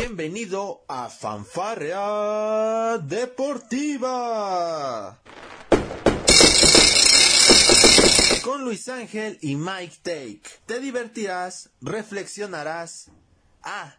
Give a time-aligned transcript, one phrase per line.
[0.00, 4.38] Bienvenido a Fanfarrea Deportiva.
[8.44, 10.42] Con Luis Ángel y Mike Take.
[10.66, 13.10] Te divertirás, reflexionarás.
[13.64, 13.96] Ah.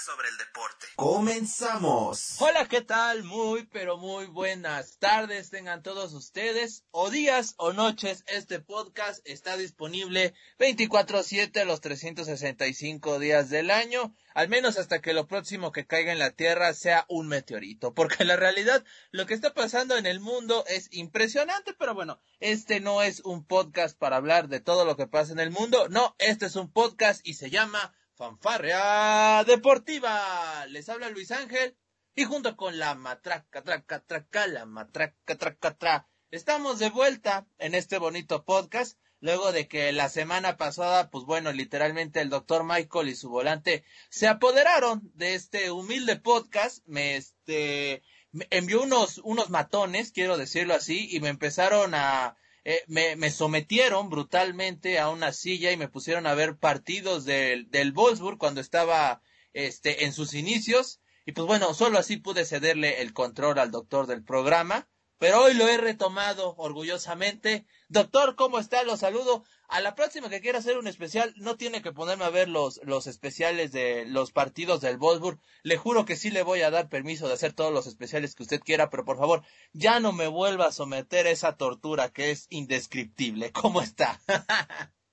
[0.00, 0.86] Sobre el deporte.
[0.96, 2.36] Comenzamos.
[2.40, 3.22] Hola, ¿qué tal?
[3.22, 8.24] Muy, pero muy buenas tardes tengan todos ustedes, o días o noches.
[8.26, 15.26] Este podcast está disponible 24/7 los 365 días del año, al menos hasta que lo
[15.26, 19.52] próximo que caiga en la Tierra sea un meteorito, porque la realidad, lo que está
[19.52, 24.48] pasando en el mundo es impresionante, pero bueno, este no es un podcast para hablar
[24.48, 27.50] de todo lo que pasa en el mundo, no, este es un podcast y se
[27.50, 30.66] llama Fanfarrea Deportiva.
[30.66, 31.74] Les habla Luis Ángel
[32.14, 37.74] y junto con la matraca, traca, traca, la matraca, traca, tra, estamos de vuelta en
[37.74, 38.98] este bonito podcast.
[39.20, 43.84] Luego de que la semana pasada, pues bueno, literalmente el doctor Michael y su volante
[44.10, 50.74] se apoderaron de este humilde podcast, me este, me envió unos, unos matones, quiero decirlo
[50.74, 55.88] así, y me empezaron a, eh, me, me, sometieron brutalmente a una silla y me
[55.88, 59.22] pusieron a ver partidos del, del Wolfsburg cuando estaba
[59.52, 61.00] este, en sus inicios.
[61.24, 64.88] Y pues bueno, solo así pude cederle el control al doctor del programa.
[65.18, 67.66] Pero hoy lo he retomado orgullosamente.
[67.88, 68.82] Doctor, ¿cómo está?
[68.84, 69.44] Lo saludo.
[69.70, 72.80] A la próxima que quiera hacer un especial, no tiene que ponerme a ver los,
[72.82, 75.38] los especiales de los partidos del Wolfsburg.
[75.62, 78.42] Le juro que sí le voy a dar permiso de hacer todos los especiales que
[78.42, 82.32] usted quiera, pero por favor, ya no me vuelva a someter a esa tortura que
[82.32, 83.52] es indescriptible.
[83.52, 84.20] ¿Cómo está?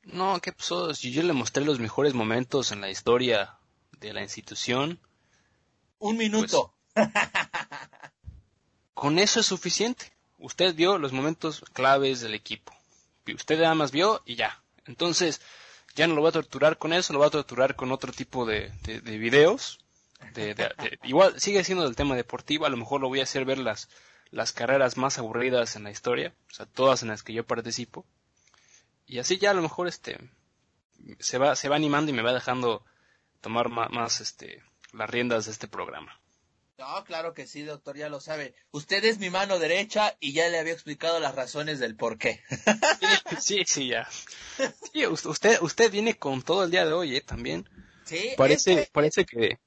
[0.01, 0.51] no, ¿qué?
[0.95, 3.59] Si yo le mostré los mejores momentos en la historia
[3.99, 4.99] de la institución.
[5.99, 6.73] Un minuto.
[6.95, 7.07] Pues,
[8.95, 10.11] con eso es suficiente.
[10.39, 12.76] Usted vio los momentos claves del equipo.
[13.33, 14.61] Usted nada más vio y ya.
[14.85, 15.41] Entonces,
[15.95, 18.45] ya no lo voy a torturar con eso, lo voy a torturar con otro tipo
[18.45, 19.79] de, de, de videos.
[20.33, 20.55] De,
[21.03, 23.89] igual sigue siendo del tema deportivo, a lo mejor lo voy a hacer ver las,
[24.31, 28.05] las carreras más aburridas en la historia, o sea, todas en las que yo participo.
[29.05, 30.19] Y así ya a lo mejor este
[31.19, 32.83] se va, se va animando y me va dejando
[33.41, 34.63] tomar más, más este
[34.93, 36.19] las riendas de este programa.
[36.77, 38.53] No, claro que sí, doctor, ya lo sabe.
[38.69, 42.43] Usted es mi mano derecha y ya le había explicado las razones del por qué.
[43.41, 44.07] sí, sí, ya.
[44.93, 47.21] Sí, usted, usted viene con todo el día de hoy, ¿eh?
[47.21, 47.67] También.
[48.05, 48.33] Sí.
[48.37, 49.57] Parece, parece que...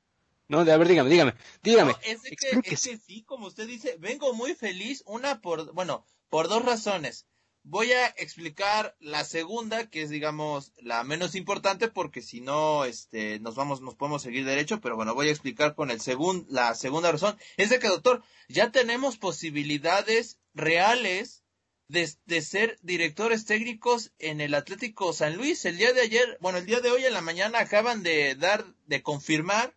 [0.47, 1.34] No, de, a ver, dígame, dígame,
[1.65, 1.93] dígame.
[1.93, 6.06] No, es, que, es que sí, como usted dice, vengo muy feliz, una por, bueno,
[6.28, 7.27] por dos razones.
[7.62, 13.38] Voy a explicar la segunda, que es, digamos, la menos importante, porque si no, este,
[13.41, 16.75] nos vamos, nos podemos seguir derecho, pero bueno, voy a explicar con el segun, la
[16.75, 17.38] segunda razón.
[17.59, 21.44] Es de que, doctor, ya tenemos posibilidades reales
[21.88, 25.65] de, de ser directores técnicos en el Atlético San Luis.
[25.65, 28.65] El día de ayer, bueno, el día de hoy en la mañana acaban de dar,
[28.87, 29.77] de confirmar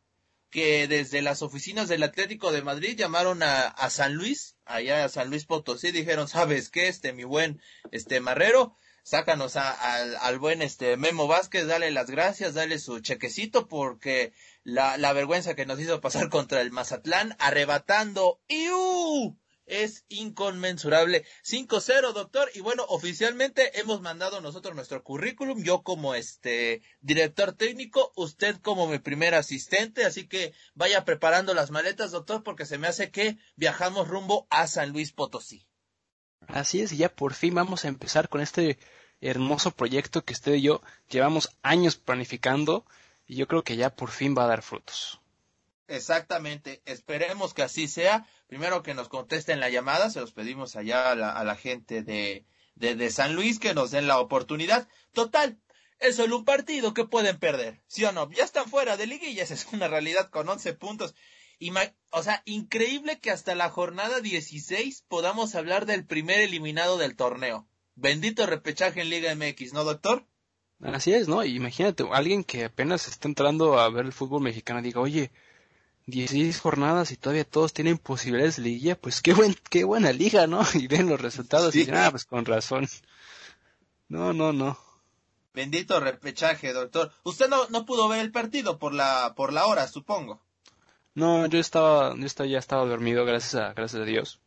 [0.53, 5.09] que desde las oficinas del Atlético de Madrid llamaron a, a, San Luis, allá a
[5.09, 6.87] San Luis Potosí, dijeron, ¿sabes qué?
[6.87, 7.59] Este, mi buen,
[7.91, 12.99] este, Marrero, sácanos a, al, al buen, este, Memo Vázquez, dale las gracias, dale su
[12.99, 14.31] chequecito, porque
[14.63, 19.35] la, la vergüenza que nos hizo pasar contra el Mazatlán, arrebatando, ¡iu!
[19.81, 21.25] Es inconmensurable.
[21.43, 22.49] 5-0, doctor.
[22.53, 25.63] Y bueno, oficialmente hemos mandado nosotros nuestro currículum.
[25.63, 30.05] Yo como este director técnico, usted como mi primer asistente.
[30.05, 34.67] Así que vaya preparando las maletas, doctor, porque se me hace que viajamos rumbo a
[34.67, 35.67] San Luis Potosí.
[36.47, 38.77] Así es, y ya por fin vamos a empezar con este
[39.21, 42.85] hermoso proyecto que usted y yo llevamos años planificando.
[43.25, 45.22] Y yo creo que ya por fin va a dar frutos.
[45.93, 48.25] Exactamente, esperemos que así sea.
[48.47, 53.11] Primero que nos contesten la llamada, se los pedimos allá a la, gente de, de,
[53.11, 54.87] San Luis que nos den la oportunidad.
[55.11, 55.59] Total,
[55.99, 58.27] es solo un partido que pueden perder, ¿sí o no?
[58.31, 61.13] Ya están fuera de liguillas, es una realidad con 11 puntos.
[61.59, 61.71] Y,
[62.09, 67.67] o sea, increíble que hasta la jornada 16 podamos hablar del primer eliminado del torneo.
[67.93, 70.25] Bendito repechaje en Liga MX, ¿no, doctor?
[70.81, 71.45] Así es, ¿no?
[71.45, 75.31] Imagínate, alguien que apenas está entrando a ver el fútbol mexicano diga, oye,
[76.05, 80.47] 16 jornadas y todavía todos tienen posibilidades de liguilla, pues qué buen, qué buena liga,
[80.47, 80.61] ¿no?
[80.73, 81.79] Y ven los resultados sí.
[81.79, 82.87] y dicen, ah, pues con razón.
[84.09, 84.77] No, no, no.
[85.53, 87.11] Bendito repechaje, doctor.
[87.23, 90.41] Usted no, no pudo ver el partido por la, por la hora, supongo.
[91.15, 94.39] No, yo estaba, yo estaba, ya estaba dormido, gracias a, gracias a Dios.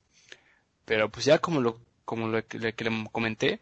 [0.84, 3.60] Pero pues ya como lo, como lo que, que le comenté,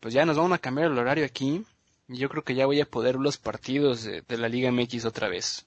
[0.00, 1.64] pues ya nos vamos a cambiar el horario aquí.
[2.08, 4.72] Y yo creo que ya voy a poder ver los partidos de, de la Liga
[4.72, 5.66] MX otra vez.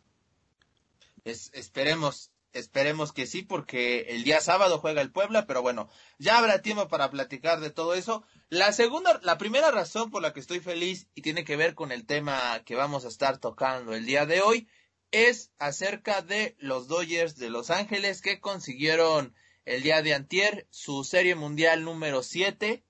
[1.24, 5.88] Es, esperemos, Esperemos que sí, porque el día sábado juega el Puebla, pero bueno,
[6.18, 8.24] ya habrá tiempo para platicar de todo eso.
[8.50, 11.92] La segunda, la primera razón por la que estoy feliz y tiene que ver con
[11.92, 14.68] el tema que vamos a estar tocando el día de hoy
[15.12, 19.36] es acerca de los Dodgers de Los Ángeles que consiguieron
[19.66, 22.84] el día de antier su serie mundial número 7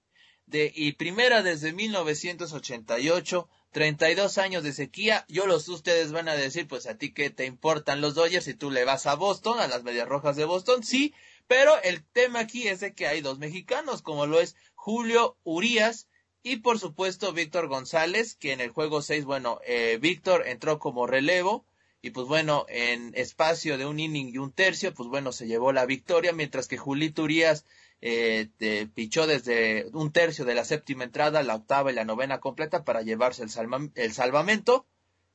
[0.45, 5.25] de, y primera desde 1988 32 años de sequía.
[5.27, 8.53] Yo los ustedes van a decir, pues a ti que te importan los Dodgers si
[8.53, 11.13] tú le vas a Boston, a las Medias Rojas de Boston, sí,
[11.47, 16.07] pero el tema aquí es de que hay dos mexicanos, como lo es Julio Urias
[16.41, 21.05] y por supuesto Víctor González, que en el juego 6, bueno, eh, Víctor entró como
[21.07, 21.65] relevo
[22.01, 25.73] y pues bueno, en espacio de un inning y un tercio, pues bueno, se llevó
[25.73, 27.65] la victoria, mientras que Julito Urias
[28.01, 32.83] eh, pichó desde un tercio de la séptima entrada, la octava y la novena completa
[32.83, 33.49] para llevarse el,
[33.95, 34.85] el salvamento.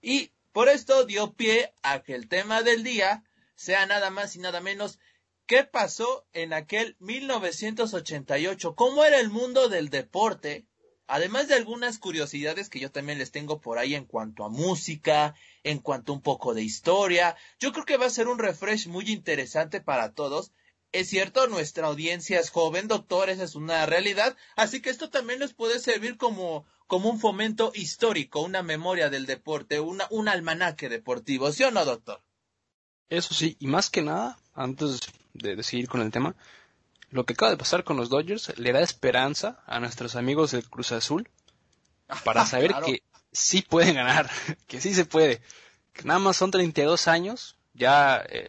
[0.01, 3.25] Y por esto dio pie a que el tema del día
[3.55, 4.99] sea nada más y nada menos
[5.47, 10.67] qué pasó en aquel 1988, cómo era el mundo del deporte,
[11.07, 15.35] además de algunas curiosidades que yo también les tengo por ahí en cuanto a música,
[15.63, 17.37] en cuanto a un poco de historia.
[17.59, 20.53] Yo creo que va a ser un refresh muy interesante para todos
[20.95, 25.41] es cierto, nuestra audiencia es joven, doctor, esa es una realidad, así que esto también
[25.41, 30.89] les puede servir como, como un fomento histórico, una memoria del deporte, una, un almanaque
[30.89, 32.23] deportivo, ¿sí o no, doctor?
[33.09, 35.01] Eso sí, y más que nada, antes
[35.33, 36.37] de, de seguir con el tema,
[37.11, 40.69] lo que acaba de pasar con los Dodgers le da esperanza a nuestros amigos del
[40.69, 41.29] Cruz Azul
[42.25, 43.03] para saber que
[43.33, 44.31] sí pueden ganar,
[44.69, 45.43] que sí se puede.
[45.93, 48.49] Que nada más son 32 años, ya eh,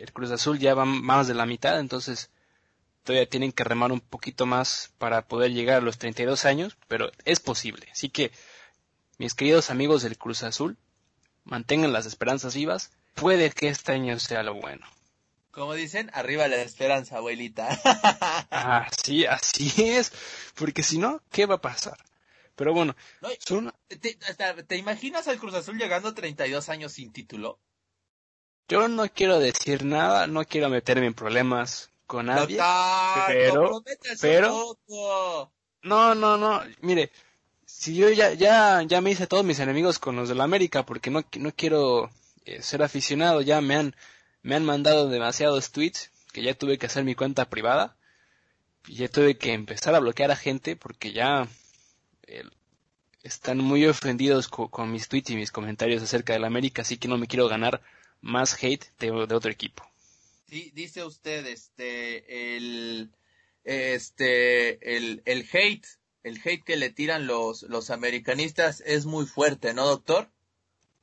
[0.00, 2.30] el Cruz Azul ya va más de la mitad, entonces
[3.04, 7.10] todavía tienen que remar un poquito más para poder llegar a los 32 años, pero
[7.24, 7.88] es posible.
[7.92, 8.32] Así que,
[9.18, 10.78] mis queridos amigos del Cruz Azul,
[11.44, 12.92] mantengan las esperanzas vivas.
[13.14, 14.86] Puede que este año sea lo bueno.
[15.50, 17.68] Como dicen, arriba la esperanza, abuelita.
[18.50, 20.12] así, así es.
[20.54, 21.98] Porque si no, ¿qué va a pasar?
[22.54, 22.94] Pero bueno,
[23.88, 24.18] ¿te,
[24.66, 27.58] ¿te, imaginas al Cruz Azul llegando a 32 años sin título?
[28.70, 32.60] Yo no quiero decir nada, no quiero meterme en problemas con nadie.
[33.26, 33.82] pero,
[34.20, 34.78] pero,
[35.82, 37.10] no, no, no, mire,
[37.66, 40.86] si yo ya, ya, ya me hice todos mis enemigos con los de la América
[40.86, 42.10] porque no, no quiero
[42.44, 43.96] eh, ser aficionado, ya me han,
[44.42, 47.96] me han mandado demasiados tweets que ya tuve que hacer mi cuenta privada
[48.86, 51.48] y ya tuve que empezar a bloquear a gente porque ya
[52.28, 52.44] eh,
[53.24, 57.08] están muy ofendidos con mis tweets y mis comentarios acerca de la América, así que
[57.08, 57.80] no me quiero ganar
[58.20, 59.84] más hate de, otro equipo.
[60.48, 63.10] Sí, dice usted, este, el,
[63.64, 65.86] este, el, el hate,
[66.22, 70.28] el hate que le tiran los, los americanistas es muy fuerte, ¿no, doctor?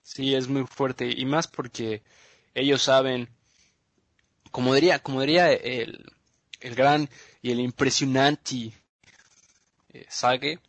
[0.04, 2.02] Sí, es muy fuerte y más porque
[2.54, 3.30] ellos saben,
[4.52, 6.12] como diría, como diría el,
[6.60, 7.10] el gran
[7.42, 8.74] y el impresionante
[9.94, 10.60] eh, Sage,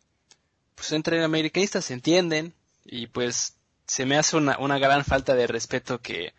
[0.75, 2.53] pues entre americanistas se entienden
[2.85, 3.55] y pues
[3.89, 6.35] se me hace una, una gran falta de respeto que,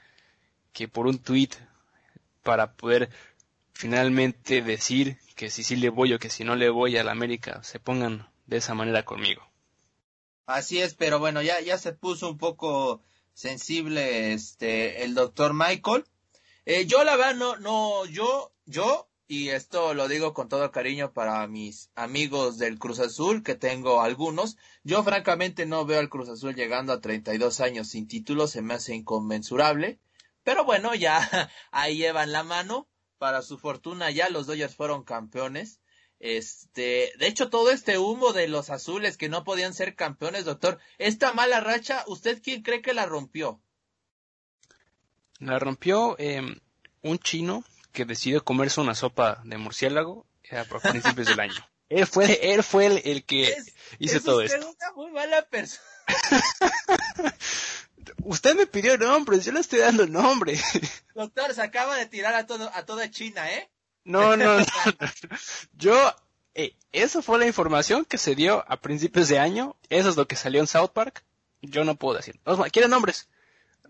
[0.73, 1.51] que por un tweet
[2.45, 3.11] para poder
[3.73, 7.11] finalmente decir que si sí le voy o que si no le voy a la
[7.11, 9.43] América se pongan de esa manera conmigo.
[10.47, 13.03] Así es, pero bueno, ya, ya se puso un poco
[13.35, 16.05] sensible este el doctor Michael.
[16.67, 21.13] Eh, yo la verdad no, no, yo, yo y esto lo digo con todo cariño
[21.13, 24.57] para mis amigos del Cruz Azul, que tengo algunos.
[24.83, 28.75] Yo francamente no veo al Cruz Azul llegando a 32 años sin título, se me
[28.75, 30.01] hace inconmensurable.
[30.43, 32.89] Pero bueno, ya ahí llevan la mano.
[33.19, 35.79] Para su fortuna ya los Dodgers fueron campeones.
[36.19, 40.81] Este, de hecho, todo este humo de los azules que no podían ser campeones, doctor,
[40.99, 43.63] esta mala racha, ¿usted quién cree que la rompió?
[45.39, 46.43] La rompió eh,
[47.03, 51.67] un chino que decidió comerse una sopa de murciélago a principios del año.
[51.89, 53.57] Él fue, él fue el, que
[53.99, 54.59] hizo todo esto.
[54.59, 55.83] una muy mala persona.
[58.25, 60.59] Usted me pidió nombres, yo le estoy dando nombre.
[61.15, 63.69] Doctor, se acaba de tirar a todo, a toda China, ¿eh?
[64.05, 64.67] No, no, no.
[65.73, 66.15] Yo,
[66.55, 69.77] eh, eso fue la información que se dio a principios de año.
[69.89, 71.25] Eso es lo que salió en South Park.
[71.61, 72.41] Yo no puedo decir.
[72.73, 73.29] ¿Quieren nombres?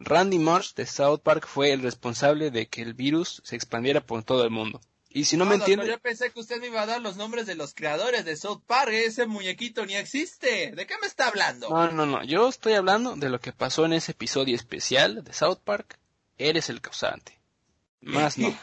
[0.03, 4.25] Randy Marsh de South Park fue el responsable de que el virus se expandiera por
[4.25, 4.81] todo el mundo.
[5.11, 5.87] Y si no, me entiende...
[5.87, 8.63] Yo pensé que usted me iba a dar los nombres de los creadores de South
[8.67, 8.93] Park.
[8.93, 10.71] Ese muñequito ni existe.
[10.71, 11.69] ¿De qué me está hablando?
[11.69, 12.25] No, no, no.
[12.25, 15.99] Yo estoy hablando de lo que pasó en ese episodio especial de South Park.
[16.39, 17.39] Eres el causante.
[18.01, 18.57] Más no.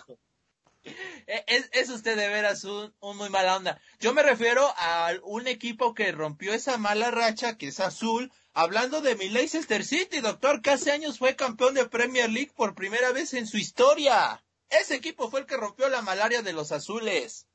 [1.48, 3.82] Es, es, usted de veras un, un, muy mala onda.
[4.00, 9.02] Yo me refiero a un equipo que rompió esa mala racha, que es azul, hablando
[9.02, 13.12] de mi Leicester City, doctor, que hace años fue campeón de Premier League por primera
[13.12, 14.44] vez en su historia.
[14.70, 17.48] Ese equipo fue el que rompió la malaria de los azules.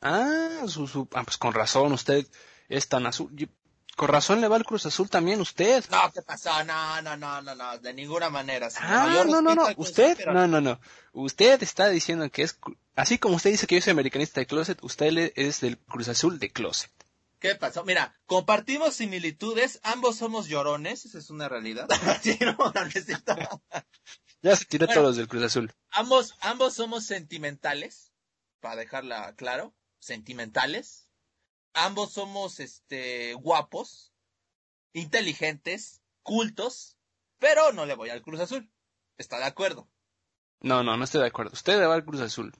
[0.00, 2.26] Ah, su, ah pues con razón, usted
[2.68, 3.30] es tan azul.
[3.96, 5.82] Con razón le va el Cruz Azul también usted.
[5.90, 6.50] No, ¿qué pasó?
[6.64, 8.68] No, no, no, no, no, de ninguna manera.
[8.78, 10.78] Ah, no, no, no, usted, no, no, no.
[11.12, 12.58] Usted está diciendo que es,
[12.94, 16.38] así como usted dice que yo soy americanista de closet, usted es del Cruz Azul
[16.38, 16.90] de closet.
[17.38, 17.84] ¿Qué pasó?
[17.84, 21.88] Mira, compartimos similitudes, ambos somos llorones, esa es una realidad.
[22.22, 22.88] sí, no, no
[24.42, 25.72] ya se tiró todos del Cruz Azul.
[25.90, 28.12] Ambos, ambos somos sentimentales,
[28.60, 31.05] para dejarla claro, sentimentales
[31.76, 34.12] ambos somos este guapos,
[34.92, 36.96] inteligentes, cultos,
[37.38, 38.68] pero no le voy al Cruz Azul.
[39.18, 39.86] ¿Está de acuerdo?
[40.60, 41.52] No, no, no estoy de acuerdo.
[41.52, 42.52] Usted le va al Cruz Azul.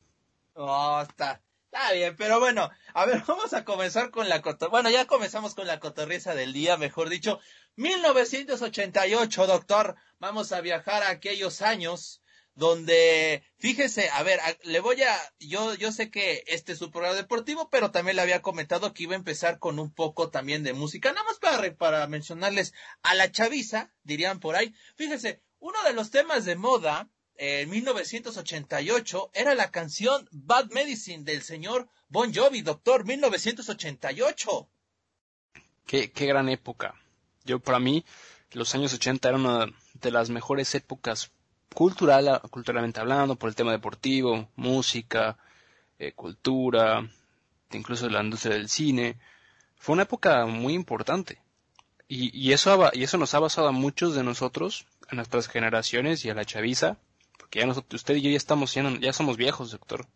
[0.54, 1.42] Oh, está.
[1.64, 4.70] Está bien, pero bueno, a ver, vamos a comenzar con la cotorriza.
[4.70, 7.40] Bueno, ya comenzamos con la cotorriza del día, mejor dicho.
[7.76, 9.96] 1988, doctor.
[10.18, 12.23] Vamos a viajar a aquellos años
[12.56, 17.14] donde, fíjese, a ver, le voy a, yo, yo sé que este es su programa
[17.14, 20.72] deportivo, pero también le había comentado que iba a empezar con un poco también de
[20.72, 22.72] música, nada más para, para mencionarles
[23.02, 24.75] a la chaviza, dirían por ahí.
[24.96, 31.42] Fíjese, uno de los temas de moda en 1988 era la canción Bad Medicine del
[31.42, 34.68] señor Bon Jovi, doctor, 1988.
[35.86, 36.94] Qué, qué gran época.
[37.44, 38.02] Yo, para mí,
[38.52, 41.30] los años 80 eran una de las mejores épocas
[41.75, 45.37] cultural, culturalmente hablando, por el tema deportivo, música,
[45.99, 47.08] eh, cultura,
[47.73, 49.18] incluso la industria del cine.
[49.76, 51.40] Fue una época muy importante.
[52.08, 56.25] Y, y, eso, y eso nos ha basado a muchos de nosotros, a nuestras generaciones
[56.25, 56.99] y a la chaviza,
[57.38, 60.06] porque ya nosotros, usted y yo ya estamos, ya somos viejos, doctor.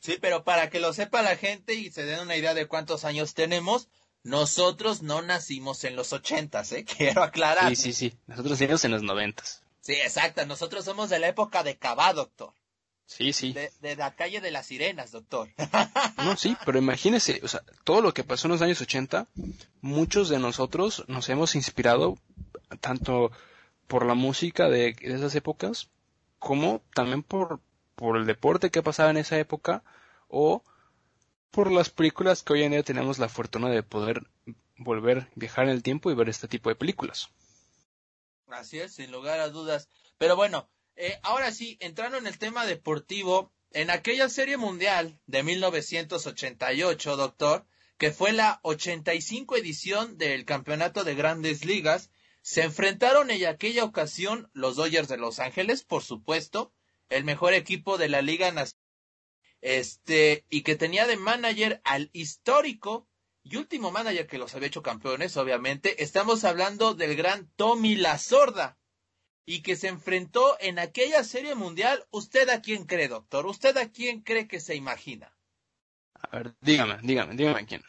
[0.00, 3.04] Sí, pero para que lo sepa la gente y se den una idea de cuántos
[3.04, 3.88] años tenemos,
[4.22, 6.84] nosotros no nacimos en los ochentas, ¿eh?
[6.96, 7.68] Quiero aclarar.
[7.70, 8.18] Sí, sí, sí.
[8.26, 9.62] Nosotros nacimos en los noventas.
[9.80, 10.44] Sí, exacto.
[10.46, 12.52] Nosotros somos de la época de Cabá, doctor.
[13.10, 13.52] Sí, sí.
[13.52, 15.48] De, la calle de las sirenas, doctor.
[16.24, 19.26] No, sí, pero imagínese, o sea, todo lo que pasó en los años 80,
[19.80, 22.18] muchos de nosotros nos hemos inspirado
[22.80, 23.32] tanto
[23.88, 25.88] por la música de, esas épocas,
[26.38, 27.58] como también por,
[27.96, 29.82] por el deporte que pasaba en esa época,
[30.28, 30.62] o
[31.50, 34.22] por las películas que hoy en día tenemos la fortuna de poder
[34.76, 37.30] volver, viajar en el tiempo y ver este tipo de películas.
[38.52, 39.88] Así es, sin lugar a dudas.
[40.18, 45.42] Pero bueno, eh, ahora sí, entrando en el tema deportivo, en aquella serie mundial de
[45.42, 47.66] 1988, doctor,
[47.98, 52.10] que fue la 85 edición del campeonato de grandes ligas,
[52.42, 56.72] se enfrentaron en aquella ocasión los Dodgers de Los Ángeles, por supuesto,
[57.10, 58.80] el mejor equipo de la Liga Nacional,
[59.60, 63.09] este, y que tenía de manager al histórico
[63.50, 68.16] y último manager que los había hecho campeones, obviamente, estamos hablando del gran Tommy La
[68.16, 68.78] Sorda,
[69.44, 72.06] y que se enfrentó en aquella serie mundial.
[72.12, 73.46] ¿Usted a quién cree, doctor?
[73.46, 75.34] ¿Usted a quién cree que se imagina?
[76.14, 77.82] A ver, dígame, dígame, dígame a quién.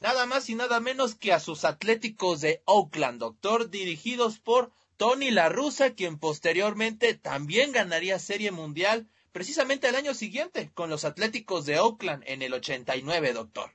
[0.00, 5.30] Nada más y nada menos que a sus Atléticos de Oakland, doctor, dirigidos por Tony
[5.30, 11.66] La Russa, quien posteriormente también ganaría serie mundial precisamente el año siguiente con los Atléticos
[11.66, 13.72] de Oakland en el 89, doctor.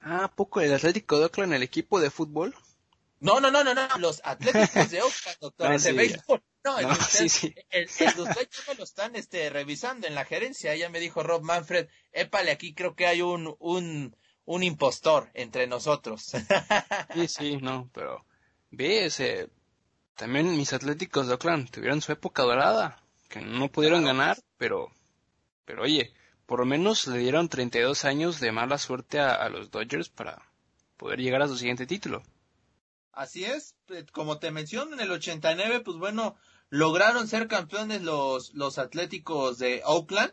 [0.00, 2.54] Ah, ¿poco el Atlético de Oakland, el equipo de fútbol?
[3.20, 6.42] No, no, no, no, no, los Atléticos de Oakland, doctor, de béisbol.
[6.64, 8.14] No, el, usted, sí, El, ya
[8.68, 10.74] me lo están este, revisando en la gerencia.
[10.74, 15.66] Ya me dijo Rob Manfred, épale, aquí creo que hay un, un, un impostor entre
[15.66, 16.32] nosotros.
[17.14, 18.24] sí, sí, no, pero
[18.70, 19.48] ve, ese,
[20.16, 24.90] también mis Atléticos de Oakland tuvieron su época dorada, que no pudieron ganar, pero,
[25.64, 26.12] pero oye,
[26.50, 30.50] por lo menos le dieron 32 años de mala suerte a, los Dodgers para
[30.96, 32.24] poder llegar a su siguiente título.
[33.12, 36.34] Así es, eh, como te menciono, en el 89, pues bueno,
[36.68, 40.32] lograron ser campeones los, los Atléticos de Oakland,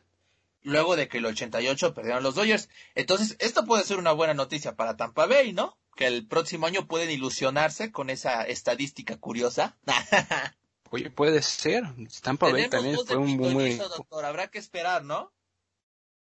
[0.64, 2.68] luego de que el 88 perdieron los Dodgers.
[2.96, 5.78] Entonces, esto puede ser una buena noticia para Tampa Bay, ¿no?
[5.96, 9.78] Que el próximo año pueden ilusionarse con esa estadística curiosa.
[10.90, 11.84] Oye, puede ser.
[12.24, 13.76] Tampa Bay también fue un muy...
[13.76, 15.32] doctor, habrá que esperar, ¿no?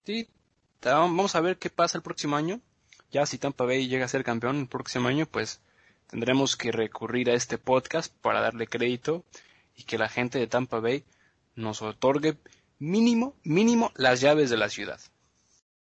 [0.07, 0.29] Sí,
[0.83, 2.61] vamos a ver qué pasa el próximo año.
[3.11, 5.61] Ya si Tampa Bay llega a ser campeón el próximo año, pues
[6.07, 9.25] tendremos que recurrir a este podcast para darle crédito
[9.75, 11.03] y que la gente de Tampa Bay
[11.57, 12.37] nos otorgue
[12.79, 15.01] mínimo, mínimo las llaves de la ciudad.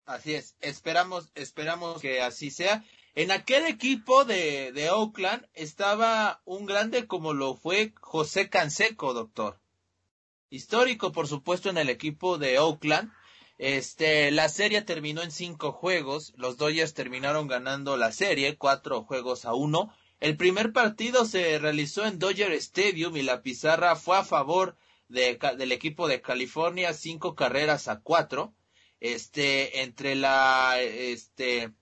[0.06, 2.84] Así es, esperamos, esperamos que así sea.
[3.16, 9.58] En aquel equipo de, de Oakland estaba un grande como lo fue José Canseco, doctor.
[10.50, 13.10] Histórico, por supuesto, en el equipo de Oakland
[13.58, 16.32] Este, la serie terminó en cinco juegos.
[16.36, 19.92] Los Dodgers terminaron ganando la serie, cuatro juegos a uno.
[20.20, 24.76] El primer partido se realizó en Dodger Stadium y la pizarra fue a favor
[25.08, 28.54] de, del equipo de California, cinco carreras a cuatro.
[29.00, 31.72] Este, entre la, este,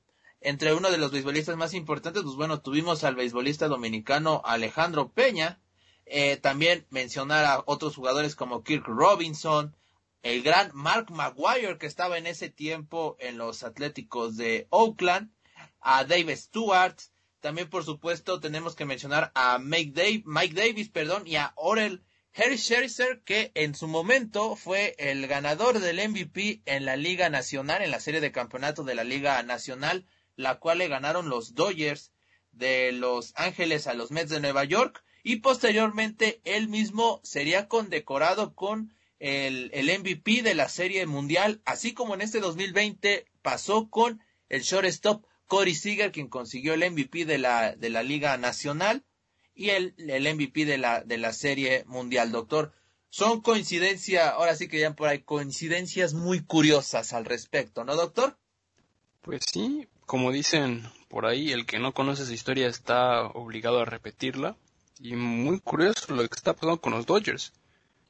[0.41, 5.61] entre uno de los beisbolistas más importantes, pues bueno, tuvimos al beisbolista dominicano Alejandro Peña,
[6.05, 9.77] eh, también mencionar a otros jugadores como Kirk Robinson,
[10.23, 15.31] el gran Mark Maguire que estaba en ese tiempo en los Atléticos de Oakland,
[15.81, 16.97] a Dave Stewart,
[17.41, 22.57] también por supuesto tenemos que mencionar a Mike, Mike Davis, perdón, y a Orel Harry
[22.57, 27.91] Scherzer, que en su momento fue el ganador del MVP en la Liga Nacional, en
[27.91, 32.13] la serie de campeonato de la Liga Nacional, la cual le ganaron los Dodgers
[32.53, 38.55] de Los Ángeles a los Mets de Nueva York, y posteriormente él mismo sería condecorado
[38.55, 44.21] con el, el MVP de la Serie Mundial, así como en este 2020 pasó con
[44.49, 49.05] el shortstop Corey Seager, quien consiguió el MVP de la, de la Liga Nacional
[49.55, 52.73] y el, el MVP de la, de la Serie Mundial, doctor.
[53.11, 58.37] Son coincidencias, ahora sí que ya por ahí, coincidencias muy curiosas al respecto, ¿no, doctor?
[59.21, 63.85] Pues sí, como dicen por ahí, el que no conoce esa historia está obligado a
[63.85, 64.57] repetirla.
[64.99, 67.53] Y muy curioso lo que está pasando con los Dodgers.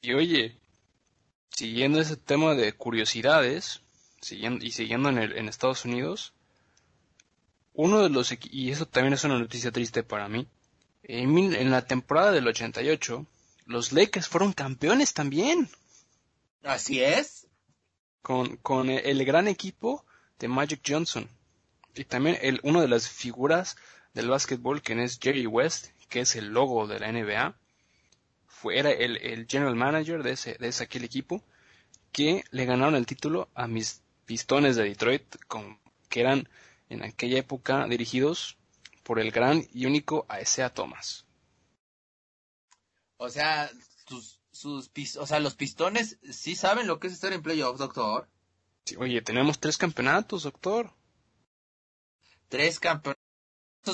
[0.01, 0.59] Y oye,
[1.57, 3.83] siguiendo ese tema de curiosidades,
[4.21, 6.33] siguiendo, y siguiendo en, el, en Estados Unidos,
[7.75, 10.47] uno de los, y eso también es una noticia triste para mí,
[11.03, 13.27] en, en la temporada del 88,
[13.67, 15.69] los Lakers fueron campeones también.
[16.63, 17.47] Así es.
[18.21, 20.05] Con, con el gran equipo
[20.39, 21.29] de Magic Johnson.
[21.95, 23.77] Y también el, una de las figuras
[24.15, 27.57] del básquetbol, quien es Jerry West, que es el logo de la NBA,
[28.63, 31.43] fue, era el, el general manager de ese, de ese aquel equipo,
[32.13, 36.49] que le ganaron el título a mis pistones de Detroit, con, que eran
[36.89, 38.57] en aquella época dirigidos
[39.03, 41.27] por el gran y único Aesea Thomas.
[43.17, 43.69] O sea,
[44.07, 48.29] sus, sus, o sea, los pistones sí saben lo que es estar en playoffs, doctor.
[48.85, 50.93] Sí, oye, tenemos tres campeonatos, doctor.
[52.49, 53.22] Tres campeonatos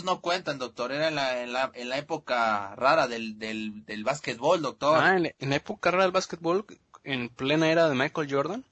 [0.05, 0.93] no cuentan, doctor.
[0.93, 4.99] Era en la, en la, en la época rara del, del, del básquetbol, doctor.
[5.03, 6.67] Ah, en, la época rara del básquetbol,
[7.05, 8.65] en plena era de Michael Jordan.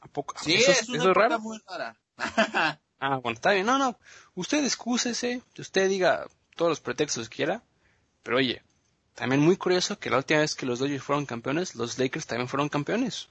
[0.00, 0.34] ¿A poco?
[0.42, 1.96] Sí, es, una época muy rara.
[3.00, 3.66] Ah, bueno, está bien.
[3.66, 3.98] No, no.
[4.34, 7.62] Usted excúsese, usted diga todos los pretextos que quiera.
[8.22, 8.62] Pero oye,
[9.14, 12.48] también muy curioso que la última vez que los Dodgers fueron campeones, los Lakers también
[12.48, 13.28] fueron campeones.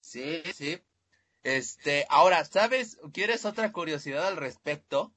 [0.00, 0.80] Sí, sí.
[1.46, 2.98] Este, ahora, ¿sabes?
[3.12, 5.12] ¿Quieres otra curiosidad al respecto?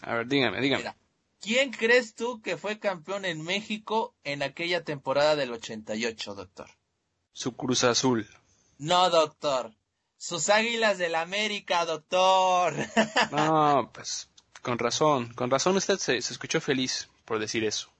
[0.00, 0.94] A ver, dígame, dígame.
[1.40, 6.70] ¿quién crees tú que fue campeón en México en aquella temporada del 88, doctor?
[7.32, 8.28] Su Cruz Azul.
[8.78, 9.74] No, doctor.
[10.16, 12.72] Sus águilas del América, doctor.
[13.32, 14.30] No, pues
[14.62, 17.90] con razón, con razón usted se, escuchó feliz por decir eso.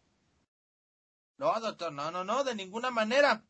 [1.36, 3.44] No, doctor, no, no, no, de ninguna manera.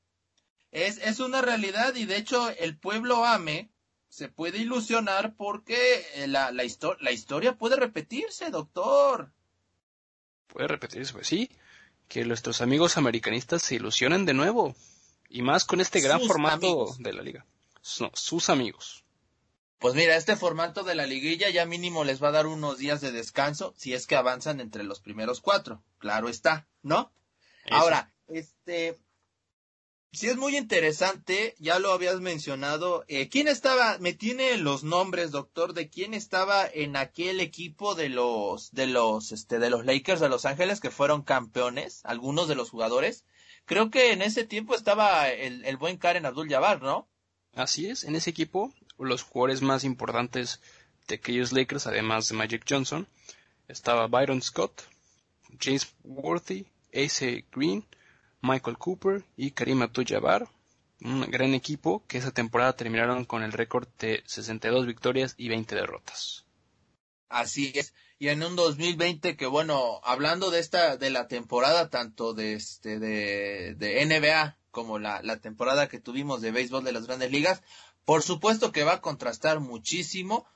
[0.71, 3.71] Es, es una realidad y de hecho el pueblo AME
[4.09, 6.65] se puede ilusionar porque eh, la, la,
[7.01, 9.33] la historia puede repetirse, doctor.
[10.47, 11.51] Puede repetirse, pues sí.
[12.09, 14.75] Que nuestros amigos americanistas se ilusionen de nuevo.
[15.29, 17.45] Y más con este gran formato de la liga
[17.87, 19.05] sus amigos.
[19.79, 23.01] Pues mira, este formato de la liguilla ya mínimo les va a dar unos días
[23.01, 25.83] de descanso si es que avanzan entre los primeros cuatro.
[25.99, 27.13] Claro está, ¿no?
[27.71, 28.99] Ahora, este,
[30.17, 33.05] si es muy interesante, ya lo habías mencionado.
[33.07, 33.99] Eh, ¿Quién estaba?
[33.99, 39.31] Me tiene los nombres, doctor, de quién estaba en aquel equipo de los, de los,
[39.33, 43.27] este, de los Lakers de Los Ángeles que fueron campeones, algunos de los jugadores.
[43.67, 47.07] Creo que en ese tiempo estaba el, el buen Karen Abdul-Jabbar, ¿no?
[47.55, 50.61] Así es, en ese equipo los jugadores más importantes
[51.09, 53.07] de aquellos Lakers, además de Magic Johnson,
[53.69, 54.83] estaba Byron Scott,
[55.61, 57.85] James Worthy, Ace Green,
[58.47, 60.49] Michael Cooper y Karim Abdul-Jabbar,
[61.03, 65.75] un gran equipo que esa temporada terminaron con el récord de 62 victorias y 20
[65.75, 66.47] derrotas.
[67.29, 67.93] Así es.
[68.19, 72.99] Y en un 2020 que bueno, hablando de esta de la temporada tanto de este
[72.99, 77.63] de, de NBA como la, la temporada que tuvimos de béisbol de las grandes ligas,
[78.05, 80.47] por supuesto que va a contrastar muchísimo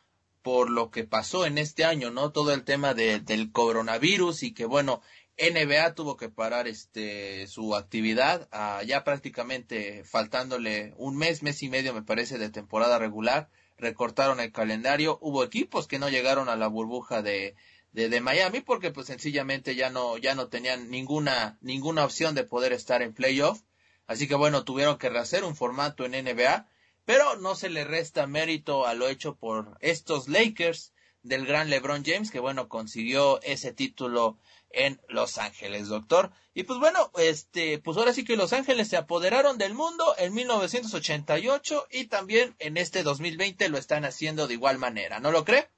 [0.42, 2.31] por lo que pasó en este año, ¿no?
[2.31, 5.03] Todo el tema de, del coronavirus y que bueno,
[5.40, 11.68] NBA tuvo que parar este su actividad ah, ya prácticamente faltándole un mes, mes y
[11.68, 13.48] medio me parece de temporada regular,
[13.79, 17.55] recortaron el calendario, hubo equipos que no llegaron a la burbuja de,
[17.92, 22.72] de, Miami porque pues sencillamente ya no ya no tenían ninguna ninguna opción de poder
[22.72, 23.62] estar en playoff
[24.11, 26.66] Así que bueno, tuvieron que rehacer un formato en NBA.
[27.05, 32.03] pero no se le resta mérito a lo hecho por estos Lakers del gran LeBron
[32.05, 34.37] James, que bueno, consiguió ese título
[34.70, 36.30] en Los Ángeles, doctor.
[36.54, 40.35] Y pues bueno, este, pues ahora sí que Los Ángeles se apoderaron del mundo en
[40.35, 45.68] 1988 y también en este 2020 lo están haciendo de igual manera, ¿no lo cree?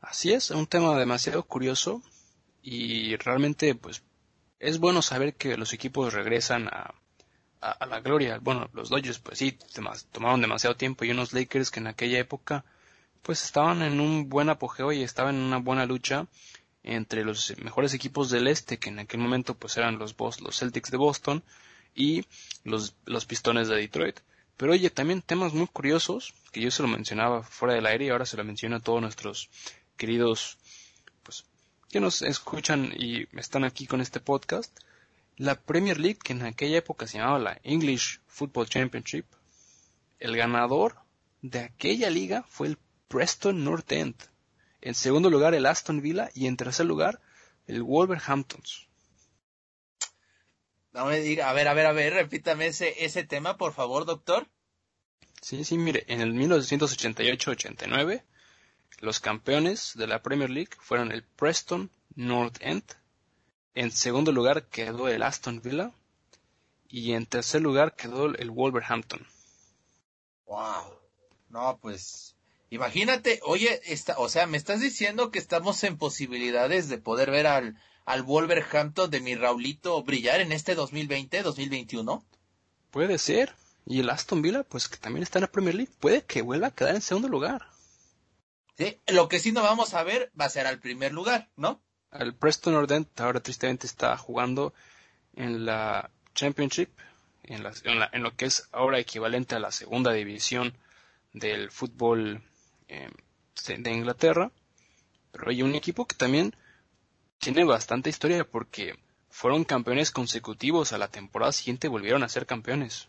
[0.00, 2.02] Así es, un tema demasiado curioso
[2.62, 4.02] y realmente pues
[4.58, 6.94] es bueno saber que los equipos regresan a,
[7.60, 8.38] a, la gloria.
[8.40, 9.58] Bueno, los Dodgers pues sí,
[10.12, 12.64] tomaron demasiado tiempo y unos Lakers que en aquella época
[13.22, 16.26] pues estaban en un buen apogeo y estaban en una buena lucha
[16.84, 20.90] entre los mejores equipos del este, que en aquel momento pues eran los, los Celtics
[20.90, 21.42] de Boston
[21.94, 22.24] y
[22.64, 24.20] los, los Pistones de Detroit.
[24.56, 28.08] Pero oye, también temas muy curiosos, que yo se lo mencionaba fuera del aire y
[28.10, 29.50] ahora se lo menciono a todos nuestros
[29.96, 30.58] queridos,
[31.22, 31.44] pues,
[31.90, 34.76] que nos escuchan y están aquí con este podcast.
[35.36, 39.26] La Premier League, que en aquella época se llamaba la English Football Championship,
[40.20, 40.96] el ganador
[41.40, 44.14] de aquella liga fue el Preston North End.
[44.82, 47.20] En segundo lugar el Aston Villa y en tercer lugar
[47.66, 48.62] el Wolverhampton.
[50.92, 54.04] No me diga, a ver, a ver, a ver, repítame ese, ese tema, por favor,
[54.04, 54.46] doctor.
[55.40, 58.22] Sí, sí, mire, en el 1988-89
[59.02, 62.84] los campeones de la Premier League fueron el Preston North End,
[63.74, 65.92] en segundo lugar quedó el Aston Villa
[66.88, 69.26] y en tercer lugar quedó el Wolverhampton.
[70.46, 70.98] Wow.
[71.48, 72.31] No, pues
[72.72, 77.46] Imagínate, oye, está, o sea, me estás diciendo que estamos en posibilidades de poder ver
[77.46, 82.24] al, al Wolverhampton de mi Raulito brillar en este 2020, 2021.
[82.90, 83.54] Puede ser.
[83.84, 86.68] Y el Aston Villa, pues que también está en la Premier League, puede que vuelva
[86.68, 87.68] a quedar en segundo lugar.
[88.78, 91.82] Sí, lo que sí no vamos a ver va a ser al primer lugar, ¿no?
[92.10, 94.72] El Preston Ordent ahora tristemente está jugando
[95.36, 96.88] en la Championship,
[97.42, 100.74] en, en, en lo que es ahora equivalente a la segunda división
[101.34, 102.42] del fútbol
[102.92, 103.10] eh,
[103.78, 104.52] de Inglaterra.
[105.32, 106.54] Pero hay un equipo que también
[107.38, 108.98] tiene bastante historia porque
[109.30, 113.08] fueron campeones consecutivos a la temporada siguiente volvieron a ser campeones.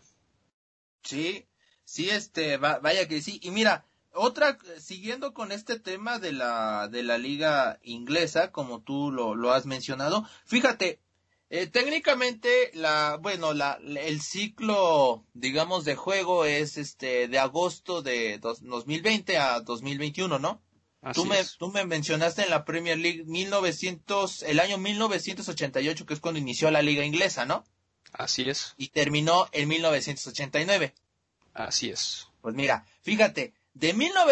[1.02, 1.46] Sí,
[1.84, 3.38] sí, este, vaya que sí.
[3.42, 9.12] Y mira, otra, siguiendo con este tema de la, de la liga inglesa, como tú
[9.12, 10.98] lo, lo has mencionado, fíjate,
[11.50, 18.38] eh, técnicamente, la, bueno, la, el ciclo, digamos, de juego es este de agosto de
[18.38, 20.62] 2020 a 2021, ¿no?
[21.12, 26.20] tú me, tú me mencionaste en la Premier League 1900, el año 1988, que es
[26.20, 27.64] cuando inició la liga inglesa, ¿no?
[28.12, 28.74] Así es.
[28.78, 30.94] Y terminó en 1989.
[31.52, 32.28] Así es.
[32.40, 33.90] Pues mira, fíjate, de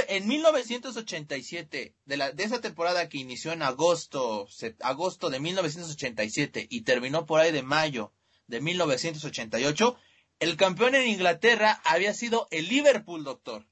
[0.09, 4.49] en 1987, de, la, de esa temporada que inició en agosto,
[4.81, 8.13] agosto de 1987 y terminó por ahí de mayo
[8.47, 9.97] de 1988,
[10.39, 13.67] el campeón en Inglaterra había sido el Liverpool, doctor.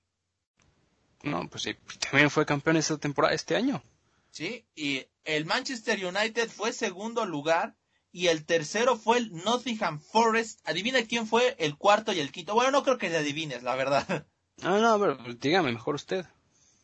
[1.22, 3.82] No, pues sí, también fue campeón esa temporada, este año.
[4.30, 7.76] Sí, y el Manchester United fue segundo lugar
[8.12, 10.60] y el tercero fue el Nottingham Forest.
[10.64, 12.54] Adivina quién fue el cuarto y el quinto.
[12.54, 14.26] Bueno, no creo que te adivines, la verdad.
[14.62, 16.26] Ah, no, pero dígame mejor usted.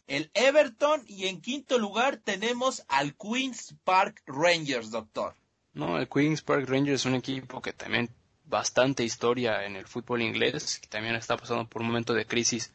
[0.06, 5.34] El Everton y en quinto lugar tenemos al Queens Park Rangers, doctor.
[5.74, 8.08] No, el Queens Park Rangers es un equipo que también
[8.44, 12.70] bastante historia en el fútbol inglés, que también está pasando por un momento de crisis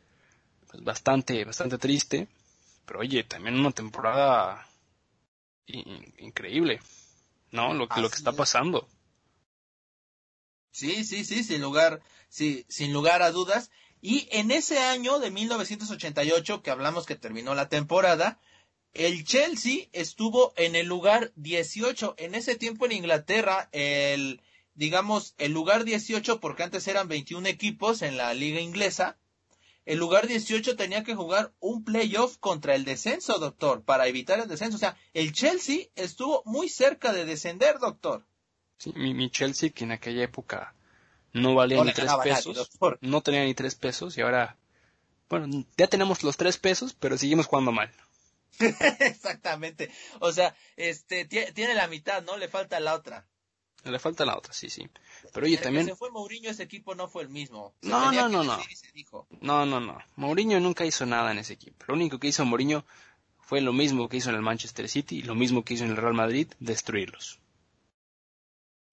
[0.70, 2.28] pues, bastante, bastante triste.
[2.86, 4.68] Pero oye, también una temporada
[5.66, 6.82] increíble,
[7.52, 7.74] ¿no?
[7.74, 8.88] Lo, lo que está pasando.
[10.72, 13.72] Sí, sí, sí, sin lugar, sí, sin lugar a dudas.
[14.02, 18.40] Y en ese año de 1988, que hablamos que terminó la temporada,
[18.94, 22.16] el Chelsea estuvo en el lugar 18.
[22.18, 24.42] En ese tiempo en Inglaterra, el,
[24.74, 29.18] digamos, el lugar 18, porque antes eran 21 equipos en la liga inglesa,
[29.86, 34.48] el lugar 18 tenía que jugar un playoff contra el descenso, doctor, para evitar el
[34.48, 34.78] descenso.
[34.78, 38.26] O sea, el Chelsea estuvo muy cerca de descender, doctor.
[38.78, 40.76] Sí, mi, mi Chelsea, que en aquella época
[41.34, 42.70] no valía ni tres pesos,
[43.02, 44.58] no tenía ni tres pesos y ahora,
[45.30, 47.92] bueno, ya tenemos los tres pesos, pero seguimos jugando mal.
[49.00, 52.38] Exactamente, o sea, este, tiene la mitad, ¿no?
[52.38, 53.26] Le falta la otra.
[53.84, 54.88] Le falta la otra, sí, sí.
[55.34, 55.88] Pero oye, también...
[55.88, 57.74] se fue Mourinho, ese equipo no fue el mismo.
[57.82, 58.60] no, no, no, no.
[59.42, 59.98] No, no, no.
[60.18, 61.86] Mourinho nunca hizo nada en ese equipo.
[61.88, 62.86] Lo único que hizo Mourinho
[63.40, 65.92] fue lo mismo que hizo en el Manchester City y lo mismo que hizo en
[65.92, 67.40] el Real Madrid, destruirlos.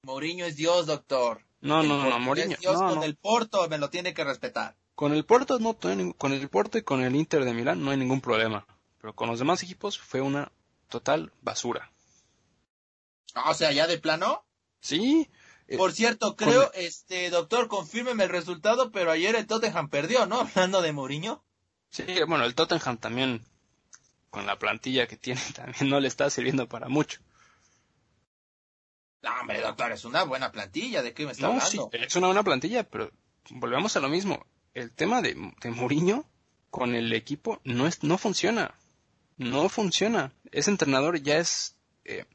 [0.04, 1.42] Mourinho es Dios, doctor.
[1.60, 2.56] No, no, no, Mourinho.
[2.62, 4.76] con el Porto me lo tiene que respetar.
[4.94, 7.96] Con el Porto no, con el Porto y con el Inter de Milán no hay
[7.96, 8.66] ningún problema.
[9.00, 10.50] Pero con los demás equipos fue una
[10.88, 11.92] total basura.
[13.34, 14.44] Ah, o sea, ya de plano.
[14.80, 15.28] Sí,
[15.70, 20.40] Eh, Por cierto, creo, este, doctor, confírmeme el resultado, pero ayer el Tottenham perdió, ¿no?
[20.56, 21.44] Hablando de Mourinho.
[21.90, 23.44] Sí, bueno, el Tottenham también,
[24.30, 27.20] con la plantilla que tiene, también no le está sirviendo para mucho.
[29.22, 31.66] No, hombre, doctor, es una buena plantilla, ¿de qué me está hablando?
[31.66, 33.10] Sí, es una buena plantilla, pero
[33.50, 34.46] volvemos a lo mismo.
[34.74, 36.24] El tema de, de Mourinho
[36.70, 38.74] con el equipo no es, no funciona.
[39.36, 40.32] No funciona.
[40.52, 42.26] Ese entrenador ya es, eh,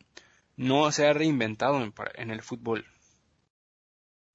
[0.55, 2.85] no se ha reinventado en, en el fútbol.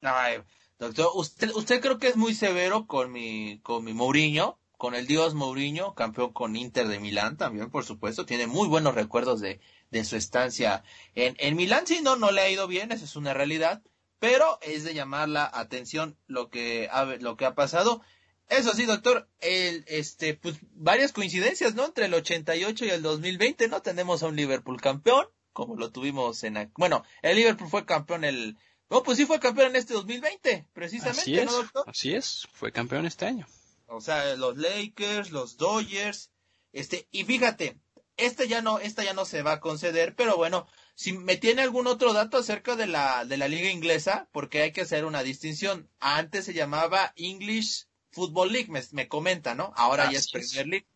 [0.01, 0.43] Ay,
[0.79, 5.07] doctor, usted, usted creo que es muy severo con mi, con mi Mourinho, con el
[5.07, 9.61] dios Mourinho, campeón con Inter de Milán también, por supuesto, tiene muy buenos recuerdos de,
[9.91, 10.83] de su estancia
[11.15, 13.83] en, en Milán, sí, no, no le ha ido bien, esa es una realidad,
[14.19, 18.03] pero es de llamar la atención lo que ha, lo que ha pasado.
[18.49, 21.85] Eso sí, doctor, el, este, pues, varias coincidencias, ¿no?
[21.85, 23.83] Entre el 88 y el 2020, ¿no?
[23.83, 28.57] Tenemos a un Liverpool campeón, como lo tuvimos en, bueno, el Liverpool fue campeón el,
[28.91, 31.85] no, pues sí fue campeón en este 2020, precisamente, así es, ¿no, doctor?
[31.87, 33.47] Así es, fue campeón este año.
[33.87, 36.31] O sea, los Lakers, los Dodgers,
[36.73, 37.79] este, y fíjate,
[38.19, 41.63] este ya no, esta ya no se va a conceder, pero bueno, si me tiene
[41.63, 45.23] algún otro dato acerca de la, de la liga inglesa, porque hay que hacer una
[45.23, 45.89] distinción.
[46.01, 49.73] Antes se llamaba English Football League, me, me comenta, ¿no?
[49.77, 50.87] Ahora ya es Premier League.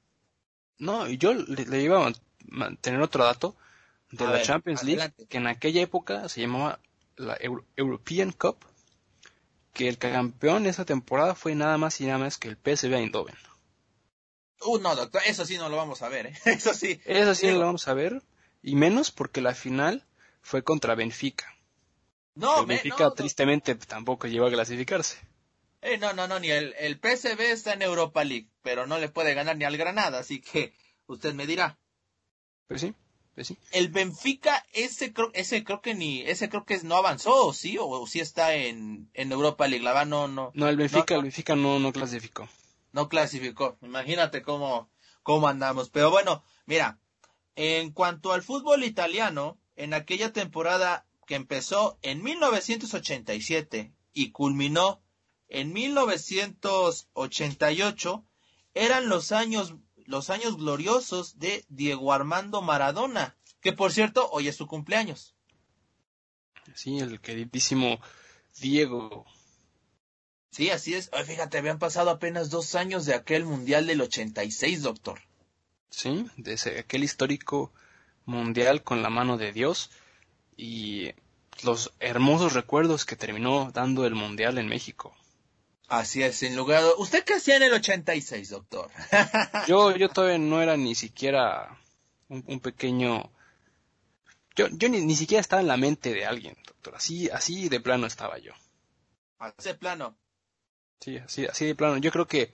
[0.78, 2.12] No, yo le, le, iba a
[2.80, 3.56] tener otro dato
[4.10, 6.80] de A la ver, Champions League, que en aquella época se llamaba
[7.16, 8.56] la Euro- European Cup,
[9.72, 12.94] que el campeón de esa temporada fue nada más y nada más que el PSV
[12.94, 13.36] Eindhoven.
[14.64, 16.34] Uh, no, doctor, eso sí no lo vamos a ver, ¿eh?
[16.44, 17.00] Eso sí.
[17.04, 18.22] Eso sí Digo, lo vamos a ver,
[18.62, 20.04] y menos porque la final
[20.40, 21.46] fue contra Benfica.
[22.34, 25.18] No, el Benfica no, tristemente tampoco llegó a clasificarse.
[25.82, 29.08] eh, no, no, no, ni el, el PSV está en Europa League, pero no le
[29.08, 30.74] puede ganar ni al Granada, así que
[31.06, 31.78] usted me dirá.
[32.68, 32.94] Pues sí,
[33.34, 33.58] pues sí.
[33.70, 37.76] El Benfica, ese creo, ese creo que ni, ese creo que no avanzó, ¿o sí?
[37.78, 41.14] O, o sí está en, en Europa League, la verdad no, no, No, el Benfica,
[41.14, 41.16] No, no.
[41.16, 42.48] el Benfica no, no clasificó.
[42.92, 43.78] No clasificó.
[43.82, 44.90] Imagínate cómo,
[45.22, 45.90] cómo andamos.
[45.90, 46.98] Pero bueno, mira,
[47.56, 55.02] en cuanto al fútbol italiano, en aquella temporada que empezó en 1987 y culminó
[55.48, 58.24] en 1988,
[58.74, 59.74] eran los años,
[60.06, 65.36] los años gloriosos de Diego Armando Maradona, que por cierto, hoy es su cumpleaños.
[66.74, 68.00] Sí, el queridísimo
[68.60, 69.24] Diego.
[70.52, 71.08] Sí, así es.
[71.14, 75.18] Ay, fíjate, habían pasado apenas dos años de aquel mundial del 86, doctor.
[75.88, 77.72] Sí, de ese, aquel histórico
[78.26, 79.90] mundial con la mano de Dios
[80.54, 81.10] y
[81.62, 85.16] los hermosos recuerdos que terminó dando el mundial en México.
[85.88, 86.94] Así es, sin lugar a.
[86.96, 88.90] ¿Usted qué hacía en el 86, doctor?
[89.66, 91.78] Yo, yo todavía no era ni siquiera
[92.28, 93.30] un, un pequeño...
[94.54, 96.94] Yo, yo ni, ni siquiera estaba en la mente de alguien, doctor.
[96.94, 98.52] Así, así de plano estaba yo.
[99.38, 100.14] A ese plano.
[101.02, 101.98] Sí, así, así de plano.
[101.98, 102.52] Yo creo que...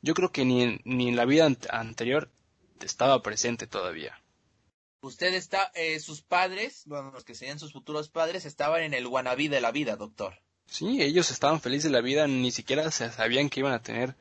[0.00, 2.30] Yo creo que ni en, ni en la vida ant- anterior
[2.80, 4.20] estaba presente todavía.
[5.00, 9.06] Usted está, eh, sus padres, bueno, los que serían sus futuros padres, estaban en el
[9.06, 10.34] wannabe de la vida, doctor.
[10.66, 14.16] Sí, ellos estaban felices de la vida, ni siquiera se sabían que iban a tener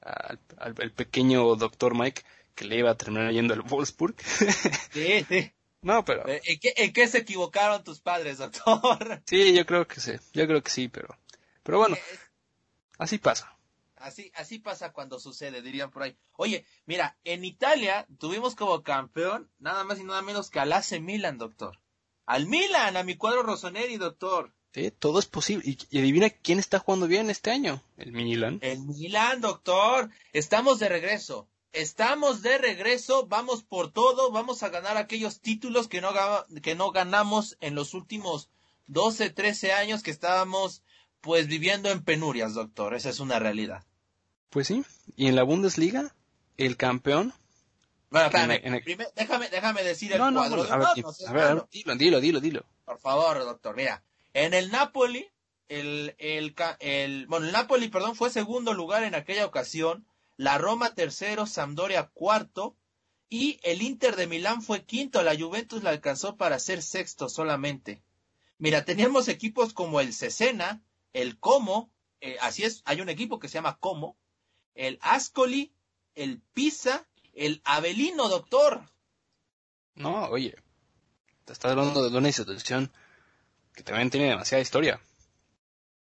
[0.00, 2.22] al, al- al pequeño doctor Mike
[2.54, 4.16] que le iba a terminar yendo al Wolfsburg.
[4.92, 5.52] Sí, sí.
[5.82, 9.22] no, pero Eh, ¿En qué, en qué se equivocaron tus padres, doctor?
[9.26, 11.16] sí, yo creo que sí, yo creo que sí, pero
[11.62, 12.18] pero bueno, Eh,
[12.98, 13.56] así pasa.
[13.96, 16.16] Así, así pasa cuando sucede, dirían por ahí.
[16.36, 21.00] Oye, mira, en Italia tuvimos como campeón nada más y nada menos que al AC
[21.00, 21.78] Milan, doctor.
[22.24, 24.54] Al Milan, a mi cuadro Rossoneri, doctor.
[24.72, 25.68] Sí, todo es posible.
[25.68, 28.58] Y, y adivina quién está jugando bien este año, el Milan.
[28.62, 30.08] El Milan, doctor.
[30.32, 31.46] Estamos de regreso.
[31.72, 33.26] Estamos de regreso.
[33.26, 34.30] Vamos por todo.
[34.30, 36.12] Vamos a ganar aquellos títulos que no,
[36.62, 38.48] que no ganamos en los últimos
[38.86, 40.82] 12, 13 años que estábamos
[41.20, 42.94] pues viviendo en penurias, doctor.
[42.94, 43.84] Esa es una realidad.
[44.50, 44.84] Pues sí.
[45.16, 46.14] Y en la Bundesliga,
[46.56, 47.32] el campeón.
[48.10, 48.60] Bueno, espérame.
[48.64, 50.62] En- en- Primero, déjame, déjame decir el No, no, cuadro.
[50.62, 51.68] a ver, No, no seas a ver, a ver, malo.
[51.70, 52.64] dilo, dilo, dilo, dilo.
[52.84, 54.02] Por favor, doctor, mira.
[54.34, 55.28] En el Napoli,
[55.68, 60.06] el, el, el, bueno, el Napoli, perdón, fue segundo lugar en aquella ocasión.
[60.36, 62.76] La Roma tercero, Sampdoria cuarto.
[63.32, 65.22] Y el Inter de Milán fue quinto.
[65.22, 68.02] La Juventus la alcanzó para ser sexto solamente.
[68.58, 73.48] Mira, teníamos equipos como el Cesena, el Como, eh, así es, hay un equipo que
[73.48, 74.16] se llama Como,
[74.74, 75.72] el Ascoli,
[76.14, 78.82] el Pisa, el Avelino, doctor.
[79.94, 80.56] No, oye,
[81.44, 82.92] te estás hablando de una institución
[83.74, 85.00] que también tiene demasiada historia.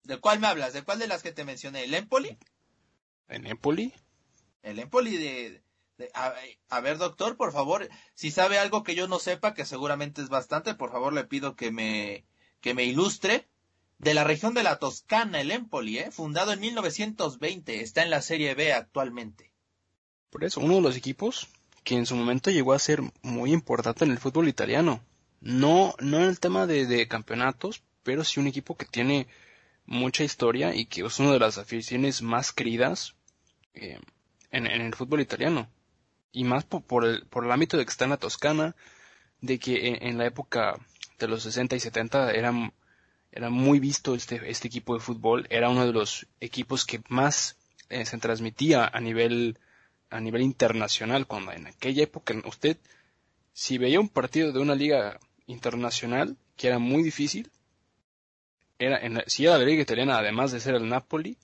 [0.04, 0.74] ¿De cuál me hablas?
[0.74, 1.84] ¿De cuál de las que te mencioné?
[1.84, 2.38] ¿El Empoli?
[3.28, 3.94] En Empoli,
[4.64, 5.62] El Empoli de...
[5.98, 6.34] de- a,
[6.70, 10.30] a ver, doctor, por favor, si sabe algo que yo no sepa, que seguramente es
[10.30, 12.26] bastante, por favor le pido que me,
[12.62, 13.50] que me ilustre.
[14.00, 16.12] De la región de la Toscana, el Empoli, ¿eh?
[16.12, 19.52] fundado en 1920, está en la Serie B actualmente.
[20.30, 21.48] Por eso, uno de los equipos
[21.88, 25.00] que en su momento llegó a ser muy importante en el fútbol italiano.
[25.40, 29.28] No, no en el tema de, campeonatos, pero sí un equipo que tiene
[29.86, 33.16] mucha historia y que es una de las aficiones más queridas
[33.74, 34.02] eh,
[34.52, 35.70] en, el fútbol italiano.
[36.34, 38.76] Y más por, el, por el ámbito de que está en la Toscana,
[39.40, 40.78] de que en, la época
[41.20, 42.74] de los 60 y 70 eran,
[43.38, 47.56] era muy visto este, este equipo de fútbol, era uno de los equipos que más
[47.88, 49.60] eh, se transmitía a nivel,
[50.10, 52.78] a nivel internacional, cuando en aquella época usted,
[53.54, 57.52] si veía un partido de una liga internacional, que era muy difícil,
[58.80, 61.38] era en si era la liga italiana, además de ser el Napoli,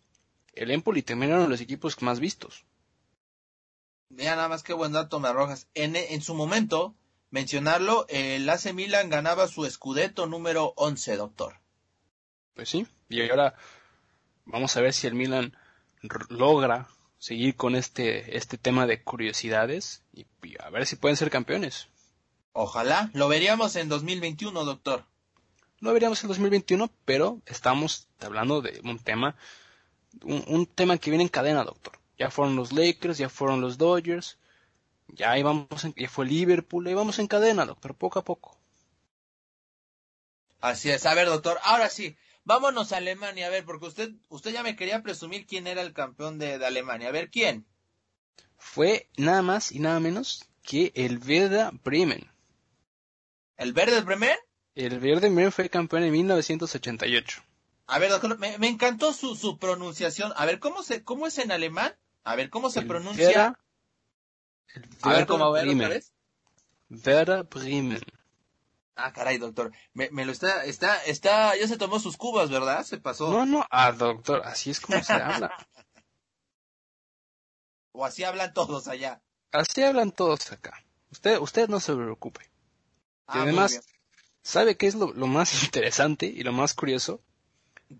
[0.53, 2.65] el Empoli también eran los equipos más vistos.
[4.10, 5.67] Mira nada más qué buen dato me arrojas.
[5.75, 6.95] En, en su momento,
[7.29, 11.62] mencionarlo, el AC Milan ganaba su escudeto número 11, doctor.
[12.54, 13.56] Pues sí, y ahora
[14.46, 15.58] vamos a ver si el Milan
[16.30, 16.88] logra
[17.18, 20.26] seguir con este, este tema de curiosidades y,
[20.60, 21.88] a ver si pueden ser campeones.
[22.52, 25.06] Ojalá, lo veríamos en 2021, doctor.
[25.80, 29.36] Lo veríamos en 2021, pero estamos hablando de un tema,
[30.24, 31.98] un tema que viene en cadena, doctor.
[32.18, 34.38] Ya fueron los Lakers, ya fueron los Dodgers,
[35.08, 38.58] ya íbamos, en, ya fue Liverpool, íbamos en cadena, doctor, poco a poco.
[40.62, 44.51] Así es, a ver, doctor, ahora sí, vámonos a Alemania, a ver, porque usted, usted
[44.51, 47.65] ya me quería presumir quién era el campeón de, de Alemania, a ver, ¿quién?
[48.58, 52.29] Fue nada más y nada menos que el Werder Bremen.
[53.58, 54.38] ¿El Verde Bremen?
[54.75, 57.43] El Verde Bremen fue campeón en 1988.
[57.86, 60.32] A ver, doctor, me, me encantó su, su, pronunciación.
[60.36, 61.93] A ver, ¿cómo, se, ¿cómo es en alemán?
[62.23, 63.60] A ver, ¿cómo se pronuncia?
[65.01, 66.13] a ver, ¿cómo ver vez?
[66.89, 68.01] Werder Bremen.
[68.95, 69.71] Ah, caray, doctor.
[69.93, 72.84] Me, me, lo está, está, está, ya se tomó sus cubas, ¿verdad?
[72.84, 73.32] Se pasó.
[73.32, 75.51] No, no, ah, doctor, así es como se habla.
[77.91, 79.21] o así hablan todos allá.
[79.51, 80.84] Así hablan todos acá.
[81.12, 82.43] Usted, usted no se preocupe.
[82.43, 82.47] y
[83.27, 83.82] ah, además,
[84.43, 87.21] ¿sabe qué es lo, lo, más interesante y lo más curioso?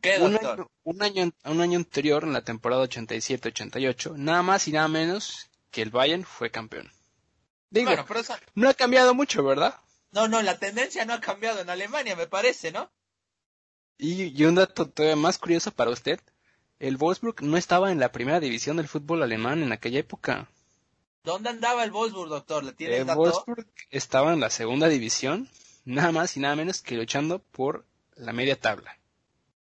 [0.02, 0.70] ¿Qué, doctor?
[0.84, 4.88] Un año, un año, un año anterior, en la temporada 87-88, nada más y nada
[4.88, 6.92] menos que el Bayern fue campeón.
[7.70, 7.92] Digo,
[8.54, 9.76] no ha cambiado mucho, ¿verdad?
[10.14, 12.92] No, no, la tendencia no ha cambiado en Alemania, me parece, ¿no?
[13.98, 16.20] Y, un dato todavía más curioso para usted,
[16.80, 20.50] el Wolfsburg no estaba en la primera división del fútbol alemán en aquella época.
[21.24, 22.64] ¿Dónde andaba el Wolfsburg, doctor?
[22.64, 25.50] ¿Le tiene el, Wolfsburg estaba en la segunda división,
[25.86, 28.98] nada más y nada menos que luchando por la media tabla.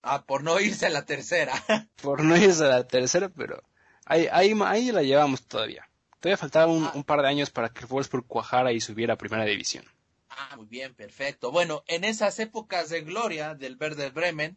[0.03, 1.55] Ah, por no irse a la tercera.
[2.03, 3.63] por no irse a la tercera, pero
[4.05, 5.89] ahí, ahí, ahí la llevamos todavía.
[6.21, 6.93] Todavía faltaba ah.
[6.95, 9.85] un, par de años para que el Wolfsburg cuajara y subiera a primera división.
[10.37, 11.53] Ah, muy bien, perfecto.
[11.53, 14.57] Bueno, en esas épocas de gloria del Verde Bremen,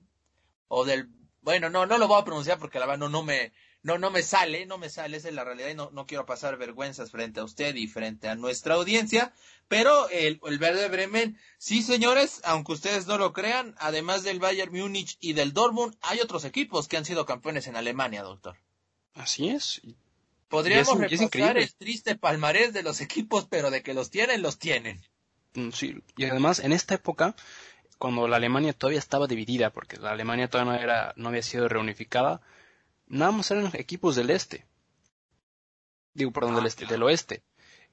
[0.67, 1.09] o del,
[1.41, 4.09] bueno, no, no lo voy a pronunciar porque la verdad no, no me, no, no
[4.09, 7.11] me sale, no me sale, esa es la realidad y no, no quiero pasar vergüenzas
[7.11, 9.33] frente a usted y frente a nuestra audiencia,
[9.67, 14.73] pero el, el Verde Bremen, sí señores, aunque ustedes no lo crean, además del Bayern
[14.73, 18.57] Múnich y del Dortmund, hay otros equipos que han sido campeones en Alemania, doctor.
[19.13, 19.81] Así es,
[20.49, 25.01] Podríamos repasar el triste palmarés de los equipos, pero de que los tienen, los tienen.
[25.57, 27.35] Mm, sí, y además en esta época,
[27.97, 31.67] cuando la Alemania todavía estaba dividida, porque la Alemania todavía no, era, no había sido
[31.67, 32.41] reunificada,
[33.07, 34.65] nada más eran equipos del este.
[36.13, 37.41] Digo, perdón, del ah, este, del oeste.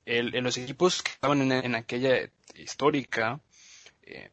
[0.05, 3.41] El, los equipos que estaban en, aquella histórica
[4.03, 4.31] eh,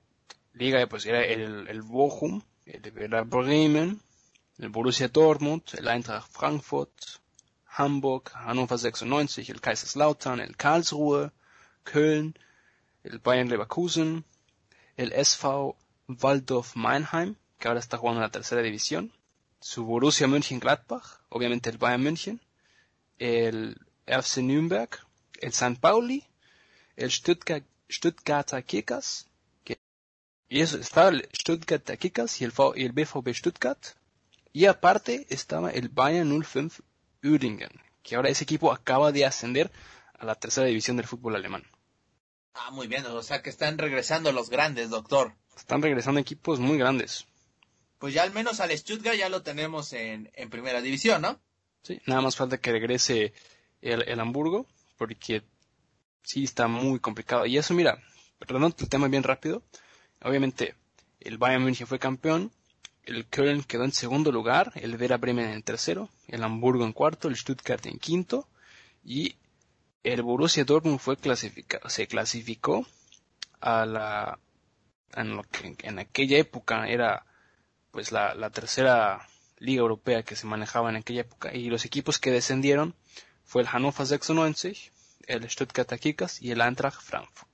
[0.54, 4.02] liga, pues era el, el Bochum, el, el Bremen,
[4.58, 6.92] el Borussia Dortmund, el Eintracht Frankfurt,
[7.78, 11.32] Hamburg, Hannover 96, el Kaiserslautern, el Karlsruhe,
[11.86, 12.36] Köln,
[13.04, 14.26] el Bayern Leverkusen,
[14.98, 15.76] el SV
[16.08, 19.12] Waldorf Meinheim, que ahora está jugando en la tercera división,
[19.60, 22.42] su Borussia Mönchengladbach, obviamente el Bayern München,
[23.20, 24.90] el FC Nürnberg,
[25.40, 26.26] el San Pauli,
[26.96, 29.28] el Stuttgart, Stuttgarter Kickers,
[30.50, 33.86] y eso estaba el Stuttgarter Kickers y el, el BVB Stuttgart,
[34.52, 36.84] y aparte estaba el Bayern 05
[37.24, 37.72] Uerdingen,
[38.04, 39.72] que ahora ese equipo acaba de ascender
[40.18, 41.64] a la tercera división del fútbol alemán.
[42.54, 45.34] Ah, muy bien, o sea que están regresando los grandes, doctor.
[45.56, 47.26] Están regresando equipos muy grandes.
[47.98, 51.40] Pues ya al menos al Stuttgart ya lo tenemos en, en primera división, ¿no?
[51.84, 53.34] Sí, nada más falta que regrese
[53.82, 54.66] el, el Hamburgo,
[54.98, 55.44] porque
[56.24, 57.46] sí está muy complicado.
[57.46, 58.02] Y eso, mira,
[58.40, 59.64] perdón el tema bien rápido.
[60.24, 60.76] Obviamente,
[61.20, 62.52] el Bayern München fue campeón,
[63.04, 67.28] el Köln quedó en segundo lugar, el Vera Bremen en tercero, el Hamburgo en cuarto,
[67.28, 68.48] el Stuttgart en quinto
[69.04, 69.36] y
[70.04, 72.86] el Borussia Dortmund fue clasificado, se clasificó
[73.60, 74.40] a la
[75.14, 77.26] en lo que en aquella época era
[77.92, 79.28] pues la, tercera
[79.58, 82.96] liga europea que se manejaba en aquella época y los equipos que descendieron
[83.44, 84.92] fue el Hannover 96,
[85.28, 87.50] el Stuttgart Kickers y el Eintracht Frankfurt.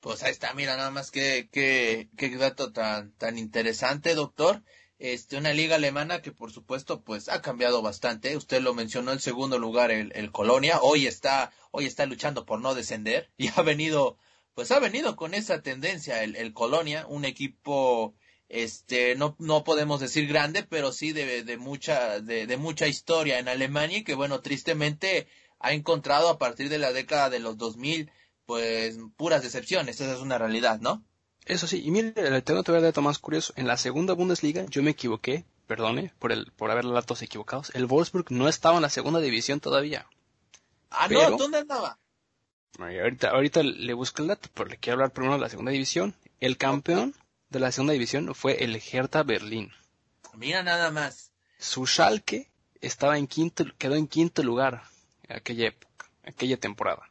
[0.00, 4.62] Pues ahí está, mira nada más que, qué dato tan, tan interesante, doctor.
[5.04, 8.38] Este, una liga alemana que por supuesto pues ha cambiado bastante.
[8.38, 10.78] Usted lo mencionó en segundo lugar el, el Colonia.
[10.80, 14.16] Hoy está, hoy está luchando por no descender y ha venido,
[14.54, 18.14] pues ha venido con esa tendencia el, el Colonia, un equipo
[18.48, 23.38] este no, no podemos decir grande, pero sí de, de mucha, de, de, mucha historia
[23.38, 25.28] en Alemania y que bueno, tristemente
[25.58, 28.10] ha encontrado a partir de la década de los 2000
[28.46, 31.04] pues puras decepciones, esa es una realidad, ¿no?
[31.46, 34.82] Eso sí, y mire, le tengo todavía dato más curioso, en la segunda Bundesliga yo
[34.82, 38.90] me equivoqué, perdone por el por haber datos equivocados, el Wolfsburg no estaba en la
[38.90, 40.06] segunda división todavía.
[40.90, 41.98] Ah, no, ¿dónde andaba?
[42.78, 46.14] Ahorita, ahorita le busco el dato, pero le quiero hablar primero de la segunda división.
[46.40, 47.14] El campeón
[47.50, 49.72] de la segunda división fue el Hertha Berlín.
[50.34, 51.30] Mira nada más.
[51.58, 54.82] Su Schalke estaba en quinto, quedó en quinto lugar
[55.28, 57.08] aquella época, aquella temporada.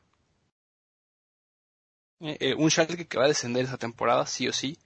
[2.26, 4.78] Eh, un Schalke que va a descender esa temporada, sí o sí.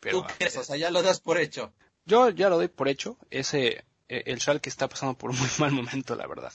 [0.00, 0.56] Pero, ¿Tú crees?
[0.56, 1.72] O sea, ya lo das por hecho.
[2.04, 3.16] Yo ya lo doy por hecho.
[3.30, 6.52] Ese, eh, el Schalke está pasando por un muy mal momento, la verdad.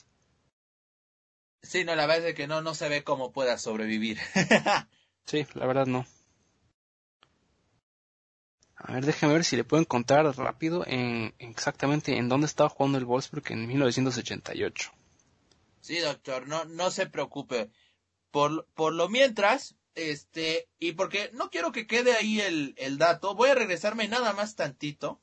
[1.61, 4.19] Sí, no, la verdad es que no, no se ve cómo pueda sobrevivir.
[5.25, 6.05] sí, la verdad no.
[8.75, 12.97] A ver, déjeme ver si le puedo encontrar rápido en exactamente en dónde estaba jugando
[12.97, 14.91] el Wolfsburg en 1988.
[15.79, 17.71] Sí, doctor, no, no se preocupe.
[18.31, 23.35] Por, por lo mientras, este, y porque no quiero que quede ahí el, el dato,
[23.35, 25.21] voy a regresarme nada más tantito.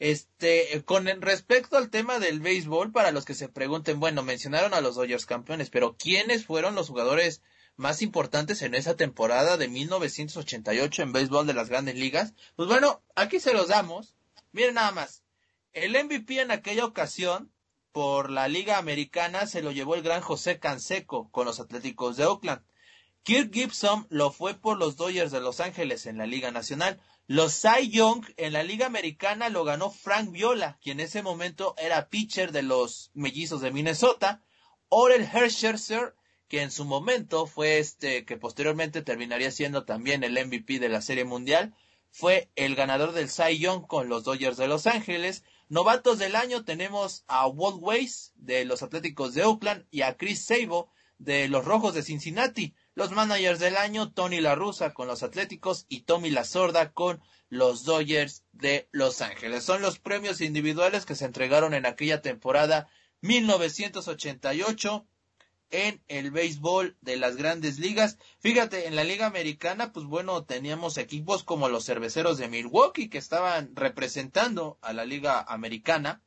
[0.00, 4.80] Este, con respecto al tema del béisbol, para los que se pregunten, bueno, mencionaron a
[4.80, 7.42] los Dodgers campeones, pero ¿quiénes fueron los jugadores
[7.76, 12.34] más importantes en esa temporada de 1988 en béisbol de las grandes ligas?
[12.56, 14.14] Pues bueno, aquí se los damos.
[14.52, 15.22] Miren nada más.
[15.72, 17.52] El MVP en aquella ocasión
[17.92, 22.24] por la Liga Americana se lo llevó el gran José Canseco con los Atléticos de
[22.24, 22.62] Oakland.
[23.24, 27.00] Kirk Gibson lo fue por los Dodgers de Los Ángeles en la Liga Nacional.
[27.26, 31.74] Los Cy Young en la Liga Americana lo ganó Frank Viola, quien en ese momento
[31.78, 34.42] era pitcher de los Mellizos de Minnesota.
[34.90, 36.14] Orel Herscherzer
[36.48, 41.00] que en su momento fue este, que posteriormente terminaría siendo también el MVP de la
[41.00, 41.74] Serie Mundial,
[42.10, 45.42] fue el ganador del Cy Young con los Dodgers de Los Ángeles.
[45.68, 50.44] Novatos del año tenemos a Walt Weiss de los Atléticos de Oakland y a Chris
[50.44, 52.74] Sabo de los Rojos de Cincinnati.
[52.96, 57.20] Los managers del año, Tony La Russa con los Atléticos y Tommy La Sorda con
[57.48, 59.64] los Dodgers de Los Ángeles.
[59.64, 62.88] Son los premios individuales que se entregaron en aquella temporada
[63.20, 65.06] 1988
[65.70, 68.16] en el béisbol de las grandes ligas.
[68.38, 73.18] Fíjate, en la liga americana, pues bueno, teníamos equipos como los cerveceros de Milwaukee que
[73.18, 76.22] estaban representando a la liga americana.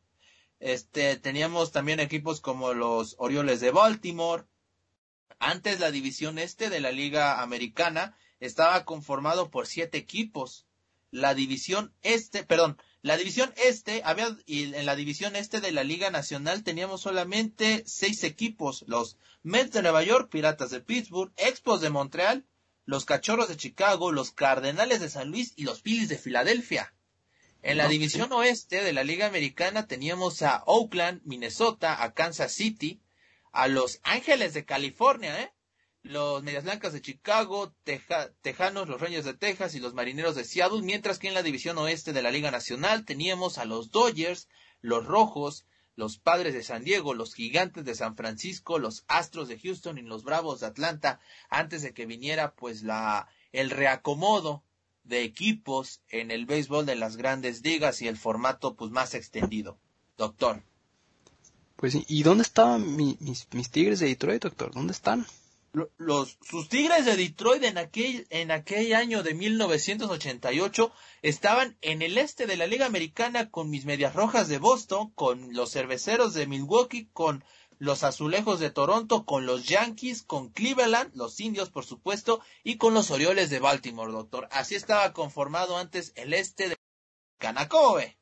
[0.60, 4.44] Este, teníamos también equipos como los Orioles de Baltimore.
[5.40, 10.66] Antes la división este de la liga americana estaba conformado por siete equipos.
[11.12, 15.86] La división este, perdón, la división este, había, y en la división este de la
[15.86, 21.80] Liga Nacional teníamos solamente seis equipos, los Mets de Nueva York, Piratas de Pittsburgh, Expos
[21.80, 22.46] de Montreal,
[22.86, 26.94] los Cachorros de Chicago, los Cardenales de San Luis y los Phillies de Filadelfia.
[27.62, 33.00] En la división oeste de la Liga Americana teníamos a Oakland, Minnesota, a Kansas City,
[33.58, 35.52] a Los Ángeles de California, ¿eh?
[36.04, 37.74] los Medias Blancas de Chicago,
[38.44, 41.76] Tejanos, los Rangers de Texas y los Marineros de Seattle, mientras que en la división
[41.80, 44.48] oeste de la Liga Nacional teníamos a los Dodgers,
[44.82, 49.60] los Rojos, los Padres de San Diego, los Gigantes de San Francisco, los Astros de
[49.60, 54.64] Houston y los Bravos de Atlanta, antes de que viniera pues la el reacomodo
[55.04, 59.80] de equipos en el béisbol de las grandes ligas y el formato pues más extendido.
[60.16, 60.62] Doctor.
[61.78, 64.74] Pues ¿y dónde estaban mis, mis Tigres de Detroit, doctor?
[64.74, 65.26] ¿Dónde están?
[65.98, 72.18] los sus Tigres de Detroit en aquel en aquel año de 1988 estaban en el
[72.18, 76.48] este de la Liga Americana con mis Medias Rojas de Boston, con los Cerveceros de
[76.48, 77.44] Milwaukee, con
[77.78, 82.96] los Azulejos de Toronto, con los Yankees, con Cleveland, los Indios por supuesto, y con
[82.96, 84.48] los Orioles de Baltimore, doctor.
[84.52, 86.76] Así estaba conformado antes el este de
[87.38, 88.18] Canacoe.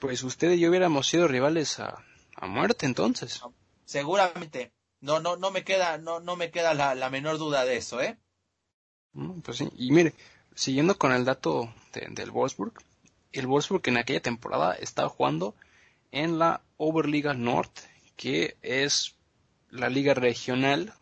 [0.00, 2.02] Pues usted y yo hubiéramos sido rivales a,
[2.42, 3.40] a muerte entonces.
[3.84, 4.72] Seguramente.
[5.00, 8.18] No, no, no me queda, no, no me queda la, menor duda de eso, ¿eh?
[9.12, 10.12] Mm, pues sí, y mire,
[10.54, 12.72] siguiendo con el dato del Wolfsburg,
[13.30, 15.54] el Wolfsburg en aquella temporada estaba jugando
[16.10, 17.70] en la Oberliga Nord,
[18.16, 19.14] que es
[19.70, 20.94] la liga regional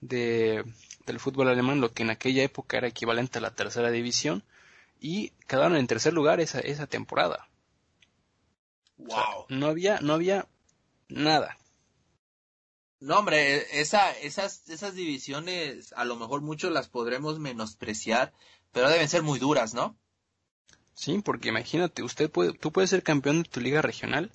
[0.00, 0.64] de,
[1.04, 4.44] del fútbol alemán, lo que en aquella época era equivalente a la tercera división,
[4.98, 7.48] y quedaron en tercer lugar esa, esa temporada.
[8.98, 9.44] Wow.
[9.50, 10.46] no había, no había
[11.08, 11.58] nada.
[13.00, 18.32] No, hombre, esa, esas, esas divisiones a lo mejor muchos las podremos menospreciar,
[18.72, 19.98] pero deben ser muy duras, ¿no?
[20.94, 24.32] Sí, porque imagínate, usted puede, tú puedes ser campeón de tu liga regional,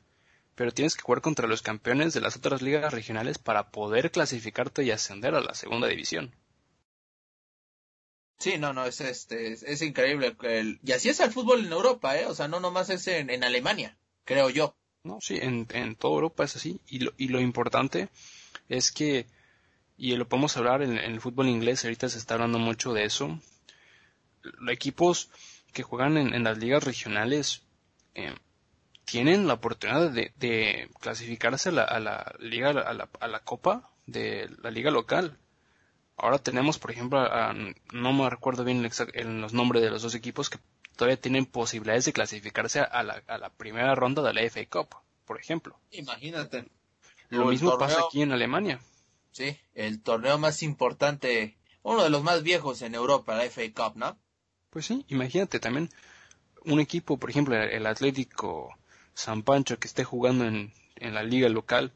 [0.55, 4.83] pero tienes que jugar contra los campeones de las otras ligas regionales para poder clasificarte
[4.83, 6.35] y ascender a la segunda división.
[8.37, 10.35] Sí, no, no, es este, es, increíble.
[10.83, 12.25] y así es el fútbol en Europa, ¿eh?
[12.25, 14.75] O sea, no nomás es en, Alemania, creo yo.
[15.03, 16.79] No, sí, en, en toda Europa es así.
[16.87, 18.09] Y lo, y lo importante
[18.69, 19.25] es que,
[19.97, 23.39] y lo podemos hablar en, el fútbol inglés, ahorita se está hablando mucho de eso,
[24.43, 25.29] los equipos
[25.73, 27.63] que juegan en, las ligas regionales
[28.15, 28.35] eh,
[29.05, 34.71] tienen la oportunidad de, clasificarse a la, liga, a la, a la, copa de la
[34.71, 35.37] liga local.
[36.17, 37.27] Ahora tenemos, por ejemplo,
[37.93, 40.59] no me recuerdo bien los nombres de los dos equipos que
[40.95, 44.95] todavía tienen posibilidades de clasificarse a la, a la primera ronda de la FA Cup,
[45.25, 45.79] por ejemplo.
[45.91, 46.65] Imagínate.
[47.29, 48.81] Lo mismo pasa aquí en Alemania.
[49.31, 53.97] Sí, el torneo más importante, uno de los más viejos en Europa, la FA Cup,
[53.97, 54.17] ¿no?
[54.69, 55.89] Pues sí, imagínate también
[56.65, 58.77] un equipo, por ejemplo, el Atlético
[59.13, 61.93] San Pancho que esté jugando en, en la liga local,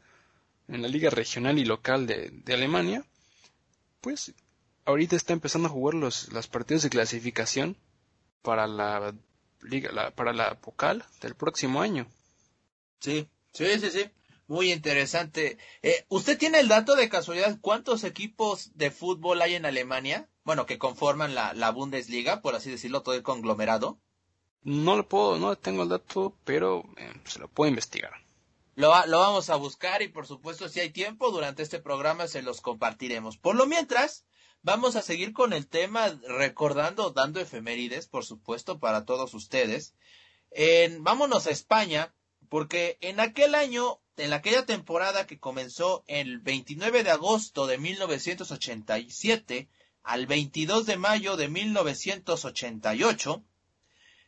[0.67, 3.05] en la liga regional y local de, de Alemania,
[4.01, 4.33] pues
[4.85, 7.77] ahorita está empezando a jugar los, los partidos de clasificación
[8.45, 9.13] para la
[9.61, 12.07] liga, la, para la Pocal del próximo año.
[12.99, 14.09] Sí, sí, sí, sí.
[14.47, 15.57] Muy interesante.
[15.81, 20.29] Eh, ¿Usted tiene el dato de casualidad cuántos equipos de fútbol hay en Alemania?
[20.43, 23.97] Bueno, que conforman la, la Bundesliga, por así decirlo, todo el conglomerado.
[24.61, 28.11] No lo puedo, no tengo el dato, pero eh, se lo puedo investigar.
[28.75, 32.43] Lo, lo vamos a buscar y por supuesto si hay tiempo durante este programa se
[32.43, 33.37] los compartiremos.
[33.37, 34.25] Por lo mientras,
[34.65, 39.93] vamos a seguir con el tema recordando, dando efemérides, por supuesto, para todos ustedes.
[40.49, 42.15] En, vámonos a España,
[42.49, 49.69] porque en aquel año en aquella temporada que comenzó el 29 de agosto de 1987
[50.03, 53.43] al 22 de mayo de 1988,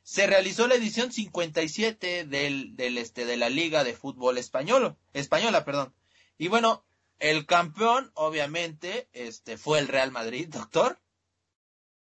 [0.04, 5.66] se realizó la edición 57 del, del este, de la Liga de Fútbol Español, Española,
[5.66, 5.94] perdón.
[6.38, 6.84] Y bueno,
[7.20, 11.00] el campeón, obviamente, este, fue el Real Madrid, doctor.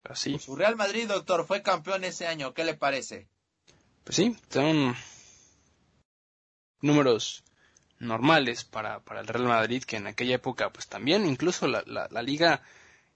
[0.05, 0.39] Así.
[0.39, 3.29] Su Real Madrid, doctor, fue campeón ese año, ¿qué le parece?
[4.05, 4.95] Pues sí, son
[6.81, 7.43] números
[7.99, 12.23] normales para, para el Real Madrid, que en aquella época, pues también incluso la, la,
[12.23, 12.63] liga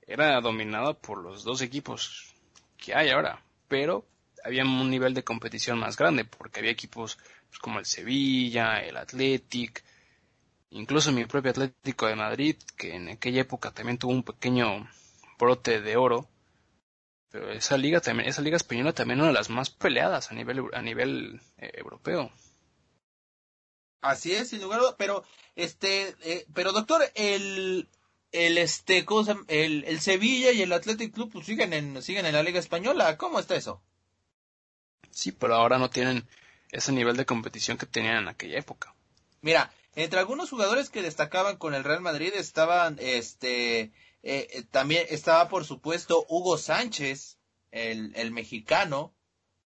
[0.07, 2.35] era dominada por los dos equipos
[2.77, 4.07] que hay ahora, pero
[4.43, 7.19] había un nivel de competición más grande, porque había equipos
[7.49, 9.85] pues, como el Sevilla, el Athletic,
[10.71, 14.89] incluso mi propio Atlético de Madrid, que en aquella época también tuvo un pequeño
[15.39, 16.29] brote de oro,
[17.31, 20.65] pero esa liga también, esa liga española también una de las más peleadas a nivel,
[20.73, 22.31] a nivel eh, europeo.
[24.01, 27.89] Así es, sin lugar a pero este, eh, pero doctor, el,
[28.33, 32.35] el este, cosa, el, el Sevilla y el Athletic Club pues, siguen en, siguen en
[32.35, 33.83] la Liga Española, ¿cómo está eso?
[35.11, 36.27] Sí, pero ahora no tienen
[36.71, 38.95] ese nivel de competición que tenían en aquella época.
[39.43, 45.07] Mira, entre algunos jugadores que destacaban con el Real Madrid estaban, este, eh, eh, también
[45.11, 47.39] estaba por supuesto Hugo Sánchez,
[47.71, 49.13] el, el mexicano,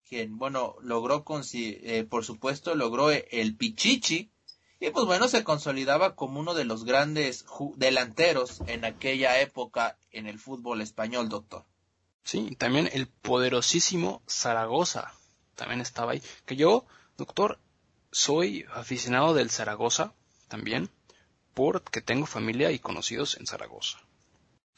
[0.09, 4.31] quien, bueno, logró, eh, por supuesto, logró el Pichichi,
[4.79, 7.47] y pues bueno, se consolidaba como uno de los grandes
[7.77, 11.65] delanteros en aquella época en el fútbol español, doctor.
[12.25, 15.13] Sí, también el poderosísimo Zaragoza
[15.55, 16.23] también estaba ahí.
[16.45, 16.85] Que yo,
[17.17, 17.59] doctor,
[18.17, 20.15] soy aficionado del Zaragoza
[20.49, 20.89] también,
[21.53, 23.99] porque tengo familia y conocidos en Zaragoza.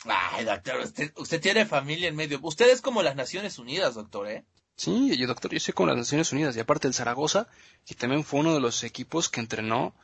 [0.07, 2.41] Ay, doctor, usted, usted tiene familia en medio.
[2.43, 4.45] Usted es como las Naciones Unidas, doctor, ¿eh?
[4.75, 7.47] Sí, yo doctor, yo soy con las Naciones Unidas y aparte el Zaragoza,
[7.87, 9.95] que también fue uno de los equipos que entrenó,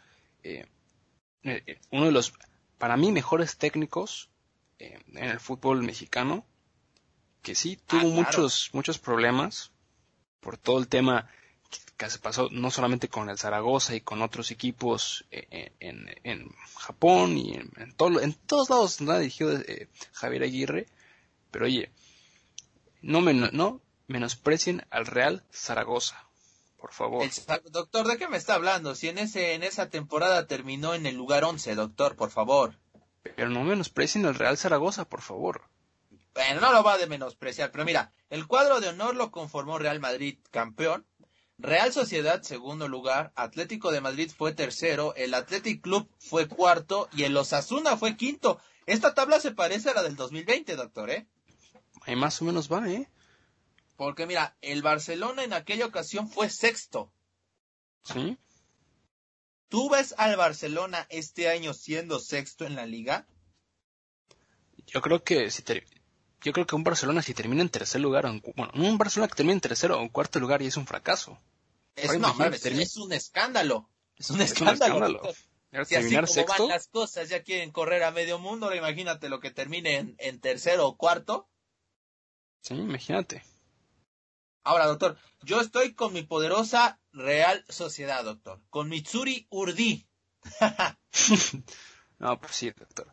[0.44, 0.66] eh,
[1.42, 2.34] eh, uno de los,
[2.78, 4.30] para mí, mejores técnicos
[4.78, 6.46] eh, en el fútbol mexicano,
[7.42, 9.72] que sí tuvo ah, muchos, muchos problemas
[10.38, 11.28] por todo el tema
[11.96, 17.36] que, se pasó no solamente con el Zaragoza y con otros equipos en, en, Japón
[17.36, 19.58] y en, todo, en todos lados donde ha dirigido
[20.12, 20.86] Javier Aguirre,
[21.50, 21.90] pero oye,
[23.02, 26.24] no no, menosprecien al Real Zaragoza.
[26.78, 27.26] Por favor.
[27.70, 28.94] doctor, ¿de qué me está hablando?
[28.94, 32.78] Si en, ese, en esa temporada terminó en el lugar 11, doctor, por favor.
[33.22, 35.62] Pero no menosprecien al Real Zaragoza, por favor.
[36.34, 40.00] Bueno, no lo va a menospreciar, pero mira, el cuadro de honor lo conformó Real
[40.00, 41.06] Madrid campeón,
[41.58, 47.22] Real Sociedad segundo lugar, Atlético de Madrid fue tercero, el Athletic Club fue cuarto y
[47.22, 48.60] el Osasuna fue quinto.
[48.86, 51.26] Esta tabla se parece a la del 2020, doctor, ¿eh?
[52.02, 53.08] Ahí más o menos va, ¿eh?
[53.96, 57.12] Porque mira, el Barcelona en aquella ocasión fue sexto.
[58.02, 58.36] Sí.
[59.68, 63.26] ¿Tú ves al Barcelona este año siendo sexto en la liga?
[64.86, 65.62] Yo creo que si
[66.44, 69.54] yo creo que un Barcelona si termina en tercer lugar, bueno, un Barcelona que termina
[69.54, 71.40] en tercero o en cuarto lugar y es un fracaso.
[71.96, 73.88] Es, no, es un escándalo.
[74.16, 75.22] Es un escándalo.
[75.86, 76.14] Si así
[76.44, 80.14] como van las cosas, ya quieren correr a medio mundo, ahora imagínate lo que termine
[80.18, 81.48] en, tercero o cuarto.
[82.60, 83.42] Sí, imagínate.
[84.62, 88.60] Ahora, doctor, yo estoy con mi poderosa Real Sociedad, doctor.
[88.70, 90.06] Con Mitsuri Urdi.
[92.18, 93.12] no, pues sí, doctor.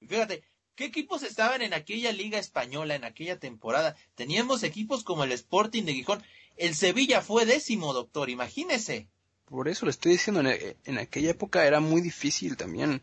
[0.00, 3.96] Fíjate, ¿qué equipos estaban en aquella liga española, en aquella temporada?
[4.14, 6.22] Teníamos equipos como el Sporting de Gijón.
[6.56, 9.08] El Sevilla fue décimo, doctor, imagínese.
[9.46, 13.02] Por eso le estoy diciendo, en, aquella época era muy difícil también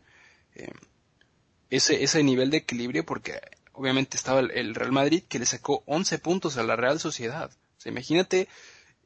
[0.54, 0.72] eh,
[1.70, 3.40] ese, ese nivel de equilibrio porque
[3.72, 7.50] obviamente estaba el, Real Madrid que le sacó 11 puntos a la Real Sociedad.
[7.78, 8.48] O sea, imagínate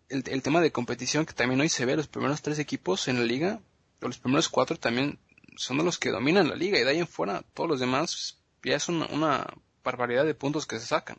[0.08, 3.18] el, el, tema de competición que también hoy se ve, los primeros tres equipos en
[3.18, 3.60] la liga,
[4.00, 5.18] o los primeros cuatro también
[5.56, 8.38] son de los que dominan la liga y de ahí en fuera todos los demás
[8.64, 9.46] ya es una, una
[9.82, 11.18] barbaridad de puntos que se sacan.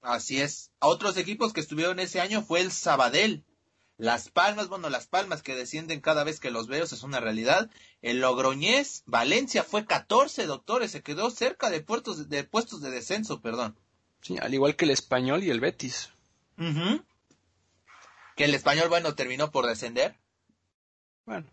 [0.00, 0.70] Así es.
[0.80, 3.44] A otros equipos que estuvieron ese año fue el Sabadell,
[4.02, 7.70] las Palmas, bueno, Las Palmas que descienden cada vez que los veo, es una realidad.
[8.00, 13.40] El Logroñés, Valencia fue 14, doctores, se quedó cerca de, puertos, de puestos de descenso,
[13.40, 13.78] perdón.
[14.20, 16.10] Sí, al igual que el Español y el Betis.
[18.34, 20.16] Que el Español, bueno, terminó por descender.
[21.24, 21.46] Bueno,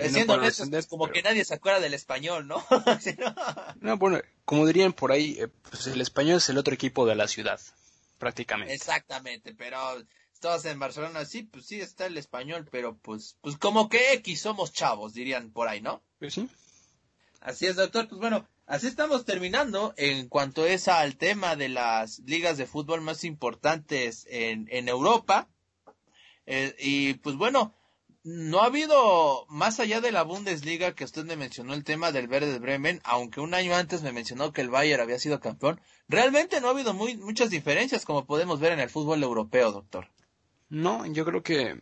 [0.00, 2.64] Siendo descender, como que nadie se acuerda del Español, ¿no?
[3.80, 7.14] no, bueno, como dirían por ahí, eh, pues el Español es el otro equipo de
[7.14, 7.60] la ciudad,
[8.18, 8.74] prácticamente.
[8.74, 9.78] Exactamente, pero
[10.40, 14.42] todos en Barcelona, sí, pues sí está el español, pero pues, pues como que X
[14.42, 16.02] somos chavos, dirían por ahí, ¿no?
[16.18, 16.48] Pues sí.
[17.40, 18.08] Así es, doctor.
[18.08, 23.00] Pues bueno, así estamos terminando en cuanto es al tema de las ligas de fútbol
[23.00, 25.48] más importantes en, en Europa.
[26.46, 27.74] Eh, y pues bueno,
[28.24, 32.26] no ha habido, más allá de la Bundesliga, que usted me mencionó el tema del
[32.26, 36.60] Verde Bremen, aunque un año antes me mencionó que el Bayern había sido campeón, realmente
[36.60, 40.08] no ha habido muy, muchas diferencias como podemos ver en el fútbol europeo, doctor.
[40.70, 41.78] No, yo creo que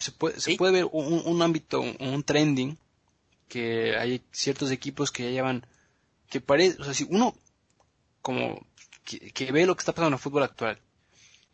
[0.00, 2.76] se puede, se puede ver un, ámbito, un, trending,
[3.46, 5.64] que hay ciertos equipos que ya llevan,
[6.28, 7.36] que parece, o sea, si uno
[8.20, 8.66] como
[9.04, 10.80] que, ve lo que está pasando en el fútbol actual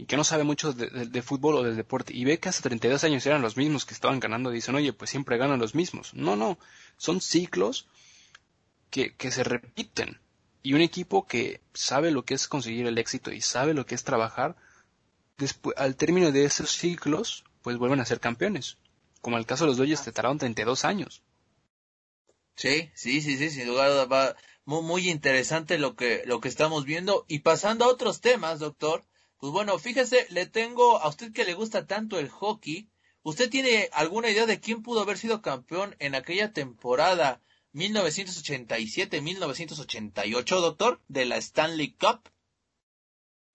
[0.00, 3.02] y que no sabe mucho de, fútbol o del deporte y ve que hace 32
[3.02, 6.14] años eran los mismos que estaban ganando, dicen, oye, pues siempre ganan los mismos.
[6.14, 6.56] No, no,
[6.96, 7.88] son ciclos
[8.90, 10.20] que, que se repiten.
[10.62, 13.96] Y un equipo que sabe lo que es conseguir el éxito y sabe lo que
[13.96, 14.54] es trabajar,
[15.36, 18.78] después, al término de esos ciclos, pues vuelven a ser campeones.
[19.20, 21.22] Como el caso de los Dodgers, te tardaron 32 años.
[22.54, 26.84] Sí, sí, sí, sí, sin duda va muy, muy interesante lo que, lo que estamos
[26.84, 27.24] viendo.
[27.26, 29.04] Y pasando a otros temas, doctor,
[29.38, 32.90] pues bueno, fíjese, le tengo a usted que le gusta tanto el hockey.
[33.22, 37.42] ¿Usted tiene alguna idea de quién pudo haber sido campeón en aquella temporada
[37.74, 42.30] 1987-1988, doctor, de la Stanley Cup?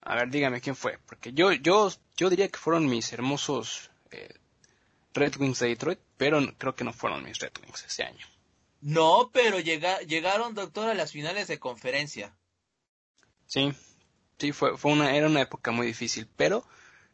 [0.02, 4.36] A ver, dígame quién fue, porque yo, yo, yo diría que fueron mis hermosos eh,
[5.14, 8.28] Red Wings de Detroit, pero creo que no fueron mis Red Wings ese año.
[8.82, 12.38] No, pero llegaron, doctor, a las finales de conferencia.
[13.46, 13.74] Sí,
[14.44, 16.66] sí, fue, fue una, era una época muy difícil, pero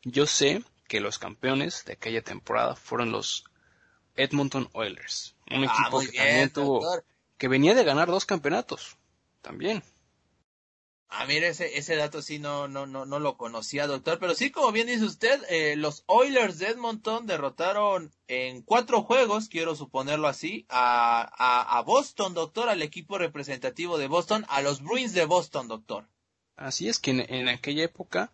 [0.02, 3.44] yo sé que los campeones de aquella temporada fueron los
[4.16, 6.82] Edmonton Oilers, un ah, equipo que también tuvo,
[7.38, 8.98] que venía de ganar dos campeonatos,
[9.44, 9.84] también.
[11.08, 14.18] Ah, mire, ese, ese dato sí no, no, no, no lo conocía, doctor.
[14.20, 19.50] Pero sí, como bien dice usted, eh, los Oilers de Edmonton derrotaron en cuatro juegos,
[19.50, 24.82] quiero suponerlo así, a, a, a Boston, doctor, al equipo representativo de Boston, a los
[24.82, 26.08] Bruins de Boston, doctor.
[26.60, 28.32] Así es que en, aquella época,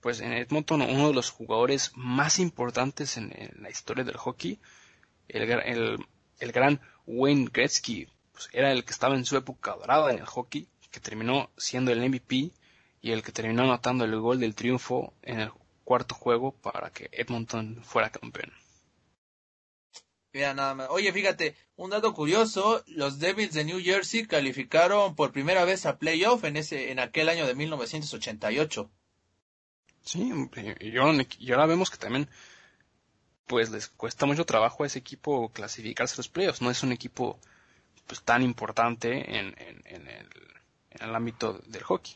[0.00, 4.58] pues en Edmonton, uno de los jugadores más importantes en, la historia del hockey,
[5.28, 6.06] el, el,
[6.40, 10.26] el gran Wayne Gretzky, pues era el que estaba en su época dorada en el
[10.26, 12.50] hockey que terminó siendo el MVP
[13.00, 15.50] y el que terminó anotando el gol del triunfo en el
[15.84, 18.52] cuarto juego para que Edmonton fuera campeón.
[20.90, 25.98] Oye, fíjate, un dato curioso, los Devils de New Jersey calificaron por primera vez a
[25.98, 28.90] playoff en ese en aquel año de 1988.
[30.02, 30.32] Sí,
[30.80, 30.96] y,
[31.52, 32.28] ahora vemos que también
[33.46, 36.92] pues les cuesta mucho trabajo a ese equipo clasificarse a los playoffs, no es un
[36.92, 37.38] equipo
[38.06, 39.54] pues tan importante en
[41.00, 42.14] el ámbito del hockey.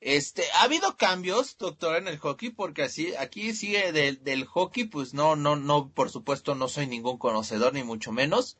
[0.00, 4.84] Este, ha habido cambios, doctor, en el hockey, porque así, aquí sigue del, del hockey,
[4.84, 8.56] pues no, no, no, por supuesto, no soy ningún conocedor, ni mucho menos,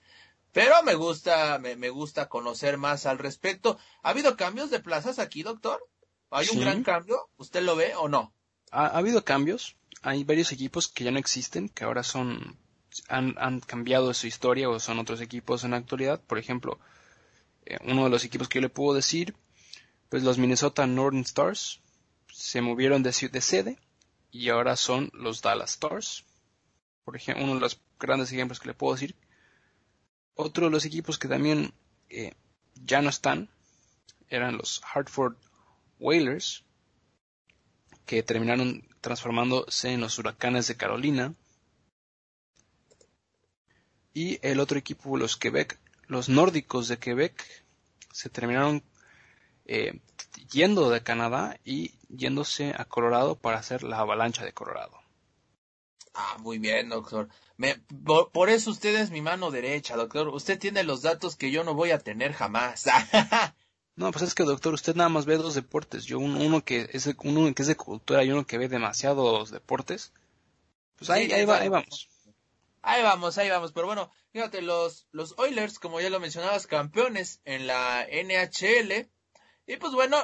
[0.52, 3.78] Pero me gusta, me, me gusta conocer más al respecto.
[4.02, 5.80] ¿Ha habido cambios de plazas aquí, doctor?
[6.30, 6.60] ¿Hay un Sí.
[6.60, 7.30] gran cambio?
[7.38, 8.34] ¿Usted lo ve o no?
[8.72, 9.76] Ha, ha habido cambios.
[10.02, 12.58] Hay varios equipos que ya no existen, que ahora son
[13.08, 16.20] han, han cambiado su historia o son otros equipos en la actualidad.
[16.20, 16.78] Por ejemplo,
[17.66, 19.34] eh, uno de los equipos que yo le puedo decir,
[20.10, 21.80] pues los Minnesota Northern Stars
[22.32, 23.78] se movieron de, sede
[24.30, 26.24] y ahora son los Dallas Stars.
[27.04, 29.14] Por ejemplo, uno de los grandes ejemplos que le puedo decir.
[30.34, 31.72] Otro de los equipos que también
[32.08, 32.34] eh,
[32.74, 33.48] ya no están
[34.28, 35.36] eran los Hartford
[35.98, 36.64] Whalers,
[38.06, 41.34] que terminaron transformándose en los Huracanes de Carolina.
[44.12, 47.64] Y el otro equipo, los Quebec, los nórdicos de Quebec,
[48.12, 48.82] se terminaron
[49.72, 50.00] eh,
[50.52, 54.98] yendo de Canadá y yéndose a Colorado para hacer la avalancha de Colorado.
[56.14, 57.28] Ah, muy bien, doctor.
[57.56, 60.28] Me, por, por eso usted es mi mano derecha, doctor.
[60.28, 62.84] Usted tiene los datos que yo no voy a tener jamás.
[63.96, 66.06] No, pues es que doctor, usted nada más ve dos deportes.
[66.06, 68.68] Yo un- uno que es de, uno que es de cultura y uno que ve
[68.68, 70.14] demasiados deportes.
[70.96, 72.08] Pues ahí, Sí, ahí, va- ahí vamos.
[72.80, 73.72] Ahí vamos, ahí vamos.
[73.72, 79.10] Pero bueno, fíjate, los, los Oilers, como ya lo mencionabas, campeones en la NHL.
[79.70, 80.18] Y pues bueno,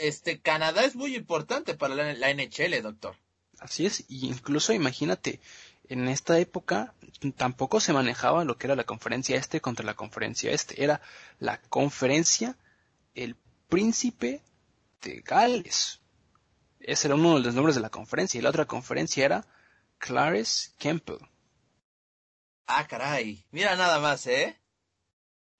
[0.00, 3.14] este Canadá es muy importante para la, la NHL, doctor.
[3.60, 5.40] Así es, y incluso imagínate,
[5.88, 6.92] en esta época
[7.36, 11.00] tampoco se manejaba lo que era la conferencia este contra la conferencia este, era
[11.38, 12.56] la conferencia
[13.14, 13.36] el
[13.68, 14.42] príncipe
[15.02, 16.00] de Gales.
[16.80, 19.46] Ese era uno de los nombres de la conferencia, y la otra conferencia era
[19.98, 21.28] Clarence Campbell.
[22.66, 23.46] Ah, caray.
[23.52, 24.59] Mira nada más, ¿eh?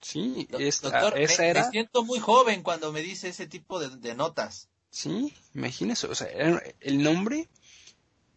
[0.03, 3.78] Sí, esta- doctor, me- esa me, era, siento muy joven cuando me dice ese tipo
[3.80, 4.68] de, de notas.
[4.90, 7.48] sí, imagínese, o sea, era el nombre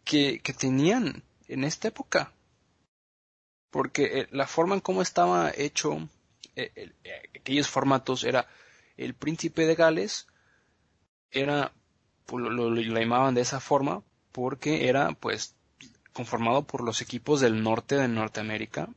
[0.04, 2.32] que, que tenían en esta época.
[3.70, 6.08] Porque eh, la forma en cómo estaba hecho
[6.54, 8.46] eh, el- eh, aquellos formatos era
[8.96, 10.26] el príncipe de Gales,
[11.30, 11.72] era,
[12.26, 14.02] pues, lo, lo- lo llamaban de esa forma
[14.32, 15.56] porque era pues
[16.12, 18.88] conformado por los equipos del norte de Norteamérica,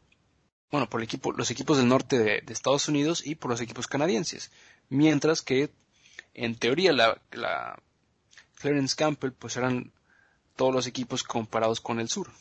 [0.72, 3.62] bueno, por el equipo, los equipos del norte de, de Estados Unidos y por los
[3.62, 4.52] equipos canadienses,
[4.90, 5.70] mientras que
[6.34, 7.82] en teoría la, la
[8.60, 9.94] Clarence Campbell pues eran
[10.56, 12.32] todos los equipos comparados con el sur.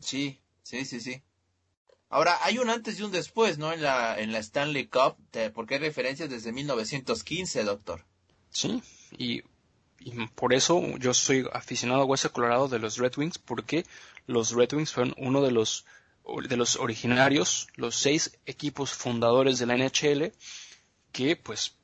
[0.00, 1.22] Sí, sí, sí, sí.
[2.08, 3.72] Ahora, hay un antes y un después, ¿no?
[3.72, 8.04] En la, en la Stanley Cup, de- porque hay referencias desde 1915, doctor.
[8.50, 8.82] Sí,
[9.16, 9.42] y,
[9.98, 13.86] y por eso yo soy aficionado a Hueso Colorado de los Red Wings, porque
[14.26, 15.86] los Red Wings fueron uno de los,
[16.48, 20.32] de los originarios, los seis equipos fundadores de la NHL,
[21.12, 21.74] que pues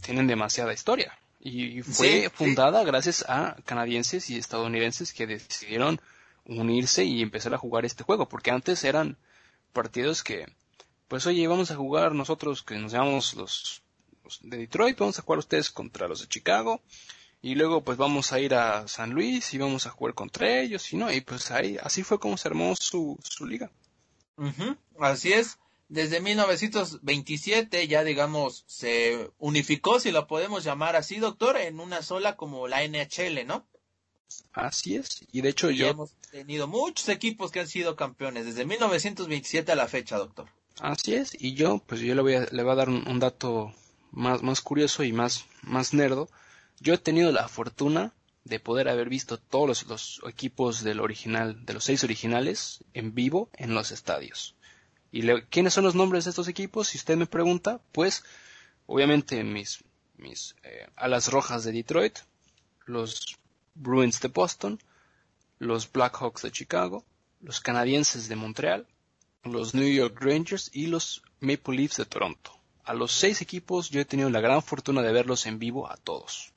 [0.00, 1.18] tienen demasiada historia.
[1.40, 2.28] Y fue Sí, sí.
[2.34, 6.00] fundada gracias a canadienses y estadounidenses que decidieron
[6.44, 9.18] unirse y empezar a jugar este juego, porque antes eran
[9.72, 10.46] partidos que,
[11.08, 13.82] pues oye, vamos a jugar nosotros que nos llamamos los,
[14.24, 16.80] los de Detroit, vamos a jugar ustedes contra los de Chicago,
[17.40, 20.92] y luego pues vamos a ir a San Luis y vamos a jugar contra ellos,
[20.92, 23.70] y no, y pues ahí, así fue como se armó su, su liga.
[24.98, 25.58] Así es.
[25.88, 32.36] Desde 1927 ya digamos se unificó, si lo podemos llamar así, doctor, en una sola
[32.36, 33.66] como la NHL, ¿no?
[34.52, 38.44] Así es, y de hecho Y yo, hemos tenido muchos equipos que han sido campeones
[38.44, 40.46] desde 1927 a la fecha, doctor.
[40.80, 43.18] así es, y yo, pues yo le voy a, le voy a dar un, un
[43.18, 43.72] dato
[44.10, 46.28] más, más curioso y más, más nerdo.
[46.80, 48.14] Yo he tenido la fortuna
[48.44, 53.50] de poder haber visto todos los, equipos del original, de los seis originales, en vivo
[53.54, 54.54] en los estadios.
[55.10, 56.88] ¿Y quiénes son los nombres de estos equipos?
[56.88, 58.24] Si usted me pregunta, pues
[58.86, 59.82] obviamente mis,
[60.16, 62.18] mis eh, alas rojas de Detroit,
[62.86, 63.36] los
[63.74, 64.78] Bruins de Boston,
[65.58, 67.04] los Blackhawks de Chicago,
[67.40, 68.86] los canadienses de Montreal,
[69.42, 72.52] los New York Rangers y los Maple Leafs de Toronto.
[72.84, 75.96] A los seis equipos yo he tenido la gran fortuna de verlos en vivo a
[75.96, 76.52] todos.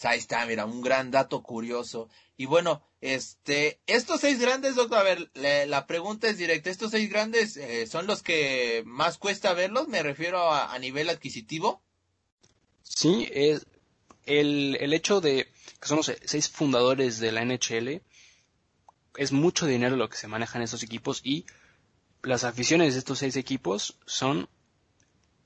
[0.00, 2.08] Pues ahí está, mira, un gran dato curioso.
[2.36, 6.70] Y bueno, este, estos seis grandes, doctor, a ver, le- la pregunta es directa.
[6.70, 9.88] ¿Estos seis grandes eh, son los que más cuesta verlos?
[9.88, 11.82] Me refiero a, a nivel adquisitivo.
[12.84, 13.66] Sí, es
[14.24, 15.48] el, el hecho de
[15.80, 18.00] que son los seis fundadores de la NHL
[19.16, 21.44] es mucho dinero lo que se maneja en estos equipos y
[22.22, 24.48] las aficiones de estos seis equipos son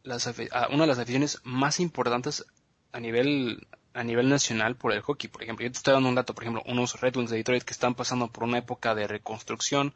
[0.03, 2.45] las, ah, una de las aficiones más importantes
[2.93, 5.29] a nivel a nivel nacional por el hockey.
[5.29, 7.63] Por ejemplo, yo te estoy dando un dato, por ejemplo, unos Red Wings de Detroit
[7.63, 9.95] que están pasando por una época de reconstrucción,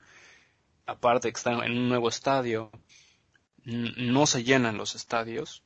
[0.86, 2.70] aparte que están en un nuevo estadio,
[3.64, 5.62] no se llenan los estadios.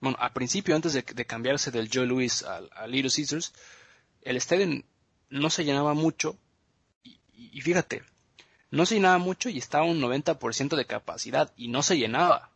[0.00, 3.52] Bueno, al principio, antes de, cambiarse del Joe Louis al, Little Caesars,
[4.22, 4.82] el estadio
[5.30, 6.36] no se llenaba mucho.
[7.02, 8.02] Y, y- y fíjate,
[8.70, 12.50] no se llenaba mucho y estaba un 90% de capacidad y no se llenaba.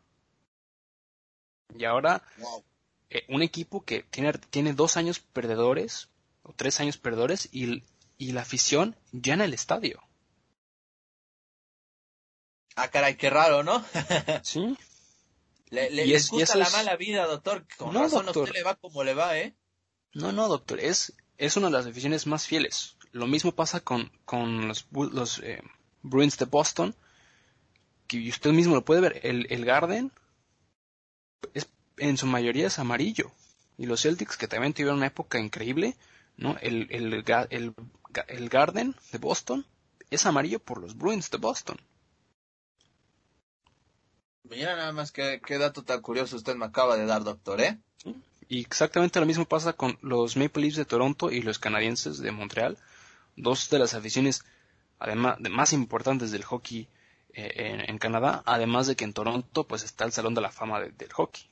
[1.77, 2.23] Y ahora,
[3.11, 6.09] eh, un equipo que tiene, tiene dos años perdedores,
[6.43, 7.85] o tres años perdedores, y,
[8.19, 10.03] y la afición llena el estadio.
[12.77, 13.85] Ah, caray, qué raro, ¿no?
[14.43, 14.77] sí.
[15.71, 17.67] Le, le, les gusta la mala vida, doctor.
[17.77, 18.45] Con no, razón doctor.
[18.45, 19.55] usted le va como le va, ¿eh?
[20.13, 20.81] No, no, doctor.
[20.81, 22.97] Es, es una de las aficiones más fieles.
[23.13, 25.63] Lo mismo pasa con, con los, los eh,
[26.03, 26.95] Bruins de Boston.
[28.07, 29.21] Que usted mismo lo puede ver.
[29.23, 30.13] El, el Garden
[31.55, 33.31] es, en su mayoría es amarillo.
[33.77, 35.97] Y los Celtics, que también tuvieron una época increíble,
[36.37, 36.57] ¿no?
[36.61, 37.75] El, el, el,
[38.29, 39.67] el Garden de Boston
[40.11, 41.77] es amarillo por los Bruins de Boston.
[44.45, 47.79] Mira nada más qué, qué dato tan curioso usted me acaba de dar, doctor, ¿eh?
[48.49, 52.31] Y exactamente lo mismo pasa con los Maple Leafs de Toronto y los canadienses de
[52.31, 52.77] Montreal,
[53.37, 54.45] dos de las aficiones
[54.99, 56.89] además de más importantes del hockey
[57.33, 60.81] eh, en, Canadá, además de que en Toronto pues está el Salón de la Fama
[60.81, 61.51] del hockey.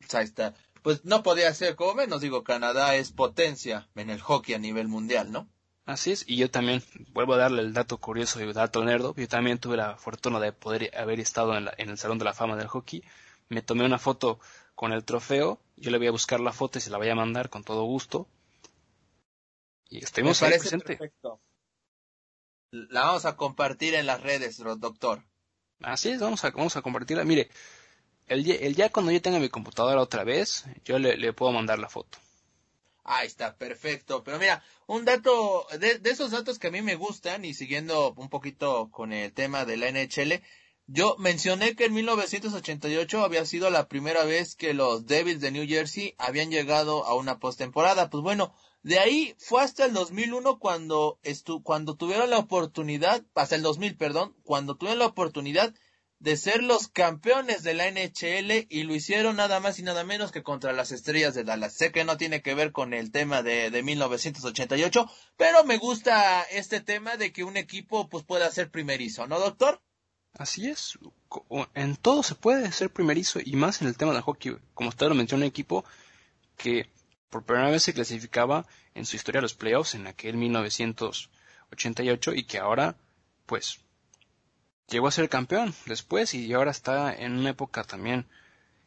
[0.00, 0.54] Pues ahí está.
[0.82, 4.88] Pues no podía ser como menos, digo, Canadá es potencia en el hockey a nivel
[4.88, 5.48] mundial, ¿no?
[5.84, 6.82] Así es, y yo también,
[7.12, 10.38] vuelvo a darle el dato curioso y el dato nerdo, yo también tuve la fortuna
[10.38, 13.02] de poder haber estado en, el Salón de la Fama del Hockey,
[13.48, 14.38] me tomé una foto
[14.74, 17.14] con el trofeo, yo le voy a buscar la foto y se la voy a
[17.14, 18.28] mandar con todo gusto.
[19.88, 20.96] Y estuvimos ahí presente.
[20.96, 21.40] Perfecto.
[22.70, 25.24] La vamos a compartir en las redes, doctor.
[25.82, 27.24] Así es, vamos a, vamos a compartirla.
[27.24, 27.50] Mire,
[28.30, 31.88] el, el día cuando yo tenga mi computadora otra vez, yo le puedo mandar la
[31.88, 32.18] foto.
[33.04, 34.22] Ahí está, perfecto.
[34.22, 38.28] Pero mira, un dato, de, esos datos que a mí me gustan y siguiendo un
[38.28, 40.42] poquito con el tema de la NHL,
[40.86, 45.66] yo mencioné que en 1988 había sido la primera vez que los Devils de New
[45.66, 48.10] Jersey habían llegado a una postemporada.
[48.10, 53.56] Pues bueno, de ahí fue hasta el 2001 cuando, estu cuando tuvieron la oportunidad, hasta
[53.56, 55.74] el 2000, perdón, cuando tuvieron la oportunidad
[56.20, 60.32] de ser los campeones de la NHL y lo hicieron nada más y nada menos
[60.32, 61.74] que contra las estrellas de Dallas.
[61.74, 66.42] Sé que no tiene que ver con el tema de, de 1988, pero me gusta
[66.42, 69.80] este tema de que un equipo pues pueda ser primerizo, ¿no, doctor?
[70.34, 70.98] Así es,
[71.74, 74.58] en todo se puede ser primerizo y más en el tema del hockey.
[74.74, 75.84] Como usted lo mencionó, un equipo
[76.56, 76.90] que
[77.30, 82.44] por primera vez se clasificaba en su historia a los playoffs en aquel 1988 y
[82.44, 82.94] que ahora
[83.46, 83.80] pues
[84.90, 88.26] llegó a ser campeón después y ahora está en una época también,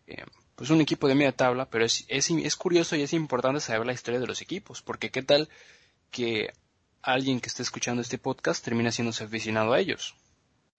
[0.08, 0.24] eh,
[0.56, 3.88] pues un equipo de media tabla, pero es, es, es, curioso y es importante saber
[3.88, 5.50] la historia de los equipos, porque qué tal
[6.12, 6.54] que
[7.02, 10.16] alguien que esté escuchando este podcast termina siendo aficionado a ellos.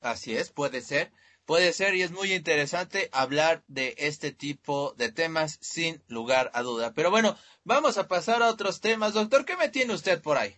[0.01, 1.11] Así es, puede ser,
[1.47, 6.63] puede ser y es muy interesante hablar de este tipo de temas sin lugar a
[6.63, 6.93] duda.
[6.95, 9.15] Pero bueno, vamos a pasar a otros temas.
[9.15, 10.55] Doctor, ¿qué me tiene usted por ahí?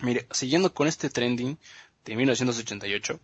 [0.00, 1.58] Mire, siguiendo con este trending
[2.04, 3.20] de 1988,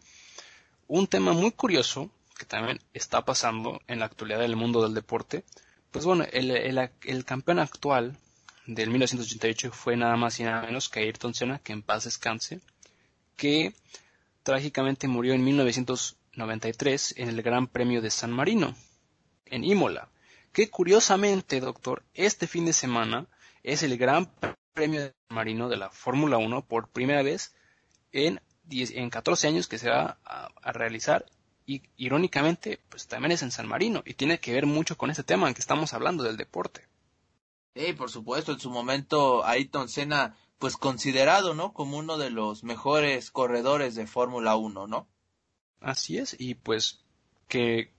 [0.90, 5.44] un tema muy curioso que también está pasando en la actualidad del mundo del deporte,
[5.92, 8.18] pues bueno, el, campeón actual
[8.66, 12.60] del 1988 fue nada más y nada menos que Ayrton Senna, que en paz descanse,
[13.36, 13.72] que
[14.42, 18.74] trágicamente murió en 1993 en el Gran Premio de San Marino,
[19.46, 20.08] en Imola,
[20.52, 23.28] que curiosamente, doctor, este fin de semana
[23.62, 24.28] es el Gran
[24.74, 27.54] Premio de San Marino de la Fórmula 1 por primera vez
[28.10, 31.26] en en 14 años que se va a, realizar
[31.66, 35.24] y irónicamente pues también es en San Marino y tiene que ver mucho con ese
[35.24, 36.86] tema en que estamos hablando del deporte.
[37.74, 41.72] Sí, por supuesto, en su momento Ayrton Senna pues considerado, ¿no?
[41.72, 45.08] Como uno de los mejores corredores de Fórmula 1, ¿no?
[45.80, 47.02] Así es, y pues
[47.48, 47.92] que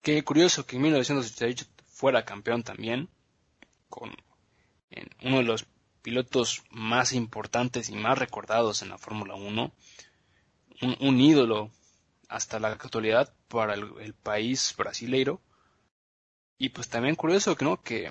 [0.00, 3.10] qué curioso que en 1988 fuera campeón también
[3.88, 4.10] con
[4.90, 5.66] en uno de los
[6.08, 9.74] pilotos más importantes y más recordados en la Fórmula 1,
[11.00, 11.70] un, ídolo
[12.30, 15.42] hasta la actualidad para el, país brasileiro.
[16.56, 18.10] Y pues también curioso que no, que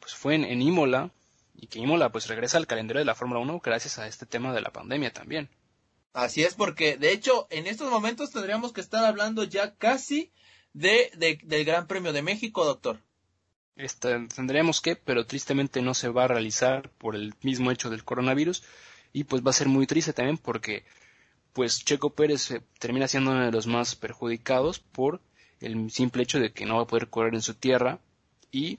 [0.00, 1.10] pues fue en, Imola
[1.54, 4.54] y que Imola pues regresa al calendario de la Fórmula 1 gracias a este tema
[4.54, 5.50] de la pandemia también.
[6.14, 10.32] Así es, porque de hecho en estos momentos tendríamos que estar hablando ya casi
[10.72, 11.10] de,
[11.44, 13.02] del Gran Premio de México, doctor
[14.34, 18.64] tendríamos que, pero tristemente no se va a realizar por el mismo hecho del coronavirus
[19.12, 20.84] y pues va a ser muy triste también porque
[21.52, 25.20] pues Checo Pérez eh, termina siendo uno de los más perjudicados por
[25.60, 28.00] el simple hecho de que no va a poder correr en su tierra
[28.50, 28.78] y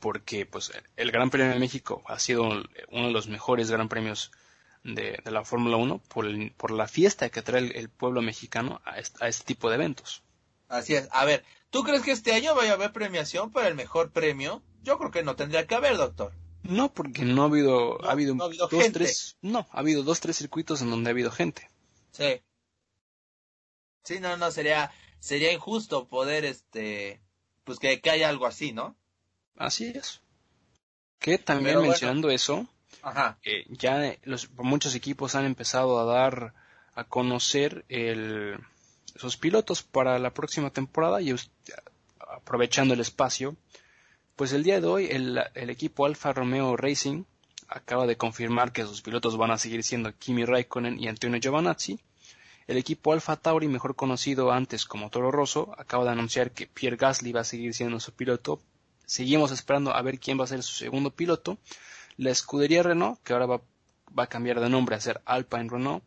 [0.00, 4.32] porque pues el Gran Premio de México ha sido uno de los mejores Gran Premios
[4.82, 9.44] de, la Fórmula 1 por, por, la fiesta que trae el, pueblo mexicano a este
[9.44, 10.22] tipo de eventos.
[10.68, 11.08] Así es.
[11.10, 14.62] A ver, ¿Tú crees que este año vaya a haber premiación para el mejor premio?
[14.84, 16.32] Yo creo que no tendría que haber, doctor.
[16.62, 20.82] No, porque no ha habido, ha habido, dos, tres, no, ha habido dos, tres circuitos
[20.82, 21.68] en donde ha habido gente.
[22.12, 22.40] Sí.
[24.04, 27.20] Sí, no, no, sería, sería injusto poder, este,
[27.64, 28.94] pues que, que haya algo así, ¿no?
[29.56, 30.20] Así es.
[31.18, 32.68] Que también mencionando eso,
[33.02, 33.40] Ajá.
[33.42, 36.54] Eh, ya los, muchos equipos han empezado a dar
[36.94, 38.60] a conocer el,
[39.16, 41.34] sus pilotos para la próxima temporada y
[42.18, 43.56] aprovechando el espacio,
[44.36, 45.38] pues el día de hoy el,
[45.70, 47.24] equipo Alfa Romeo Racing
[47.68, 52.00] acaba de confirmar que sus pilotos van a seguir siendo Kimi Raikkonen y Antonio Giovanazzi.
[52.66, 56.96] El equipo Alfa Tauri, mejor conocido antes como Toro Rosso, acaba de anunciar que Pierre
[56.96, 58.60] Gasly va a seguir siendo su piloto.
[59.04, 61.58] Seguimos esperando a ver quién va a ser su segundo piloto.
[62.16, 63.60] La escudería Renault, que ahora va,
[64.18, 66.02] va a cambiar de nombre a ser Alpine Renault,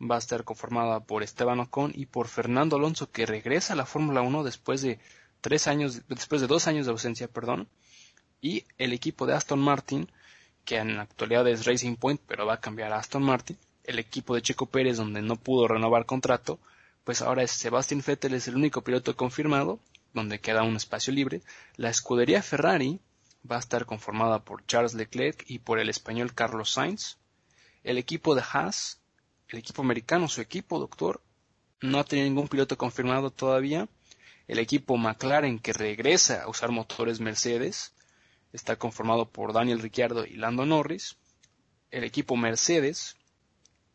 [0.00, 3.86] va a estar conformada por Esteban Ocon y por Fernando Alonso, que regresa a la
[3.86, 4.98] Fórmula 1 después de
[5.40, 7.68] tres años, después de dos años de ausencia, perdón.
[8.40, 10.10] Y el equipo de Aston Martin,
[10.64, 13.98] que en la actualidad es Racing Point, pero va a cambiar a Aston Martin, el
[13.98, 16.58] equipo de Checo Pérez, donde no pudo renovar contrato,
[17.04, 19.78] pues ahora es Sebastian Vettel es el único piloto confirmado,
[20.14, 21.42] donde queda un espacio libre.
[21.76, 23.00] La escudería Ferrari
[23.50, 27.18] va a estar conformada por Charles Leclerc y por el español Carlos Sainz.
[27.82, 29.00] El equipo de Haas,
[29.54, 31.22] el equipo americano, su equipo, doctor,
[31.80, 33.88] no ha tenido ningún piloto confirmado todavía.
[34.48, 37.94] El equipo McLaren, que regresa a usar motores Mercedes,
[38.52, 41.16] está conformado por Daniel Ricciardo y Lando Norris.
[41.92, 43.16] El equipo Mercedes,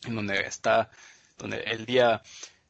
[0.06, 0.92] en donde está,
[1.38, 2.22] donde el día,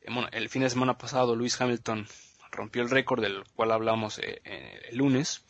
[0.07, 2.07] bueno, el fin de semana pasado Luis Hamilton
[2.51, 5.43] rompió el récord del cual hablamos eh, eh, el lunes.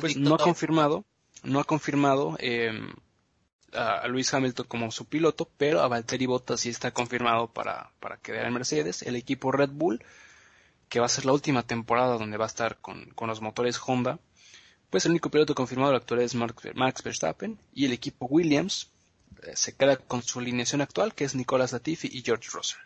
[0.00, 1.04] Pues no ha confirmado,
[1.42, 2.72] no ha confirmado eh,
[3.72, 8.18] a, Luis Hamilton como su piloto, pero a Valtteri Bottas sí está confirmado para, para
[8.18, 9.02] quedar en Mercedes.
[9.02, 10.04] El equipo Red Bull,
[10.88, 13.80] que va a ser la última temporada donde va a estar con, con los motores
[13.84, 14.18] Honda,
[14.90, 18.90] pues el único piloto confirmado actual es Max Verstappen y el equipo Williams
[19.42, 22.80] eh, se queda con su alineación actual que es Nicolas Latifi y George Russell.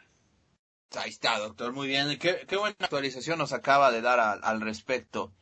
[0.94, 2.16] Ahí está, doctor, muy bien.
[2.18, 5.32] Qué, buena actualización nos acaba de dar al, respecto.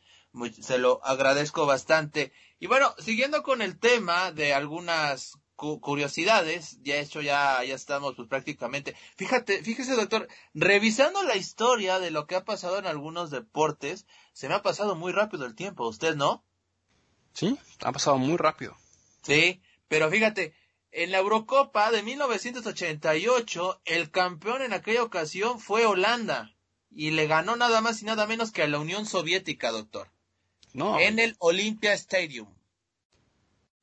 [0.59, 2.33] se lo agradezco bastante.
[2.65, 8.27] Y bueno, siguiendo con el tema de algunas curiosidades, ya hecho ya, ya estamos pues
[8.27, 8.95] prácticamente.
[9.17, 14.47] Fíjate, fíjese doctor, revisando la historia de lo que ha pasado en algunos deportes, se
[14.47, 16.43] me ha pasado muy rápido el tiempo, ¿usted no?
[17.33, 18.75] Sí, ha pasado muy rápido.
[19.21, 20.55] Sí, pero fíjate,
[20.89, 26.55] en la Eurocopa de 1988, el campeón en aquella ocasión fue Holanda
[26.89, 30.09] y le ganó nada más y nada menos que a la Unión Soviética, doctor.
[30.73, 30.99] No.
[30.99, 32.54] En el Olympia Stadium.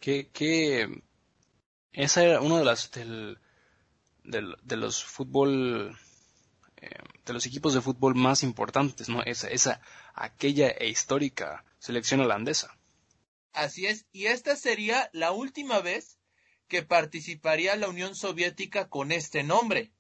[0.03, 1.03] Que, que
[1.93, 3.39] esa era uno de las del,
[4.25, 5.97] de los fútbol
[6.79, 6.89] eh,
[7.25, 9.23] de los equipos de fútbol más importantes, ¿no?
[9.23, 9.81] Esa, esa
[10.15, 12.77] aquella e histórica selección holandesa.
[13.53, 16.19] Así es, y esta sería la última vez
[16.67, 19.93] que participaría la Unión Soviética con este nombre.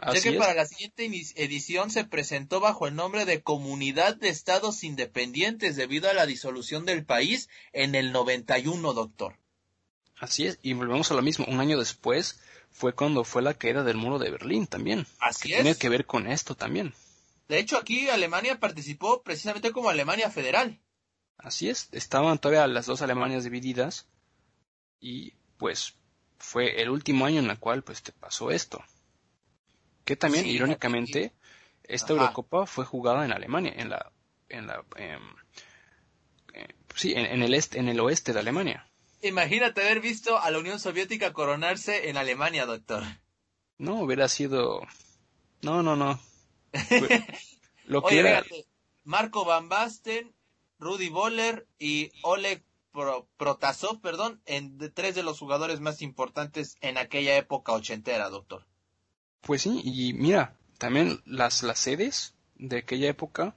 [0.00, 1.04] Ya que para la siguiente
[1.36, 6.84] edición se presentó bajo el nombre de Comunidad de Estados Independientes debido a la disolución
[6.84, 9.38] del país en el 91, doctor.
[10.16, 11.44] Así es, y volvemos a lo mismo.
[11.48, 12.40] Un año después
[12.70, 15.06] fue cuando fue la caída del muro de Berlín también.
[15.18, 15.62] Así es.
[15.62, 16.94] Tiene que ver con esto también.
[17.48, 20.80] De hecho, aquí Alemania participó precisamente como Alemania federal.
[21.36, 24.06] Así es, estaban todavía las dos Alemanias divididas
[24.98, 25.94] y pues
[26.38, 28.82] fue el último año en el cual pues te pasó esto.
[30.04, 31.32] Que también, irónicamente,
[31.82, 34.12] esta Eurocopa fue jugada en Alemania, en la,
[34.48, 35.22] en la, em,
[36.54, 38.88] eh, sí, en, el este, en el oeste de Alemania.
[39.22, 43.02] Imagínate haber visto a la Unión Soviética coronarse en Alemania, doctor.
[43.78, 44.82] No, hubiera sido,
[45.62, 46.20] no, no, no.
[47.86, 48.44] Lo que era...
[49.04, 50.34] Marco Van Basten
[50.78, 52.64] Rudy Boller y Oleg
[53.36, 58.66] Protasov, perdón, en de tres de los jugadores más importantes en aquella época ochentera, doctor.
[59.44, 63.54] Pues sí, y mira, también las, las sedes de aquella época,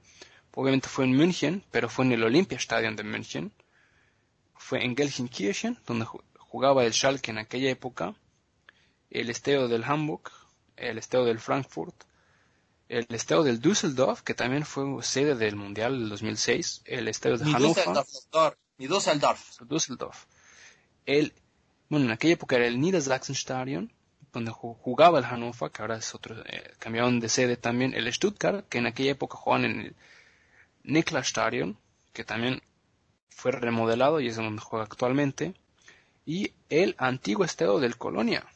[0.54, 3.52] obviamente fue en München, pero fue en el Olympiastadion de München,
[4.54, 6.06] fue en Gelsenkirchen, donde
[6.38, 8.14] jugaba el Schalke en aquella época,
[9.10, 10.30] el Estadio del Hamburg,
[10.76, 12.04] el Estadio del Frankfurt,
[12.88, 17.44] el estadio del Düsseldorf, que también fue sede del Mundial del 2006, el estadio de
[17.44, 17.84] Hannover.
[18.78, 20.24] Düsseldorf, Düsseldorf.
[21.04, 21.34] El,
[21.88, 23.92] bueno, en aquella época era el Niedersachsenstadion,
[24.38, 28.68] donde jugaba el Hannover, que ahora es otro, eh, cambiaron de sede también, el Stuttgart,
[28.68, 29.96] que en aquella época jugaban en el
[30.84, 31.78] Niklasstadion,
[32.12, 32.62] que también
[33.28, 35.54] fue remodelado y es donde juega actualmente,
[36.24, 38.46] y el antiguo estadio del Colonia,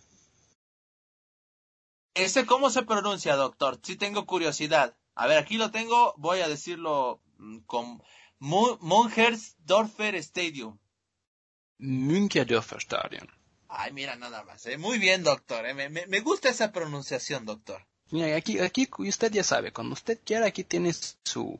[2.14, 3.80] ¿Ese cómo se pronuncia, doctor?
[3.82, 4.94] Sí tengo curiosidad.
[5.14, 8.02] A ver, aquí lo tengo, voy a decirlo mm, con
[8.38, 10.78] Mungersdorfer Stadium.
[11.78, 13.28] Münkerdorfer Stadion.
[13.74, 14.66] Ay, mira, nada más.
[14.66, 14.76] ¿eh?
[14.76, 15.66] Muy bien, doctor.
[15.66, 15.72] ¿eh?
[15.72, 17.86] Me, me, me, gusta esa pronunciación, doctor.
[18.10, 21.58] Mira, aquí, aquí usted ya sabe, cuando usted quiera, aquí tiene su,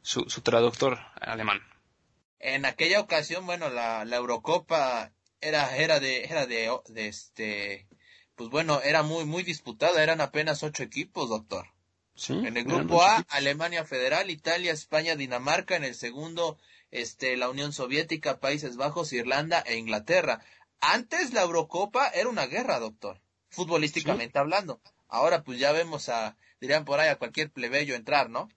[0.00, 1.60] su, su traductor alemán.
[2.38, 7.88] En aquella ocasión, bueno, la, la Eurocopa era, era de, era de, de este,
[8.36, 11.66] pues bueno, era muy, muy disputada, eran apenas ocho equipos, doctor.
[12.14, 16.58] Sí, en el grupo A, Alemania Federal, Italia, España, Dinamarca, en el segundo,
[16.90, 20.40] este, la Unión Soviética, Países Bajos, Irlanda e Inglaterra.
[20.80, 23.20] Antes la Eurocopa era una guerra, doctor,
[23.50, 24.80] futbolísticamente hablando.
[25.08, 28.48] Ahora pues ya vemos a, dirían por ahí, a cualquier plebeyo entrar, ¿no?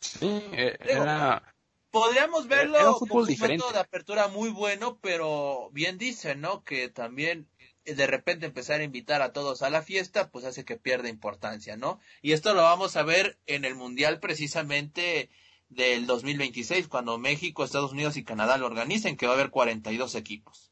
[0.00, 1.54] Sí, e, era...
[1.90, 6.62] Podríamos verlo un como un método de apertura muy bueno, pero bien dicen, ¿no?
[6.62, 7.48] Que también
[7.84, 11.08] eh, de repente empezar a invitar a todos a la fiesta, pues hace que pierda
[11.08, 11.98] importancia, ¿no?
[12.22, 15.30] Y esto lo vamos a ver en el Mundial precisamente
[15.68, 20.14] del 2026, cuando México, Estados Unidos y Canadá lo organicen, que va a haber 42
[20.14, 20.69] equipos.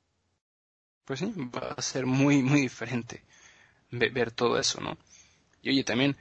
[1.09, 3.25] Pues sí, va a ser muy, muy diferente
[3.91, 4.99] ver, todo eso, ¿no?
[5.63, 6.19] Y oye, también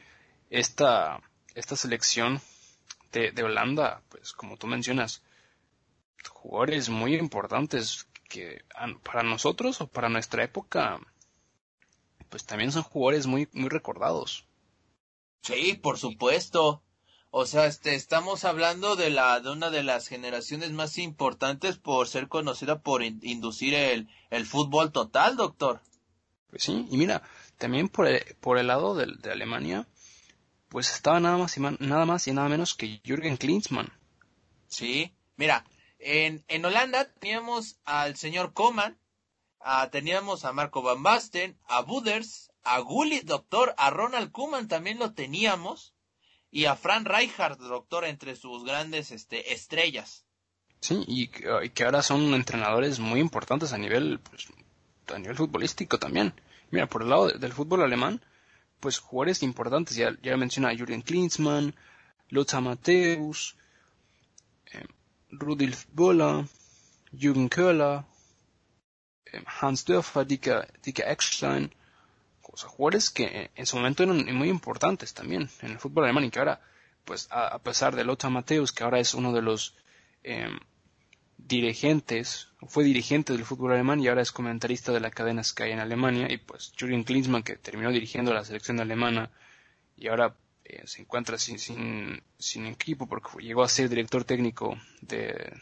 [0.49, 1.19] esta,
[1.55, 2.39] esta selección
[3.11, 5.23] de, de Holanda, pues como tú mencionas,
[6.29, 8.63] jugadores muy importantes que
[9.03, 11.01] para nosotros o para nuestra época,
[12.29, 14.45] pues también son jugadores muy, muy recordados.
[15.41, 16.81] Sí, por supuesto.
[17.39, 22.07] O sea, este, estamos hablando de la, de una de las generaciones más importantes por
[22.07, 25.79] ser conocida por inducir el, el fútbol total, doctor.
[26.49, 27.21] Pues sí, y mira,
[27.59, 29.87] también por el, por el lado de, de Alemania,
[30.67, 33.93] pues estaba nada más y nada más y nada menos que Jürgen Klinsmann.
[34.65, 35.63] Sí, mira,
[35.99, 38.97] en, en Holanda teníamos al señor Koman,
[39.91, 45.13] teníamos a Marco Van Basten, a Buders, a Gullit, doctor, a Ronald Koeman también lo
[45.13, 45.93] teníamos,
[46.51, 50.25] y a Fran Rijkaard, doctor, entre sus grandes este, estrellas.
[50.79, 54.47] Sí, y, que ahora son entrenadores muy importantes a nivel, pues,
[55.13, 56.33] a nivel futbolístico también.
[56.71, 58.21] Mira, por el lado del fútbol alemán,
[58.79, 61.75] pues jugadores importantes, ya, ya menciona a Jürgen Klinsmann,
[62.29, 63.55] Lothar Matthäus,
[64.71, 64.85] eh,
[65.31, 66.45] Rudolf Boller,
[67.11, 68.03] Jürgen Köhler,
[69.25, 71.73] eh, Hans Dörfer, Dieter, Dieter Eckstein,
[72.63, 76.39] jugadores que en su momento eran muy importantes también en el fútbol alemán y que
[76.39, 76.61] ahora,
[77.05, 79.75] pues a, pesar de Lothar Matthäus, que ahora es uno de los
[80.23, 80.49] eh,
[81.37, 85.79] dirigentes, fue dirigente del fútbol alemán y ahora es comentarista de la cadena Sky en
[85.79, 89.31] Alemania, y pues Jürgen Klinsmann, que terminó dirigiendo la selección alemana
[89.95, 94.77] y ahora eh, se encuentra sin, sin, sin, equipo porque llegó a ser director técnico
[95.01, 95.53] de,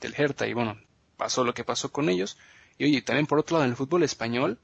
[0.00, 0.78] del Hertha y bueno,
[1.16, 2.36] pasó lo que pasó con ellos.
[2.76, 4.58] Y oye, también por otro lado en el fútbol español,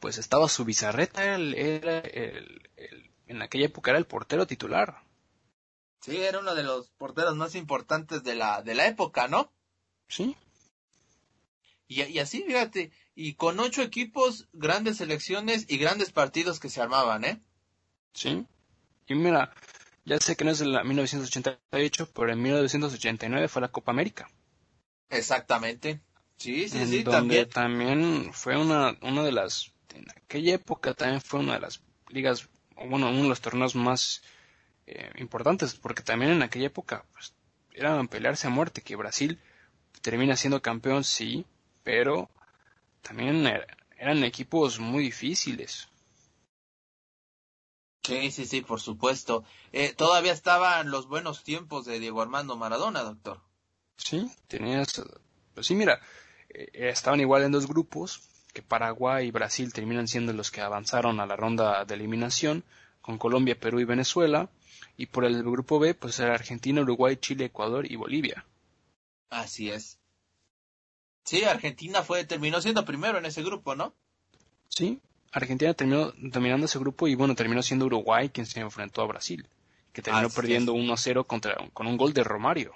[0.00, 2.62] pues estaba su bizarreta, era el,
[3.26, 5.02] en aquella época era el portero titular.
[6.00, 9.52] Sí, era uno de los porteros más importantes de la, de la época, ¿no?
[10.08, 10.36] Sí.
[11.88, 16.80] Y, y así, fíjate, y con ocho equipos, grandes selecciones y grandes partidos que se
[16.80, 17.40] armaban, ¿eh?
[18.12, 18.46] Sí.
[19.08, 19.52] Y mira,
[20.04, 24.28] ya sé que no es de la 1988, pero en 1989 fue la Copa América.
[25.10, 26.00] Exactamente.
[26.36, 27.48] Sí, sí, sí, también.
[27.48, 32.48] También fue una, una de las, en aquella época también fue una de las ligas,
[32.76, 34.22] bueno, uno de los torneos más
[34.86, 37.34] eh, importantes, porque también en aquella época pues,
[37.72, 39.40] eran pelearse a muerte, que Brasil
[40.02, 41.46] termina siendo campeón, sí,
[41.82, 42.30] pero
[43.02, 43.46] también
[43.98, 45.88] eran equipos muy difíciles.
[48.02, 49.44] Sí, sí, sí, por supuesto.
[49.72, 53.40] Eh, todavía estaban los buenos tiempos de Diego Armando Maradona, doctor.
[53.96, 55.02] Sí, tenías,
[55.54, 56.00] pues sí, mira,
[56.48, 58.22] eh, estaban igual en dos grupos,
[58.56, 62.64] que Paraguay y Brasil terminan siendo los que avanzaron a la ronda de eliminación,
[63.02, 64.48] con Colombia, Perú y Venezuela,
[64.96, 68.46] y por el grupo B, pues era Argentina, Uruguay, Chile, Ecuador y Bolivia.
[69.28, 69.98] Así es.
[71.22, 73.92] Sí, Argentina fue, terminó siendo primero en ese grupo, ¿no?
[74.70, 75.00] Sí,
[75.32, 79.46] Argentina terminó dominando ese grupo y bueno, terminó siendo Uruguay quien se enfrentó a Brasil,
[79.92, 82.72] que terminó perdiendo 1-0 contra con un gol de Romario.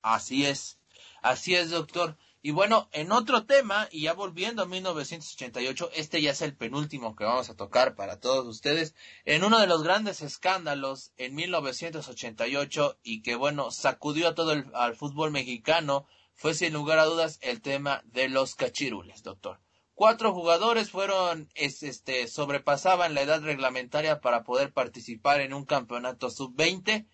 [0.00, 0.78] Así es.
[1.22, 2.16] Así es, doctor.
[2.40, 7.16] Y bueno, en otro tema, y ya volviendo a 1988, este ya es el penúltimo
[7.16, 8.94] que vamos a tocar para todos ustedes,
[9.24, 14.66] en uno de los grandes escándalos en 1988 y que bueno, sacudió a todo el
[14.74, 19.60] al fútbol mexicano, fue sin lugar a dudas el tema de los cachirules, doctor.
[19.94, 27.04] Cuatro jugadores fueron, este, sobrepasaban la edad reglamentaria para poder participar en un campeonato sub-20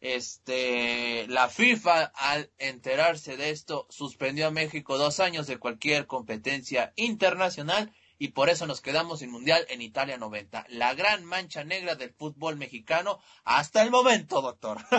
[0.00, 6.92] este, la FIFA, al enterarse de esto, suspendió a México dos años de cualquier competencia
[6.96, 10.66] internacional y por eso nos quedamos sin mundial en Italia 90.
[10.68, 14.78] La gran mancha negra del fútbol mexicano hasta el momento, doctor.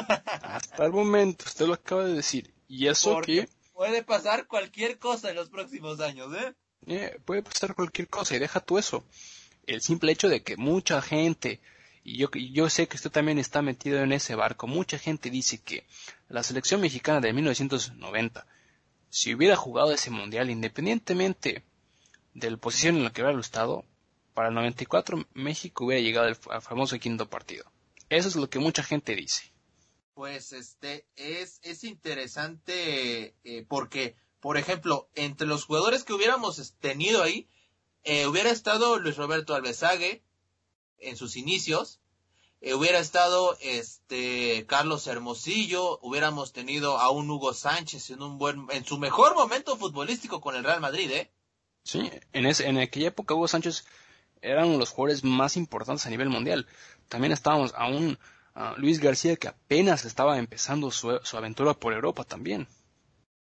[0.42, 2.54] hasta el momento, usted lo acaba de decir.
[2.68, 3.48] Y eso que...
[3.74, 6.56] puede pasar cualquier cosa en los próximos años, ¿eh?
[6.88, 7.20] ¿eh?
[7.24, 9.06] puede pasar cualquier cosa y deja tú eso.
[9.68, 11.62] El simple hecho de que mucha gente,
[12.04, 15.60] y yo, yo sé que usted también está metido en ese barco, mucha gente dice
[15.60, 15.86] que
[16.30, 18.48] la selección mexicana de 1990,
[19.10, 21.64] si hubiera jugado ese mundial independientemente
[22.34, 23.86] de la posición en la que hubiera estado,
[24.34, 27.66] para el 94 México hubiera llegado al famoso quinto partido.
[28.10, 29.52] Eso es lo que mucha gente dice.
[30.14, 37.24] Pues este es, es interesante eh, porque, por ejemplo, entre los jugadores que hubiéramos tenido
[37.24, 37.48] ahí,
[38.04, 40.24] eh, hubiera estado Luis Roberto Alvesague
[41.02, 42.00] en sus inicios,
[42.62, 48.68] eh, hubiera estado este Carlos Hermosillo, hubiéramos tenido a un Hugo Sánchez en un buen,
[48.72, 51.32] en su mejor momento futbolístico con el Real Madrid, ¿eh?
[51.84, 53.86] Sí, en, ese, en aquella época Hugo Sánchez
[54.42, 56.68] eran los jugadores más importantes a nivel mundial.
[57.10, 58.18] También estábamos a un
[58.78, 62.68] Luis García que apenas estaba empezando su, aventura por Europa también.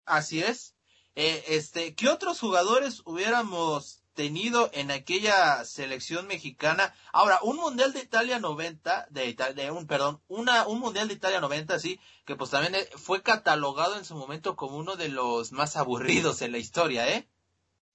[0.04, 0.74] Así es.
[1.14, 6.92] Eh, este, ¿qué otros jugadores hubiéramos tenido en aquella selección mexicana?
[7.12, 11.40] Ahora, un mundial de Italia 90, de, de un, perdón, una, un mundial de Italia
[11.40, 15.52] 90, sí, que pues también eh, fue catalogado en su momento como uno de los
[15.52, 17.28] más aburridos en la historia, ¿eh?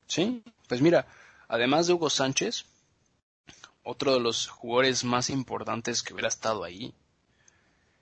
[0.07, 1.07] Sí, pues mira,
[1.49, 2.65] además de Hugo Sánchez,
[3.83, 6.93] otro de los jugadores más importantes que hubiera estado ahí.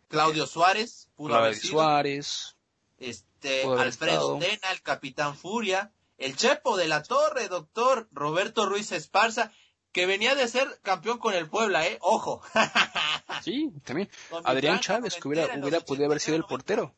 [0.10, 2.56] Claudio Suárez, pudo Claudio Suárez.
[2.98, 5.91] Este, Alfredo Tena, el Capitán Furia.
[6.20, 9.54] El Chepo de la Torre, doctor Roberto Ruiz Esparza,
[9.94, 11.98] que venía de ser campeón con el Puebla, ¿eh?
[12.02, 12.41] Ojo.
[13.44, 14.10] sí, también.
[14.44, 16.94] Adrián Chávez, que hubiera, hubiera podido haber sido el portero.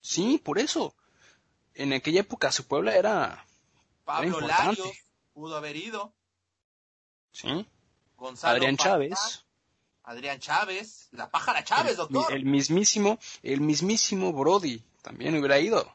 [0.00, 0.94] Sí, por eso.
[1.74, 3.44] En aquella época su Puebla era.
[4.04, 4.88] Pablo Larios
[5.32, 6.14] pudo haber ido.
[7.32, 7.66] Sí.
[8.42, 9.44] Adrián Chávez.
[10.04, 12.32] Adrián Chávez, la pájara Chávez, doctor.
[12.32, 15.92] El mismísimo, el mismísimo Brody también hubiera ido.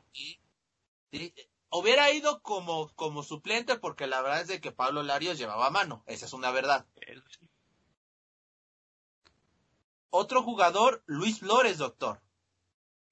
[1.77, 6.03] Hubiera ido como, como suplente porque la verdad es de que Pablo Larios llevaba mano,
[6.05, 6.85] esa es una verdad.
[10.09, 12.21] Otro jugador, Luis Flores, doctor.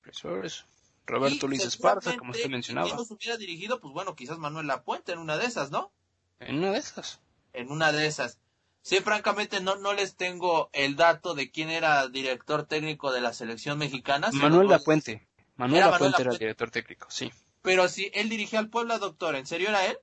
[0.04, 0.66] Luis Flores.
[1.06, 2.88] Roberto Luis Esparza, como usted mencionaba.
[2.88, 5.92] Si nos hubiera dirigido, pues bueno, quizás Manuel Lapuente en una de esas, ¿no?
[6.40, 7.20] En una de esas.
[7.52, 8.40] En una de esas.
[8.82, 13.34] Sí, francamente no, no les tengo el dato de quién era director técnico de la
[13.34, 14.30] selección mexicana.
[14.34, 15.28] Manuel pues, Puente.
[15.56, 17.32] Manuel Puente era el director técnico, sí.
[17.64, 19.98] Pero si él dirigía al Puebla, doctor, ¿en serio era él?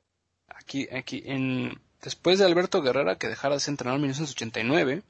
[0.49, 5.03] Aquí, aquí, en, después de Alberto Guerrera que dejara de ser entrenador en 1989,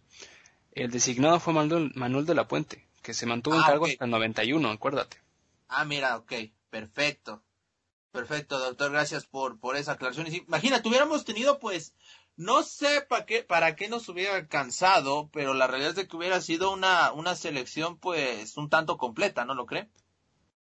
[0.73, 4.05] el designado fue Manuel, Manuel de la Puente, que se mantuvo en ah, cargo hasta
[4.05, 5.17] el 91, acuérdate.
[5.69, 6.33] Ah, mira, ok,
[6.69, 7.43] perfecto.
[8.13, 10.27] Perfecto, doctor, gracias por, por esa aclaración.
[10.27, 11.95] Imagina, tuviéramos tenido pues
[12.37, 16.17] no sé para qué, para qué nos hubiera alcanzado, pero la realidad es de que
[16.17, 19.89] hubiera sido una, una selección pues un tanto completa, ¿no lo cree?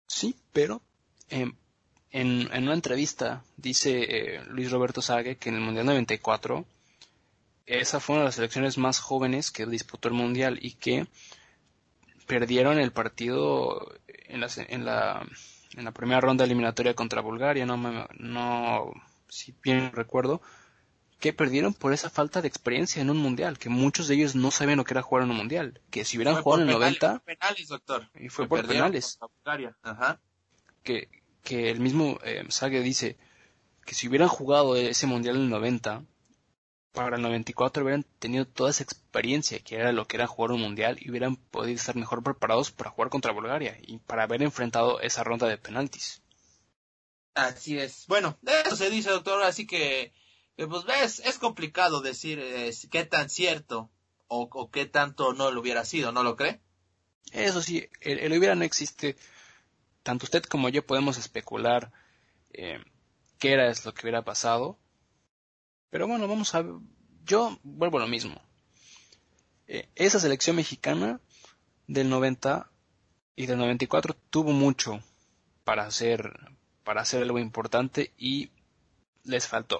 [0.07, 0.81] Sí, pero
[1.27, 1.57] em,
[2.15, 6.65] en, en, una entrevista dice eh, Luis Roberto Sague que en el Mundial 94
[7.65, 11.07] esa fue una de las selecciones más jóvenes que disputó el Mundial y que
[12.25, 15.27] perdieron el partido en la, en la,
[15.75, 18.93] en la primera ronda eliminatoria contra Bulgaria, no, no
[19.27, 20.41] si bien recuerdo,
[21.19, 24.51] que perdieron por esa falta de experiencia en un mundial, que muchos de ellos no
[24.51, 27.19] sabían lo que era jugar en un mundial, que si hubieran jugado en el 90
[27.19, 28.09] penales, doctor.
[28.15, 29.19] y fue por penales.
[29.83, 30.19] Ajá.
[30.83, 31.09] Que,
[31.45, 33.15] que el mismo eh, Sage dice
[33.85, 36.03] que si hubieran jugado ese mundial en el 90
[36.91, 40.61] para el 94 hubieran tenido toda esa experiencia que era lo que era jugar un
[40.61, 44.99] mundial y hubieran podido estar mejor preparados para jugar contra Bulgaria y para haber enfrentado
[44.99, 46.21] esa ronda de penaltis.
[47.35, 48.05] Así es.
[48.07, 50.13] Bueno, eso se dice, doctor, así que
[50.57, 52.41] pues ves, es complicado decir
[52.89, 53.91] qué tan cierto
[54.27, 56.61] o, qué tanto no lo hubiera sido, ¿no lo cree?
[57.31, 59.17] Eso sí, el, hubiera no existe.
[60.05, 61.91] Tanto usted como yo podemos especular
[62.53, 62.77] eh,
[63.39, 64.77] qué era lo que hubiera pasado.
[65.89, 66.63] Pero bueno, vamos a...
[67.23, 68.39] Yo vuelvo a lo mismo.
[69.65, 71.19] Eh, esa selección mexicana
[71.87, 72.69] del 90
[73.35, 75.01] y del 94 tuvo mucho
[75.63, 76.51] para hacer,
[76.83, 78.51] para hacer algo importante y
[79.23, 79.79] les faltó.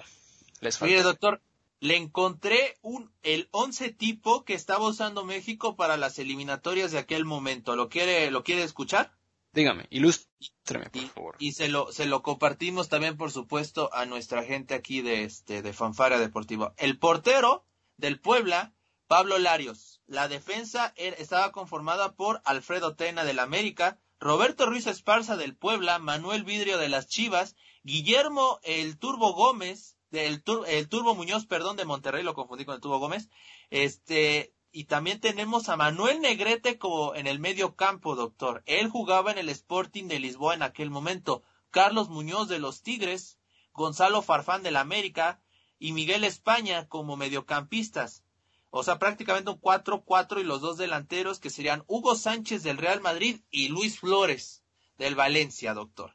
[0.80, 1.40] Mire, doctor,
[1.78, 7.24] le encontré un, el once tipo que estaba usando México para las eliminatorias de aquel
[7.24, 7.76] momento.
[7.76, 9.15] ¿Lo quiere, lo quiere escuchar?
[9.56, 11.36] Dígame, ilústreme, por favor.
[11.38, 15.62] Y se lo, se lo compartimos también, por supuesto, a nuestra gente aquí de, este,
[15.62, 16.74] de Fanfara Deportivo.
[16.76, 17.64] El portero
[17.96, 18.74] del Puebla,
[19.06, 20.02] Pablo Larios.
[20.06, 26.44] La defensa estaba conformada por Alfredo Tena del América, Roberto Ruiz Esparza del Puebla, Manuel
[26.44, 32.22] Vidrio de las Chivas, Guillermo el Turbo Gómez, el, el Turbo Muñoz, perdón, de Monterrey,
[32.22, 33.30] lo confundí con el Turbo Gómez.
[33.70, 38.62] Este, y también tenemos a Manuel Negrete como en el medio campo, doctor.
[38.66, 41.42] Él jugaba en el Sporting de Lisboa en aquel momento.
[41.70, 43.38] Carlos Muñoz de los Tigres,
[43.72, 45.40] Gonzalo Farfán del América
[45.78, 48.22] y Miguel España como mediocampistas.
[48.68, 53.00] O sea, prácticamente un 4-4 y los dos delanteros que serían Hugo Sánchez del Real
[53.00, 54.62] Madrid y Luis Flores
[54.98, 56.12] del Valencia, doctor.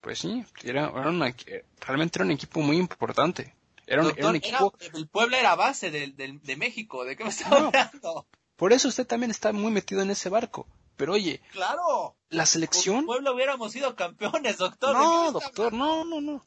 [0.00, 3.54] Pues sí, era, realmente era un equipo muy importante.
[3.92, 4.72] Era un, equipo...
[4.94, 8.26] el Puebla era base de, México, ¿de qué me está hablando?
[8.56, 10.66] Por eso usted también está muy metido en ese barco.
[10.96, 12.96] Pero oye, claro, la selección.
[12.96, 14.94] Con Puebla hubiéramos sido campeones, doctor.
[14.96, 16.42] No, doctor, no, no, no.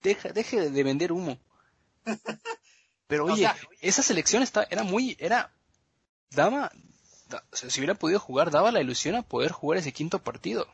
[0.00, 1.40] Deja, deje de vender humo.
[3.08, 3.50] Pero oye,
[3.80, 5.52] esa selección está, era muy, era,
[6.30, 6.70] daba,
[7.52, 10.68] si hubiera podido jugar, daba la ilusión a poder jugar ese quinto partido.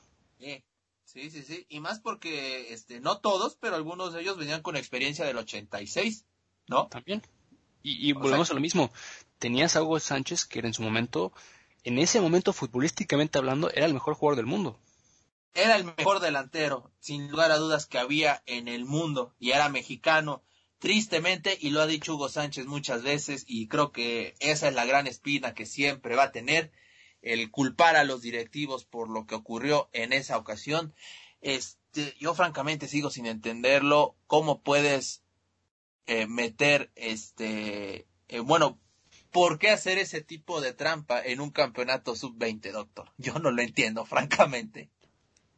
[1.12, 4.76] Sí, sí, sí, y más porque, este, no todos, pero algunos de ellos venían con
[4.76, 6.24] experiencia del 86,
[6.68, 6.86] ¿no?
[6.86, 7.20] También.
[7.82, 8.90] Y, y volvemos a lo mismo.
[9.38, 11.34] Tenías a Hugo Sánchez, que era en su momento,
[11.84, 14.78] en ese momento futbolísticamente hablando, era el mejor jugador del mundo.
[15.52, 19.68] Era el mejor delantero, sin lugar a dudas, que había en el mundo, y era
[19.68, 20.42] mexicano
[20.78, 24.86] tristemente, y lo ha dicho Hugo Sánchez muchas veces, y creo que esa es la
[24.86, 26.72] gran espina que siempre va a tener,
[27.22, 30.94] el culpar a los directivos por lo que ocurrió en esa ocasión.
[31.40, 35.22] Este, yo francamente sigo sin entenderlo, cómo puedes
[36.06, 38.78] eh, meter este, eh, bueno,
[39.30, 43.12] ¿por qué hacer ese tipo de trampa en un campeonato sub-20, doctor?
[43.18, 44.90] Yo no lo entiendo, francamente.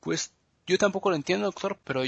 [0.01, 0.35] Pues
[0.67, 2.03] yo tampoco lo entiendo, doctor, pero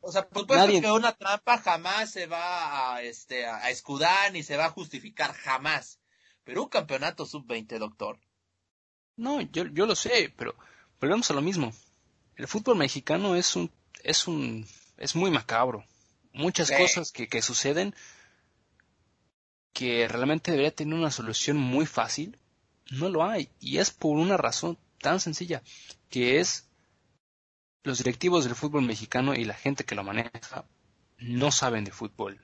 [0.00, 4.42] o sea, pues puede que una trampa jamás se va a, este, a escudar ni
[4.42, 6.00] se va a justificar, jamás.
[6.44, 8.18] Pero un campeonato sub-20, doctor.
[9.16, 10.54] No, yo, yo lo sé, pero
[11.00, 11.72] volvemos a lo mismo.
[12.36, 13.70] El fútbol mexicano es un,
[14.02, 14.66] es un,
[14.96, 15.84] es muy macabro.
[16.32, 17.94] Muchas cosas que, que suceden
[19.72, 22.38] que realmente debería tener una solución muy fácil,
[22.90, 23.48] no lo hay.
[23.60, 25.62] Y es por una razón tan sencilla,
[26.10, 26.68] que es
[27.82, 30.64] los directivos del fútbol mexicano y la gente que lo maneja
[31.18, 32.40] no saben de fútbol.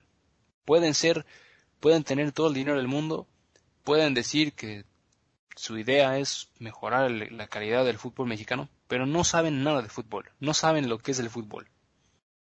[0.64, 1.26] Pueden ser,
[1.80, 3.26] pueden tener todo el dinero del mundo,
[3.84, 4.84] pueden decir que
[5.58, 10.30] su idea es mejorar la calidad del fútbol mexicano, pero no saben nada de fútbol,
[10.38, 11.68] no saben lo que es el fútbol.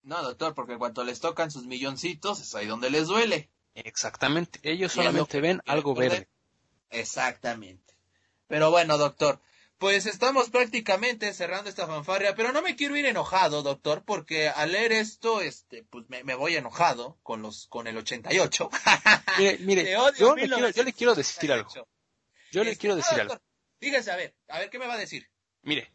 [0.03, 3.51] No, doctor, porque cuando les tocan sus milloncitos es ahí donde les duele.
[3.74, 6.28] Exactamente, ellos solamente ven algo verde.
[6.91, 7.97] Exactamente.
[8.47, 9.41] Pero bueno, doctor,
[9.78, 14.73] pues estamos prácticamente cerrando esta fanfarria, pero no me quiero ir enojado, doctor, porque al
[14.73, 18.70] leer esto, este, pues me, voy enojado con los, con el 88.
[19.39, 21.69] mire, mire, yo, le quiero, yo le quiero decir algo.
[22.55, 23.39] Yo le quiero decir algo.
[23.81, 25.29] Fíjese, a ver, a ver, ¿qué me va a decir?
[25.63, 25.91] Mire,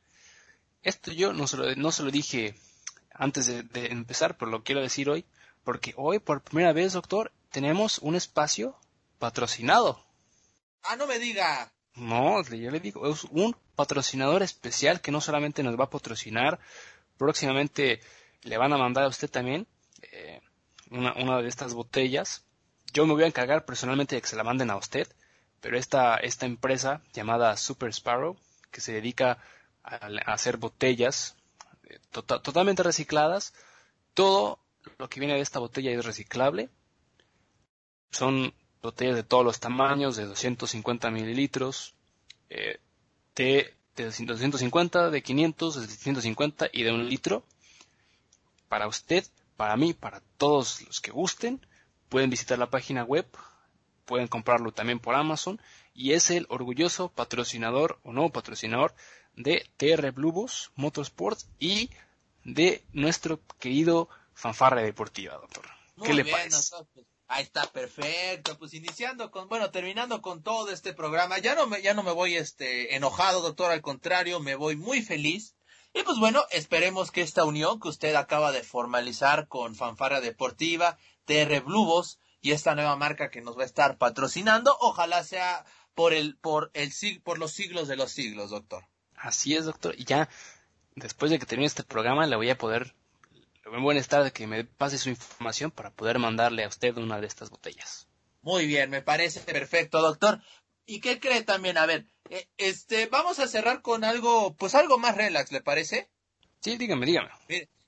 [0.83, 2.55] esto yo no se lo, no se lo dije
[3.13, 5.25] antes de, de empezar, pero lo quiero decir hoy,
[5.63, 8.77] porque hoy por primera vez, doctor, tenemos un espacio
[9.17, 10.03] patrocinado.
[10.83, 11.71] Ah, no me diga.
[11.95, 16.59] No, yo le digo, es un patrocinador especial que no solamente nos va a patrocinar,
[17.17, 17.99] próximamente
[18.43, 19.67] le van a mandar a usted también
[20.11, 20.41] eh,
[20.89, 22.45] una, de estas botellas.
[22.93, 25.07] Yo me voy a encargar personalmente de que se la manden a usted,
[25.61, 28.37] pero esta, esta empresa llamada Super Sparrow,
[28.71, 29.39] que se dedica
[29.83, 29.95] a,
[30.25, 31.35] hacer botellas
[31.83, 33.53] eh, tota, totalmente recicladas,
[34.13, 34.59] todo
[34.97, 36.69] lo que viene de esta botella es reciclable.
[38.11, 41.93] Son botellas de todos los tamaños, de 250 mililitros,
[42.49, 42.79] eh,
[43.35, 47.43] de, de 250, de 500, de 150 y de un litro.
[48.67, 49.25] Para usted,
[49.57, 51.65] para mí, para todos los que gusten,
[52.07, 53.25] pueden visitar la página web,
[54.09, 55.61] pueden comprarlo también por Amazon
[55.93, 58.95] y es el orgulloso patrocinador o nuevo patrocinador
[59.35, 61.91] de TR Bluebus Motorsports y
[62.43, 65.65] de nuestro querido fanfarra deportiva, doctor.
[66.03, 66.75] ¿Qué le parece?
[67.27, 68.57] Ahí está, perfecto.
[68.57, 71.37] Pues iniciando con, bueno, terminando con todo este programa.
[71.37, 75.03] Ya no me, ya no me voy este enojado, doctor, al contrario, me voy muy
[75.03, 75.55] feliz.
[75.93, 80.97] Y pues bueno, esperemos que esta unión que usted acaba de formalizar con Fanfarra Deportiva,
[81.25, 86.13] TR Blubos y esta nueva marca que nos va a estar patrocinando, ojalá sea por
[86.13, 86.91] el, por el,
[87.23, 88.85] por los siglos de los siglos, doctor.
[89.15, 89.95] Así es, doctor.
[89.97, 90.29] Y ya,
[90.95, 92.95] después de que termine este programa, le voy a poder
[93.77, 97.27] buen estar de que me pase su información para poder mandarle a usted una de
[97.27, 98.07] estas botellas.
[98.41, 100.41] Muy bien, me parece perfecto, doctor.
[100.85, 101.77] ¿Y qué cree también?
[101.77, 106.09] A ver, eh, este, vamos a cerrar con algo, pues algo más relax, ¿le parece?
[106.61, 107.29] Sí, dígame, dígame.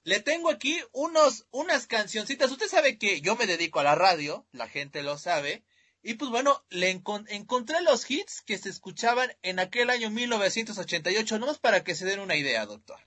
[0.03, 2.51] Le tengo aquí unos, unas cancioncitas.
[2.51, 5.63] Usted sabe que yo me dedico a la radio, la gente lo sabe.
[6.03, 11.59] Y pues bueno, le encontré los hits que se escuchaban en aquel año 1988, nomás
[11.59, 12.99] para que se den una idea, doctor.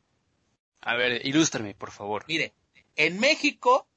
[0.80, 2.24] A ver, ilústrame, por favor.
[2.28, 2.54] Mire,
[2.94, 3.88] en México,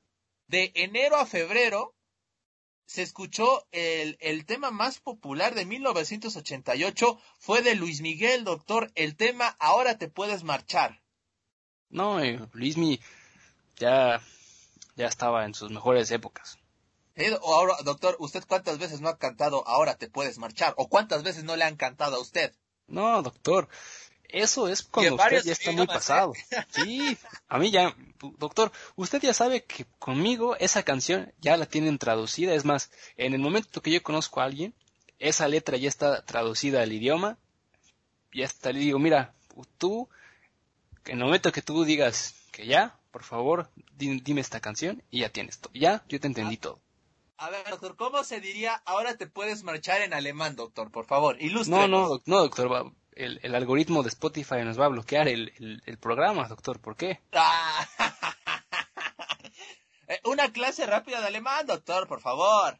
[0.47, 1.93] de enero a febrero,
[2.87, 9.15] se escuchó el, el, tema más popular de 1988 fue de Luis Miguel, doctor, el
[9.15, 11.03] tema Ahora te puedes marchar.
[11.89, 12.99] No, eh, Luismi
[13.77, 14.21] ya,
[14.95, 16.57] ya estaba en sus mejores épocas.
[17.41, 20.73] o ahora, doctor, ¿usted cuántas veces no ha cantado Ahora te puedes marchar?
[20.77, 22.53] ¿O cuántas veces no le han cantado a usted?
[22.87, 23.67] No, doctor,
[24.29, 26.33] eso es cuando usted ya está muy pasado.
[26.71, 27.95] Sí, a mí ya,
[28.37, 32.53] doctor, usted ya sabe que conmigo esa canción ya la tienen traducida.
[32.53, 34.73] Es más, en el momento que yo conozco a alguien,
[35.19, 37.37] esa letra ya está traducida al idioma.
[38.33, 39.33] Ya está, le digo, mira,
[39.77, 40.09] tú,
[41.07, 45.29] en el momento que tú digas que ya, por favor, dime esta canción y ya
[45.29, 45.73] tienes todo.
[45.73, 46.61] Ya, yo te entendí ah.
[46.61, 46.81] todo.
[47.37, 50.89] A ver, doctor, ¿cómo se diría ahora te puedes marchar en alemán, doctor?
[50.91, 51.75] Por favor, ilustre.
[51.75, 55.97] No, no, no, doctor, el, el, algoritmo de Spotify nos va a bloquear el, el,
[55.99, 57.21] programa, doctor, ¿por qué?
[57.33, 57.87] Ah.
[60.09, 62.79] Eh, una clase rápida de alemán, doctor, por favor.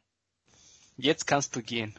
[0.98, 1.94] Jetzt kannst du gehen.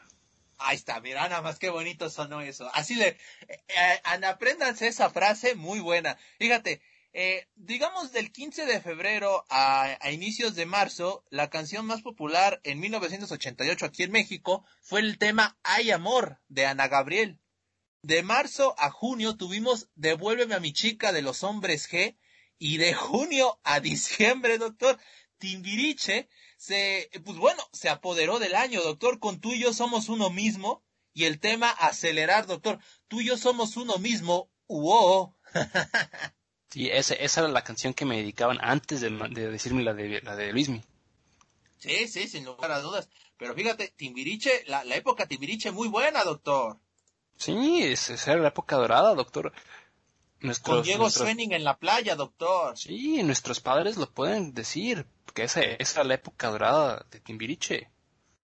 [0.58, 2.68] Ahí está, mira nada más qué bonito sonó eso.
[2.74, 3.08] Así de,
[3.48, 6.18] eh, eh, apréndanse esa frase muy buena.
[6.38, 6.82] Fíjate,
[7.12, 12.60] eh, digamos del 15 de febrero a, a, inicios de marzo, la canción más popular
[12.64, 17.38] en 1988 aquí en México fue el tema Ay Amor de Ana Gabriel.
[18.02, 22.16] De marzo a junio tuvimos Devuélveme a mi chica de los hombres G
[22.58, 24.98] y de junio a diciembre, doctor,
[25.38, 30.30] Timbiriche se, pues bueno, se apoderó del año, doctor, con tú y yo somos uno
[30.30, 30.82] mismo.
[31.14, 32.78] Y el tema acelerar, doctor,
[33.08, 35.34] tú y yo somos uno mismo, wow.
[36.70, 39.10] sí, esa, esa era la canción que me dedicaban antes de,
[39.50, 40.80] decirme la de, la de Luismi.
[41.78, 43.08] Sí, sí, sin lugar a dudas.
[43.36, 46.78] Pero fíjate, Timbiriche, la, la época Timbiriche muy buena, doctor.
[47.36, 49.52] Sí, esa era la época dorada, doctor.
[50.40, 51.28] Nuestros, Con Diego nuestros...
[51.28, 52.76] en la playa, doctor.
[52.76, 55.06] Sí, nuestros padres lo pueden decir,
[55.38, 57.88] que esa, esa la época dorada de Timbiriche.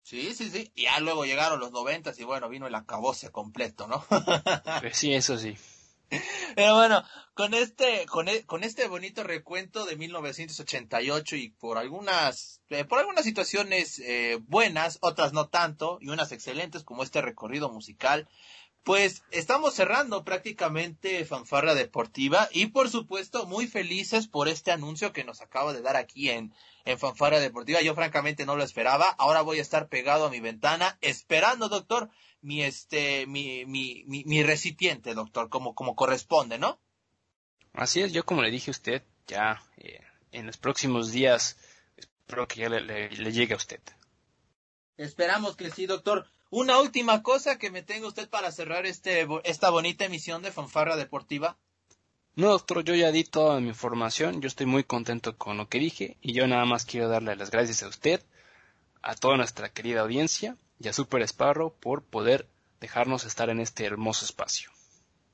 [0.03, 0.73] Sí, sí, sí.
[0.75, 4.03] Y ya luego llegaron los noventas y bueno, vino el acabose completo, ¿no?
[4.81, 5.55] Pues sí, eso sí.
[6.57, 7.05] Pero bueno,
[7.35, 13.01] con este, con, e, con este bonito recuento de 1988 y por algunas, eh, por
[13.01, 18.31] algunas situaciones eh, buenas, otras no tanto, y unas excelentes como este recorrido musical,
[18.85, 25.25] pues estamos cerrando prácticamente Fanfarra Deportiva y por supuesto muy felices por este anuncio que
[25.25, 27.83] nos acaba de dar aquí en, en Fanfarra Deportiva.
[27.83, 29.09] Yo francamente no lo esperaba.
[29.19, 32.11] Ahora voy a estar pegado a mi ventana esperando, doctor,
[32.41, 36.81] mi este, mi, mi, mi, recipiente, doctor, como, como corresponde, ¿no?
[37.75, 40.01] Así es, yo como le dije a usted, ya eh,
[40.33, 41.59] en los próximos días
[41.97, 43.81] espero que ya le llegue a usted.
[44.99, 46.27] Esperamos que sí, doctor.
[46.51, 50.97] Una última cosa que me tenga usted para cerrar este, esta bonita emisión de Fanfarra
[50.97, 51.59] Deportiva.
[52.37, 55.79] No, doctor, yo ya di toda mi información, yo estoy muy contento con lo que
[55.79, 58.23] dije y yo nada más quiero darle las gracias a usted,
[59.03, 62.49] a toda nuestra querida audiencia y a Super Sparrow por poder
[62.81, 64.71] dejarnos estar en este hermoso espacio.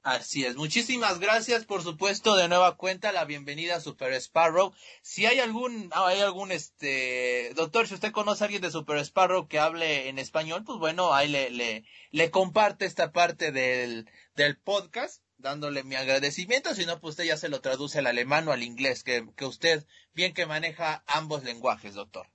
[0.04, 0.54] Así es.
[0.56, 4.74] Muchísimas gracias, por supuesto, de nueva cuenta, la bienvenida a Super Sparrow.
[5.00, 8.98] Si hay algún, ah, hay algún, este, doctor, si usted conoce a alguien de Super
[8.98, 14.06] Sparrow que hable en español, pues bueno, ahí le, le, le comparte esta parte del,
[14.36, 16.74] del podcast, dándole mi agradecimiento.
[16.74, 19.46] Si no, pues usted ya se lo traduce al alemán o al inglés, que, que
[19.46, 22.28] usted bien que maneja ambos lenguajes, doctor.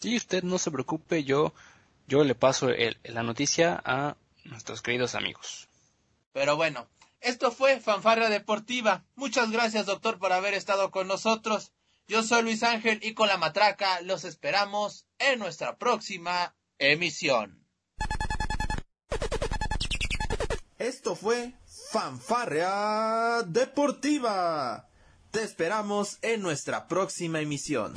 [0.00, 1.54] Sí, usted no se preocupe, yo,
[2.08, 5.68] yo le paso el, la noticia a nuestros queridos amigos.
[6.32, 6.86] Pero bueno,
[7.20, 9.04] esto fue Fanfarra Deportiva.
[9.14, 11.72] Muchas gracias, doctor, por haber estado con nosotros.
[12.08, 17.66] Yo soy Luis Ángel y con la matraca los esperamos en nuestra próxima emisión.
[20.78, 21.54] Esto fue
[21.90, 24.88] Fanfarra Deportiva.
[25.30, 27.94] Te esperamos en nuestra próxima emisión.